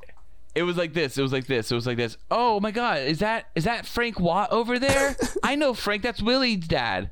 It 0.55 0.65
was 0.65 0.77
like 0.77 0.93
this. 0.93 1.17
It 1.17 1.23
was 1.23 1.33
like 1.33 1.47
this. 1.47 1.73
It 1.73 1.75
was 1.75 1.87
like 1.87 1.97
this. 1.97 2.19
Oh 2.31 2.61
my 2.61 2.73
God! 2.73 2.99
Is 2.99 3.21
that 3.21 3.47
is 3.55 3.65
that 3.65 3.87
Frank 3.87 4.21
Watt 4.21 4.53
over 4.53 4.79
there? 4.79 5.17
I 5.43 5.55
know 5.55 5.73
Frank. 5.73 6.03
That's 6.03 6.21
Willie's 6.21 6.69
dad. 6.69 7.09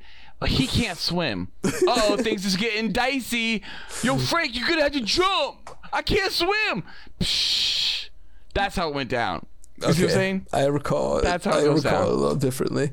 He 0.47 0.67
can't 0.67 0.99
swim. 0.99 1.49
Oh, 1.87 2.17
things 2.19 2.45
is 2.45 2.57
getting 2.57 2.93
dicey. 2.93 3.63
Yo, 4.03 4.19
Frank, 4.19 4.55
you're 4.55 4.69
gonna 4.69 4.83
have 4.83 4.93
to 4.93 5.01
jump. 5.01 5.71
I 5.91 6.03
can't 6.03 6.31
swim. 6.33 6.83
Psh. 7.19 8.11
That's 8.53 8.77
how 8.77 8.89
it 8.91 8.95
went 8.95 9.09
down. 9.09 9.47
You 9.87 9.93
see 9.93 10.03
what 10.03 10.11
I'm 10.11 10.17
saying? 10.17 10.47
I 10.53 10.65
recall. 10.67 11.19
it- 11.19 11.23
That's 11.25 11.45
how 11.45 11.59
it 11.59 11.61
I 11.63 11.65
goes 11.65 11.85
recall 11.85 12.01
down. 12.01 12.09
it 12.09 12.13
a 12.13 12.17
little 12.17 12.37
differently, 12.37 12.91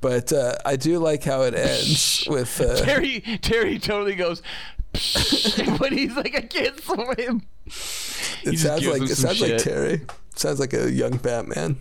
but 0.00 0.32
uh, 0.32 0.54
I 0.64 0.76
do 0.76 0.98
like 0.98 1.24
how 1.24 1.42
it 1.42 1.54
ends 1.54 2.24
with. 2.28 2.60
Uh, 2.60 2.76
Terry 2.84 3.20
Terry 3.42 3.78
totally 3.78 4.14
goes 4.14 4.42
"Psh," 4.94 5.78
when 5.80 5.92
he's 5.96 6.14
like, 6.16 6.34
I 6.36 6.40
can't 6.42 6.80
swim. 6.82 7.42
it 7.66 7.70
just 8.52 8.62
sounds 8.64 8.86
like 8.86 9.02
it 9.02 9.08
some 9.08 9.26
sounds 9.28 9.40
like 9.40 9.50
shit. 9.50 9.60
Terry. 9.60 10.00
Sounds 10.36 10.60
like 10.60 10.72
a 10.72 10.90
young 10.90 11.16
Batman. 11.18 11.76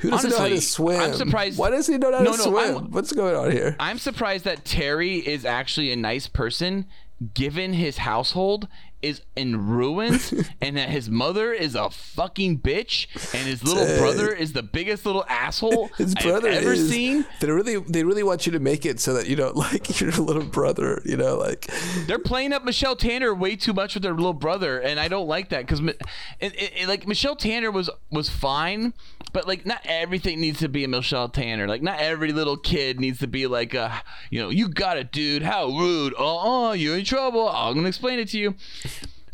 Who 0.00 0.10
doesn't 0.10 0.30
know 0.30 0.38
how 0.38 0.48
to 0.48 0.60
swim? 0.60 1.00
I'm 1.00 1.14
surprised- 1.14 1.58
Why 1.58 1.70
doesn't 1.70 1.92
he 1.94 1.98
know 1.98 2.10
how 2.10 2.24
No, 2.24 2.32
to 2.32 2.38
no, 2.38 2.44
swim? 2.44 2.76
I'm- 2.76 2.90
What's 2.90 3.12
going 3.12 3.36
on 3.36 3.52
here? 3.52 3.76
I'm 3.78 3.98
surprised 3.98 4.44
that 4.46 4.64
Terry 4.64 5.18
is 5.18 5.44
actually 5.44 5.92
a 5.92 5.96
nice 5.96 6.26
person, 6.26 6.86
given 7.34 7.74
his 7.74 7.98
household 7.98 8.66
is 9.02 9.20
in 9.36 9.66
ruins 9.68 10.32
and 10.60 10.76
that 10.76 10.88
his 10.88 11.10
mother 11.10 11.52
is 11.52 11.74
a 11.74 11.90
fucking 11.90 12.60
bitch 12.60 13.06
and 13.34 13.46
his 13.46 13.62
little 13.64 13.86
brother 13.98 14.32
is 14.32 14.52
the 14.52 14.62
biggest 14.62 15.04
little 15.04 15.24
asshole 15.28 15.88
His 15.98 16.14
I've 16.18 16.44
ever 16.44 16.72
is. 16.72 16.90
seen. 16.90 17.24
They 17.40 17.50
really, 17.50 17.78
they 17.80 18.04
really 18.04 18.22
want 18.22 18.46
you 18.46 18.52
to 18.52 18.60
make 18.60 18.86
it 18.86 19.00
so 19.00 19.14
that 19.14 19.26
you 19.26 19.36
don't 19.36 19.56
like 19.62 20.00
your 20.00 20.12
little 20.12 20.44
brother. 20.44 21.02
You 21.04 21.16
know, 21.16 21.36
like 21.36 21.68
They're 22.06 22.18
playing 22.18 22.52
up 22.52 22.64
Michelle 22.64 22.96
Tanner 22.96 23.34
way 23.34 23.56
too 23.56 23.72
much 23.72 23.94
with 23.94 24.02
their 24.02 24.14
little 24.14 24.32
brother, 24.32 24.78
and 24.78 24.98
I 25.00 25.08
don't 25.08 25.26
like 25.26 25.48
that 25.50 25.66
because, 25.66 25.80
it, 25.80 26.00
it, 26.40 26.54
it- 26.82 26.88
like, 26.88 27.06
Michelle 27.06 27.36
Tanner 27.36 27.70
was 27.70 27.88
was 28.10 28.28
fine, 28.28 28.92
but 29.32 29.46
like, 29.46 29.64
not 29.66 29.80
everything 29.84 30.40
needs 30.40 30.58
to 30.60 30.68
be 30.68 30.84
a 30.84 30.88
Michelle 30.88 31.28
Tanner. 31.28 31.66
Like, 31.66 31.82
not 31.82 31.98
every 32.00 32.32
little 32.32 32.56
kid 32.56 33.00
needs 33.00 33.18
to 33.20 33.26
be 33.26 33.46
like, 33.46 33.74
uh, 33.74 33.90
you 34.30 34.40
know, 34.40 34.50
you 34.50 34.68
got 34.68 34.96
it, 34.98 35.10
dude. 35.12 35.42
How 35.42 35.66
rude! 35.68 36.14
Uh, 36.18 36.68
uh 36.68 36.72
you're 36.72 36.96
in 36.98 37.04
trouble. 37.04 37.48
I'm 37.48 37.74
gonna 37.74 37.88
explain 37.88 38.18
it 38.18 38.28
to 38.28 38.38
you. 38.38 38.54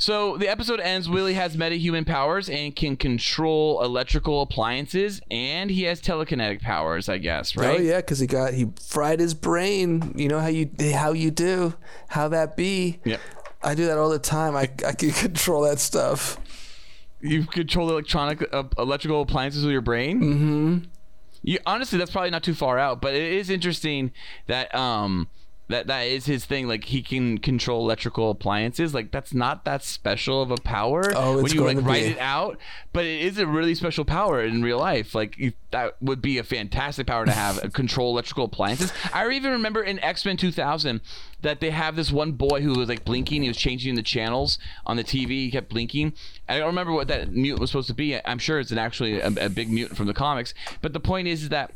So 0.00 0.36
the 0.36 0.48
episode 0.48 0.78
ends. 0.78 1.08
Willie 1.08 1.34
has 1.34 1.56
metahuman 1.56 2.06
powers 2.06 2.48
and 2.48 2.74
can 2.74 2.96
control 2.96 3.82
electrical 3.82 4.42
appliances, 4.42 5.20
and 5.28 5.70
he 5.70 5.82
has 5.82 6.00
telekinetic 6.00 6.62
powers. 6.62 7.08
I 7.08 7.18
guess, 7.18 7.56
right? 7.56 7.78
Oh 7.78 7.82
yeah, 7.82 7.96
because 7.96 8.20
he 8.20 8.28
got 8.28 8.54
he 8.54 8.68
fried 8.80 9.18
his 9.18 9.34
brain. 9.34 10.14
You 10.16 10.28
know 10.28 10.38
how 10.38 10.46
you 10.46 10.70
how 10.94 11.12
you 11.12 11.32
do 11.32 11.74
how 12.08 12.28
that 12.28 12.56
be. 12.56 13.00
Yep. 13.04 13.20
I 13.60 13.74
do 13.74 13.86
that 13.86 13.98
all 13.98 14.08
the 14.08 14.20
time. 14.20 14.54
I 14.54 14.70
I 14.86 14.92
can 14.92 15.10
control 15.10 15.62
that 15.62 15.80
stuff. 15.80 16.38
You 17.20 17.44
control 17.44 17.90
electronic 17.90 18.42
uh, 18.54 18.62
electrical 18.78 19.20
appliances 19.20 19.64
with 19.64 19.72
your 19.72 19.80
brain. 19.82 20.20
Mm-hmm. 20.20 20.78
You 21.42 21.58
honestly, 21.66 21.98
that's 21.98 22.12
probably 22.12 22.30
not 22.30 22.44
too 22.44 22.54
far 22.54 22.78
out, 22.78 23.00
but 23.00 23.14
it 23.14 23.32
is 23.32 23.50
interesting 23.50 24.12
that 24.46 24.72
um 24.76 25.28
that 25.68 25.86
that 25.86 26.02
is 26.02 26.26
his 26.26 26.44
thing. 26.44 26.66
Like 26.66 26.84
he 26.84 27.02
can 27.02 27.38
control 27.38 27.82
electrical 27.84 28.30
appliances. 28.30 28.94
Like 28.94 29.10
that's 29.10 29.34
not 29.34 29.64
that 29.64 29.82
special 29.84 30.42
of 30.42 30.50
a 30.50 30.56
power 30.56 31.12
Oh, 31.14 31.42
when 31.42 31.52
you 31.52 31.64
like 31.64 31.78
write 31.82 32.04
be. 32.04 32.10
it 32.10 32.18
out. 32.18 32.58
But 32.92 33.04
it 33.04 33.20
is 33.20 33.38
a 33.38 33.46
really 33.46 33.74
special 33.74 34.04
power 34.04 34.42
in 34.42 34.62
real 34.62 34.78
life. 34.78 35.14
Like 35.14 35.36
you, 35.38 35.52
that 35.70 36.00
would 36.02 36.22
be 36.22 36.38
a 36.38 36.42
fantastic 36.44 37.06
power 37.06 37.24
to 37.24 37.32
have. 37.32 37.58
uh, 37.64 37.68
control 37.68 38.12
electrical 38.12 38.44
appliances. 38.44 38.92
I 39.12 39.28
even 39.28 39.52
remember 39.52 39.82
in 39.82 39.98
X 40.00 40.24
Men 40.24 40.36
2000 40.36 41.00
that 41.42 41.60
they 41.60 41.70
have 41.70 41.96
this 41.96 42.10
one 42.10 42.32
boy 42.32 42.60
who 42.62 42.72
was 42.78 42.88
like 42.88 43.04
blinking. 43.04 43.42
He 43.42 43.48
was 43.48 43.56
changing 43.56 43.94
the 43.94 44.02
channels 44.02 44.58
on 44.86 44.96
the 44.96 45.04
TV. 45.04 45.28
He 45.30 45.50
kept 45.50 45.68
blinking. 45.68 46.14
I 46.48 46.58
don't 46.58 46.66
remember 46.66 46.92
what 46.92 47.08
that 47.08 47.32
mutant 47.32 47.60
was 47.60 47.70
supposed 47.70 47.88
to 47.88 47.94
be. 47.94 48.18
I'm 48.24 48.38
sure 48.38 48.58
it's 48.58 48.70
an 48.72 48.78
actually 48.78 49.20
a, 49.20 49.28
a 49.28 49.48
big 49.48 49.70
mutant 49.70 49.96
from 49.96 50.06
the 50.06 50.14
comics. 50.14 50.54
But 50.80 50.92
the 50.94 51.00
point 51.00 51.28
is, 51.28 51.44
is 51.44 51.48
that 51.50 51.72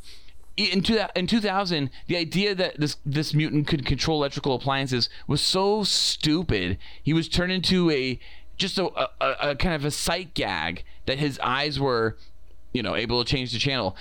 in, 0.56 0.82
two, 0.82 1.00
in 1.16 1.26
2000, 1.26 1.90
the 2.06 2.16
idea 2.16 2.54
that 2.54 2.78
this 2.78 2.96
this 3.06 3.32
mutant 3.34 3.66
could 3.66 3.86
control 3.86 4.18
electrical 4.18 4.54
appliances 4.54 5.08
was 5.26 5.40
so 5.40 5.82
stupid. 5.84 6.78
He 7.02 7.12
was 7.12 7.28
turned 7.28 7.52
into 7.52 7.90
a 7.90 8.18
just 8.56 8.78
a, 8.78 8.86
a, 9.20 9.50
a 9.50 9.56
kind 9.56 9.74
of 9.74 9.84
a 9.84 9.90
sight 9.90 10.34
gag 10.34 10.84
that 11.06 11.18
his 11.18 11.38
eyes 11.40 11.80
were, 11.80 12.16
you 12.72 12.82
know, 12.82 12.94
able 12.94 13.24
to 13.24 13.28
change 13.30 13.52
the 13.52 13.58
channel. 13.58 13.96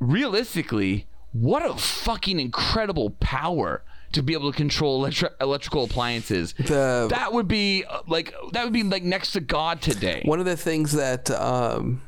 Realistically, 0.00 1.06
what 1.32 1.64
a 1.64 1.74
fucking 1.74 2.40
incredible 2.40 3.10
power 3.20 3.82
to 4.12 4.22
be 4.22 4.34
able 4.34 4.50
to 4.52 4.56
control 4.56 5.02
electri- 5.02 5.30
electrical 5.40 5.84
appliances. 5.84 6.52
The- 6.58 7.06
that 7.10 7.32
would 7.32 7.48
be 7.48 7.84
uh, 7.88 8.00
like 8.06 8.34
that 8.52 8.64
would 8.64 8.72
be 8.72 8.82
like 8.82 9.02
next 9.02 9.32
to 9.32 9.40
God 9.40 9.80
today. 9.80 10.22
One 10.24 10.38
of 10.40 10.44
the 10.46 10.56
things 10.56 10.92
that 10.92 11.30
um 11.30 12.02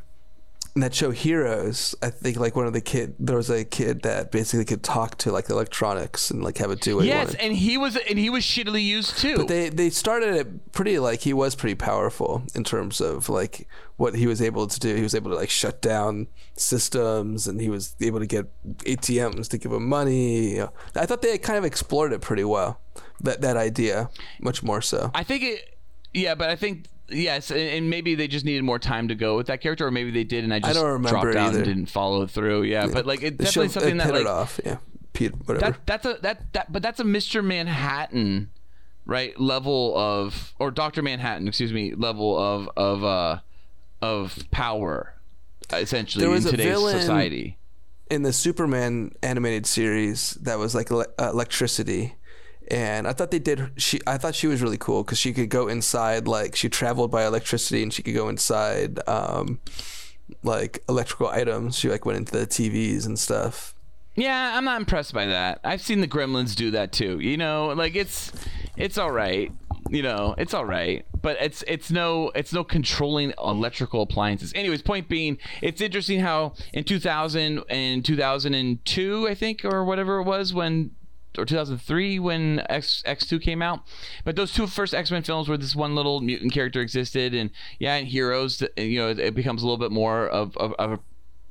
in 0.74 0.80
that 0.80 0.92
show 0.92 1.12
Heroes, 1.12 1.94
I 2.02 2.10
think 2.10 2.36
like 2.36 2.56
one 2.56 2.66
of 2.66 2.72
the 2.72 2.80
kid 2.80 3.14
there 3.20 3.36
was 3.36 3.48
a 3.48 3.64
kid 3.64 4.02
that 4.02 4.32
basically 4.32 4.64
could 4.64 4.82
talk 4.82 5.16
to 5.18 5.30
like 5.30 5.48
electronics 5.48 6.32
and 6.32 6.42
like 6.42 6.58
have 6.58 6.72
it 6.72 6.80
do 6.80 6.96
what 6.96 7.04
he 7.04 7.10
yes, 7.10 7.28
wanted. 7.28 7.40
and 7.40 7.52
he 7.56 7.78
was 7.78 7.96
and 7.96 8.18
he 8.18 8.28
was 8.28 8.42
shittily 8.42 8.84
used 8.84 9.16
too. 9.18 9.36
But 9.36 9.48
they 9.48 9.68
they 9.68 9.90
started 9.90 10.34
it 10.34 10.72
pretty 10.72 10.98
like 10.98 11.20
he 11.20 11.32
was 11.32 11.54
pretty 11.54 11.76
powerful 11.76 12.42
in 12.56 12.64
terms 12.64 13.00
of 13.00 13.28
like 13.28 13.68
what 13.96 14.16
he 14.16 14.26
was 14.26 14.42
able 14.42 14.66
to 14.66 14.80
do. 14.80 14.96
He 14.96 15.02
was 15.02 15.14
able 15.14 15.30
to 15.30 15.36
like 15.36 15.50
shut 15.50 15.80
down 15.80 16.26
systems 16.56 17.46
and 17.46 17.60
he 17.60 17.70
was 17.70 17.94
able 18.00 18.18
to 18.18 18.26
get 18.26 18.46
ATMs 18.78 19.48
to 19.50 19.58
give 19.58 19.72
him 19.72 19.88
money. 19.88 20.60
I 20.60 21.06
thought 21.06 21.22
they 21.22 21.38
kind 21.38 21.58
of 21.58 21.64
explored 21.64 22.12
it 22.12 22.20
pretty 22.20 22.44
well. 22.44 22.80
That 23.20 23.42
that 23.42 23.56
idea, 23.56 24.10
much 24.40 24.64
more 24.64 24.82
so. 24.82 25.12
I 25.14 25.22
think 25.22 25.44
it. 25.44 25.78
Yeah, 26.12 26.34
but 26.34 26.50
I 26.50 26.56
think 26.56 26.86
yes, 27.08 27.50
and, 27.50 27.60
and 27.60 27.90
maybe 27.90 28.14
they 28.14 28.28
just 28.28 28.44
needed 28.44 28.62
more 28.64 28.78
time 28.78 29.08
to 29.08 29.14
go 29.14 29.36
with 29.36 29.46
that 29.48 29.60
character, 29.60 29.86
or 29.86 29.90
maybe 29.90 30.10
they 30.10 30.24
did, 30.24 30.44
and 30.44 30.52
I 30.52 30.60
just 30.60 30.70
I 30.70 30.72
don't 30.74 30.92
remember 30.92 31.32
dropped 31.32 31.36
out 31.36 31.48
either. 31.48 31.58
and 31.58 31.66
didn't 31.66 31.86
follow 31.86 32.26
through. 32.26 32.62
Yeah, 32.62 32.86
but 32.92 33.06
like 33.06 33.22
it's 33.22 33.36
definitely 33.36 33.68
something 33.68 33.96
that 33.98 34.10
like 34.10 34.20
it 34.22 34.26
off. 34.26 34.60
Yeah. 34.64 34.78
Pete, 35.12 35.32
whatever. 35.46 35.72
That 35.72 35.86
that's 35.86 36.06
a 36.06 36.18
that 36.22 36.52
that 36.54 36.72
but 36.72 36.82
that's 36.82 36.98
a 37.00 37.04
Mr. 37.04 37.44
Manhattan, 37.44 38.50
right? 39.06 39.38
Level 39.38 39.96
of 39.96 40.54
or 40.58 40.70
Doctor 40.70 41.02
Manhattan, 41.02 41.46
excuse 41.46 41.72
me, 41.72 41.94
level 41.94 42.36
of 42.38 42.68
of 42.76 43.04
uh 43.04 43.38
of 44.02 44.36
power, 44.50 45.14
essentially 45.72 46.24
in 46.24 46.42
today's 46.42 46.80
society. 46.80 47.58
in 48.10 48.22
the 48.22 48.32
Superman 48.32 49.12
animated 49.22 49.66
series 49.66 50.32
that 50.42 50.58
was 50.58 50.74
like 50.74 50.90
ele- 50.90 51.06
uh, 51.18 51.30
electricity. 51.32 52.16
And 52.70 53.06
I 53.06 53.12
thought 53.12 53.30
they 53.30 53.38
did. 53.38 53.72
She, 53.76 54.00
I 54.06 54.16
thought 54.16 54.34
she 54.34 54.46
was 54.46 54.62
really 54.62 54.78
cool 54.78 55.02
because 55.02 55.18
she 55.18 55.32
could 55.32 55.50
go 55.50 55.68
inside. 55.68 56.26
Like 56.26 56.56
she 56.56 56.68
traveled 56.68 57.10
by 57.10 57.26
electricity, 57.26 57.82
and 57.82 57.92
she 57.92 58.02
could 58.02 58.14
go 58.14 58.28
inside, 58.28 59.06
um, 59.08 59.60
like 60.42 60.82
electrical 60.88 61.28
items. 61.28 61.76
She 61.78 61.88
like 61.88 62.04
went 62.06 62.18
into 62.18 62.32
the 62.32 62.46
TVs 62.46 63.06
and 63.06 63.18
stuff. 63.18 63.74
Yeah, 64.16 64.56
I'm 64.56 64.64
not 64.64 64.80
impressed 64.80 65.12
by 65.12 65.26
that. 65.26 65.60
I've 65.64 65.82
seen 65.82 66.00
the 66.00 66.08
Gremlins 66.08 66.54
do 66.54 66.70
that 66.70 66.92
too. 66.92 67.18
You 67.18 67.36
know, 67.36 67.68
like 67.76 67.96
it's 67.96 68.32
it's 68.76 68.96
all 68.96 69.10
right. 69.10 69.52
You 69.90 70.02
know, 70.02 70.34
it's 70.38 70.54
all 70.54 70.64
right, 70.64 71.04
but 71.20 71.36
it's 71.40 71.62
it's 71.66 71.90
no 71.90 72.30
it's 72.34 72.52
no 72.52 72.64
controlling 72.64 73.34
electrical 73.38 74.02
appliances. 74.02 74.52
Anyways, 74.54 74.82
point 74.82 75.08
being, 75.08 75.36
it's 75.60 75.80
interesting 75.80 76.20
how 76.20 76.54
in 76.72 76.84
2000 76.84 77.62
and 77.68 78.04
2002, 78.04 79.28
I 79.28 79.34
think, 79.34 79.64
or 79.64 79.84
whatever 79.84 80.20
it 80.20 80.24
was 80.24 80.54
when 80.54 80.92
or 81.38 81.44
2003 81.44 82.18
when 82.18 82.62
X 82.68 83.02
X2 83.06 83.40
came 83.40 83.62
out. 83.62 83.82
But 84.24 84.36
those 84.36 84.52
two 84.52 84.66
first 84.66 84.94
X-Men 84.94 85.22
films 85.22 85.48
where 85.48 85.58
this 85.58 85.74
one 85.74 85.94
little 85.94 86.20
mutant 86.20 86.52
character 86.52 86.80
existed, 86.80 87.34
and 87.34 87.50
yeah, 87.78 87.96
in 87.96 88.06
Heroes, 88.06 88.62
you 88.76 89.00
know, 89.00 89.08
it 89.08 89.34
becomes 89.34 89.62
a 89.62 89.66
little 89.66 89.78
bit 89.78 89.92
more 89.92 90.26
of 90.26 90.56
of, 90.56 90.72
of 90.74 90.92
a 90.92 91.00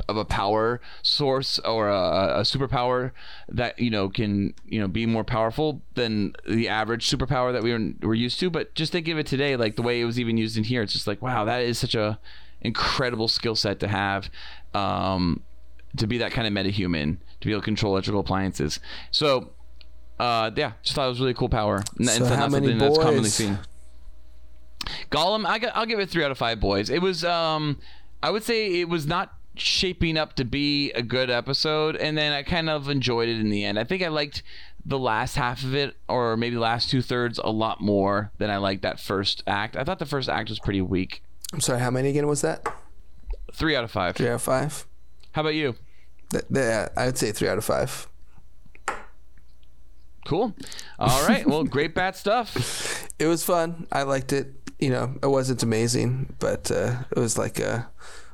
of 0.09 0.17
a 0.17 0.25
power 0.25 0.81
source 1.01 1.59
or 1.59 1.87
a, 1.89 2.39
a 2.39 2.41
superpower 2.41 3.11
that 3.47 3.77
you 3.79 3.89
know 3.89 4.09
can 4.09 4.53
you 4.65 4.79
know 4.79 4.87
be 4.87 5.05
more 5.05 5.23
powerful 5.23 5.81
than 5.95 6.33
the 6.47 6.67
average 6.67 7.09
superpower 7.09 7.53
that 7.53 7.63
we 7.63 7.71
were, 7.71 7.91
were 8.01 8.13
used 8.13 8.39
to 8.39 8.49
but 8.49 8.73
just 8.75 8.91
think 8.91 9.07
of 9.07 9.17
it 9.17 9.25
today 9.25 9.55
like 9.55 9.75
the 9.75 9.81
way 9.81 10.01
it 10.01 10.05
was 10.05 10.19
even 10.19 10.37
used 10.37 10.57
in 10.57 10.63
here 10.63 10.81
it's 10.81 10.93
just 10.93 11.07
like 11.07 11.21
wow 11.21 11.45
that 11.45 11.61
is 11.61 11.77
such 11.77 11.95
a 11.95 12.19
incredible 12.61 13.27
skill 13.27 13.55
set 13.55 13.79
to 13.79 13.87
have 13.87 14.29
um, 14.73 15.41
to 15.97 16.07
be 16.07 16.17
that 16.17 16.31
kind 16.31 16.47
of 16.47 16.53
metahuman 16.53 17.17
to 17.39 17.47
be 17.47 17.51
able 17.51 17.61
to 17.61 17.65
control 17.65 17.93
electrical 17.93 18.21
appliances 18.21 18.79
so 19.11 19.52
uh, 20.23 20.51
yeah 20.55 20.71
just 20.83 20.95
thought 20.95 21.05
it 21.05 21.09
was 21.09 21.19
really 21.19 21.33
cool 21.33 21.49
power 21.49 21.81
So 22.01 22.25
how 22.25 22.47
not 22.47 22.51
many 22.51 22.67
something 22.67 22.77
that's 22.77 22.97
commonly 22.97 23.21
boys? 23.21 23.33
seen 23.33 23.59
Golem, 25.11 25.45
I, 25.45 25.65
I'll 25.73 25.85
give 25.85 25.99
it 25.99 26.09
three 26.09 26.23
out 26.23 26.31
of 26.31 26.37
five 26.37 26.59
boys. 26.59 26.89
It 26.89 27.01
was, 27.01 27.23
um, 27.23 27.79
I 28.21 28.29
would 28.31 28.43
say 28.43 28.81
it 28.81 28.89
was 28.89 29.07
not 29.07 29.33
shaping 29.55 30.17
up 30.17 30.33
to 30.35 30.43
be 30.45 30.91
a 30.91 31.01
good 31.01 31.29
episode, 31.29 31.95
and 31.95 32.17
then 32.17 32.33
I 32.33 32.43
kind 32.43 32.69
of 32.69 32.89
enjoyed 32.89 33.29
it 33.29 33.39
in 33.39 33.49
the 33.49 33.63
end. 33.63 33.79
I 33.79 33.85
think 33.85 34.03
I 34.03 34.09
liked 34.09 34.43
the 34.85 34.99
last 34.99 35.35
half 35.37 35.63
of 35.63 35.73
it, 35.73 35.95
or 36.09 36.35
maybe 36.35 36.55
the 36.55 36.61
last 36.61 36.89
two 36.89 37.01
thirds, 37.01 37.39
a 37.41 37.49
lot 37.49 37.79
more 37.79 38.31
than 38.39 38.49
I 38.49 38.57
liked 38.57 38.81
that 38.81 38.99
first 38.99 39.41
act. 39.47 39.77
I 39.77 39.83
thought 39.85 39.99
the 39.99 40.05
first 40.05 40.27
act 40.27 40.49
was 40.49 40.59
pretty 40.59 40.81
weak. 40.81 41.23
I'm 41.53 41.61
sorry, 41.61 41.79
how 41.79 41.91
many 41.91 42.09
again 42.09 42.27
was 42.27 42.41
that? 42.41 42.67
Three 43.53 43.75
out 43.77 43.85
of 43.85 43.91
five. 43.91 44.15
Three 44.17 44.27
out 44.27 44.33
of 44.35 44.41
five. 44.41 44.85
How 45.31 45.41
about 45.41 45.55
you? 45.55 45.75
Th- 46.31 46.43
Yeah, 46.49 46.89
I 46.97 47.05
would 47.05 47.17
say 47.17 47.31
three 47.31 47.47
out 47.47 47.57
of 47.57 47.63
five. 47.63 48.09
Cool. 50.25 50.55
All 50.99 51.27
right. 51.27 51.45
Well, 51.53 51.63
great 51.63 51.93
bat 51.93 52.15
stuff. 52.15 53.07
It 53.19 53.27
was 53.27 53.43
fun. 53.43 53.87
I 53.91 54.03
liked 54.03 54.33
it. 54.33 54.53
You 54.79 54.89
know, 54.89 55.15
it 55.21 55.27
wasn't 55.27 55.63
amazing, 55.63 56.35
but 56.39 56.71
uh, 56.71 57.03
it 57.11 57.19
was 57.19 57.37
like 57.37 57.59
a 57.59 57.89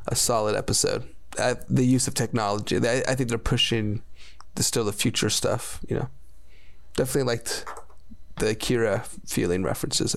a 0.08 0.16
solid 0.16 0.56
episode. 0.56 1.08
Uh, 1.38 1.56
the 1.70 1.86
use 1.86 2.08
of 2.08 2.14
technology. 2.14 2.78
I, 2.78 3.04
I 3.08 3.16
think 3.16 3.30
they're 3.30 3.38
pushing 3.38 4.02
the 4.56 4.64
still 4.64 4.84
the 4.84 4.94
future 4.94 5.30
stuff. 5.30 5.80
You 5.88 5.96
know, 5.98 6.10
definitely 6.96 7.24
liked 7.24 7.66
the 8.38 8.52
Akira 8.52 9.06
feeling 9.26 9.64
references. 9.64 10.16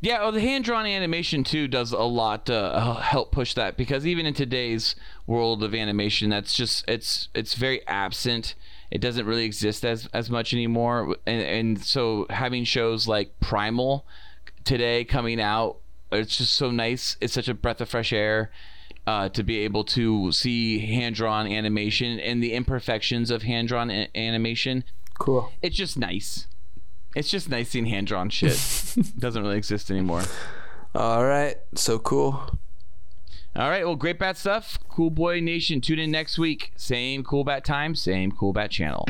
Yeah, 0.00 0.20
well, 0.20 0.32
the 0.32 0.40
hand 0.40 0.64
drawn 0.64 0.86
animation 0.86 1.42
too 1.42 1.66
does 1.66 1.92
a 1.92 1.98
lot 2.02 2.46
to 2.46 2.54
uh, 2.56 2.94
help 3.00 3.32
push 3.32 3.54
that 3.54 3.76
because 3.76 4.06
even 4.06 4.26
in 4.26 4.34
today's 4.34 4.94
world 5.26 5.62
of 5.64 5.74
animation, 5.74 6.30
that's 6.30 6.54
just 6.54 6.84
it's 6.86 7.28
it's 7.34 7.54
very 7.54 7.86
absent. 7.88 8.54
It 8.90 9.00
doesn't 9.00 9.26
really 9.26 9.44
exist 9.44 9.84
as 9.84 10.08
as 10.12 10.30
much 10.30 10.52
anymore, 10.54 11.16
and 11.26 11.42
and 11.42 11.84
so 11.84 12.26
having 12.30 12.64
shows 12.64 13.06
like 13.06 13.38
Primal 13.40 14.04
today 14.64 15.04
coming 15.04 15.40
out, 15.40 15.76
it's 16.10 16.36
just 16.38 16.54
so 16.54 16.70
nice. 16.70 17.16
It's 17.20 17.32
such 17.34 17.48
a 17.48 17.54
breath 17.54 17.80
of 17.80 17.88
fresh 17.88 18.12
air. 18.12 18.50
Uh, 19.06 19.26
to 19.30 19.42
be 19.42 19.60
able 19.60 19.84
to 19.84 20.30
see 20.32 20.80
hand 20.80 21.14
drawn 21.14 21.46
animation 21.50 22.20
and 22.20 22.42
the 22.42 22.52
imperfections 22.52 23.30
of 23.30 23.42
hand 23.42 23.66
drawn 23.68 23.90
a- 23.90 24.06
animation, 24.14 24.84
Cool. 25.18 25.50
it's 25.62 25.74
just 25.76 25.96
nice. 25.98 26.46
It's 27.16 27.30
just 27.30 27.48
nice 27.48 27.70
seeing 27.70 27.86
hand 27.86 28.06
drawn 28.06 28.28
shit. 28.28 28.50
Doesn't 29.18 29.42
really 29.42 29.56
exist 29.56 29.90
anymore. 29.90 30.24
All 30.94 31.24
right. 31.24 31.56
So 31.74 31.98
cool. 31.98 32.58
All 33.58 33.68
right, 33.68 33.84
well, 33.84 33.96
great 33.96 34.20
bat 34.20 34.36
stuff. 34.36 34.78
Cool 34.88 35.10
Boy 35.10 35.40
Nation, 35.40 35.80
tune 35.80 35.98
in 35.98 36.12
next 36.12 36.38
week. 36.38 36.70
Same 36.76 37.24
Cool 37.24 37.42
Bat 37.42 37.64
time, 37.64 37.96
same 37.96 38.30
Cool 38.30 38.52
Bat 38.52 38.70
channel. 38.70 39.04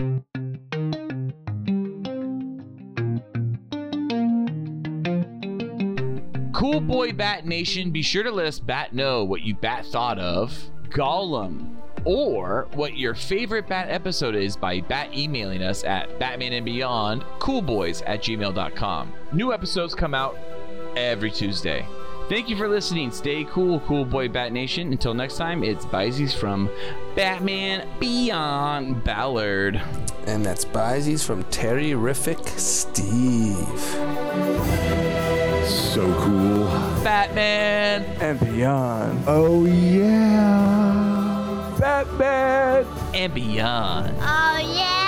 Cool 6.54 6.80
Boy 6.80 7.12
Bat 7.12 7.44
Nation, 7.44 7.90
be 7.90 8.00
sure 8.00 8.22
to 8.22 8.30
let 8.30 8.46
us 8.46 8.58
bat 8.58 8.94
know 8.94 9.22
what 9.22 9.42
you 9.42 9.54
bat 9.54 9.84
thought 9.84 10.18
of 10.18 10.58
Golem 10.88 11.76
or 12.06 12.68
what 12.72 12.96
your 12.96 13.14
favorite 13.14 13.68
bat 13.68 13.90
episode 13.90 14.34
is 14.34 14.56
by 14.56 14.80
bat 14.80 15.14
emailing 15.14 15.62
us 15.62 15.84
at 15.84 16.18
batman 16.18 16.54
and 16.54 16.64
beyond 16.64 17.22
coolboys 17.38 18.00
at 18.06 18.22
gmail.com. 18.22 19.12
New 19.30 19.52
episodes 19.52 19.94
come 19.94 20.14
out 20.14 20.38
every 20.96 21.30
Tuesday. 21.30 21.86
Thank 22.28 22.50
you 22.50 22.56
for 22.56 22.68
listening. 22.68 23.10
Stay 23.10 23.44
cool, 23.44 23.80
cool 23.80 24.04
boy 24.04 24.28
Bat 24.28 24.52
Nation. 24.52 24.92
Until 24.92 25.14
next 25.14 25.38
time, 25.38 25.64
it's 25.64 25.86
Bizees 25.86 26.34
from 26.34 26.68
Batman 27.16 27.88
Beyond 27.98 29.02
Ballard. 29.02 29.80
And 30.26 30.44
that's 30.44 30.66
Bizees 30.66 31.24
from 31.24 31.42
Terry 31.44 31.92
Riffic 31.92 32.46
Steve. 32.58 33.66
So 35.68 36.12
cool. 36.20 36.66
Batman! 37.02 38.04
And 38.20 38.38
beyond. 38.40 39.24
Oh, 39.26 39.64
yeah. 39.64 41.26
Batman! 41.80 42.84
And 43.14 43.32
beyond. 43.32 44.14
Oh, 44.20 44.74
yeah. 44.76 45.07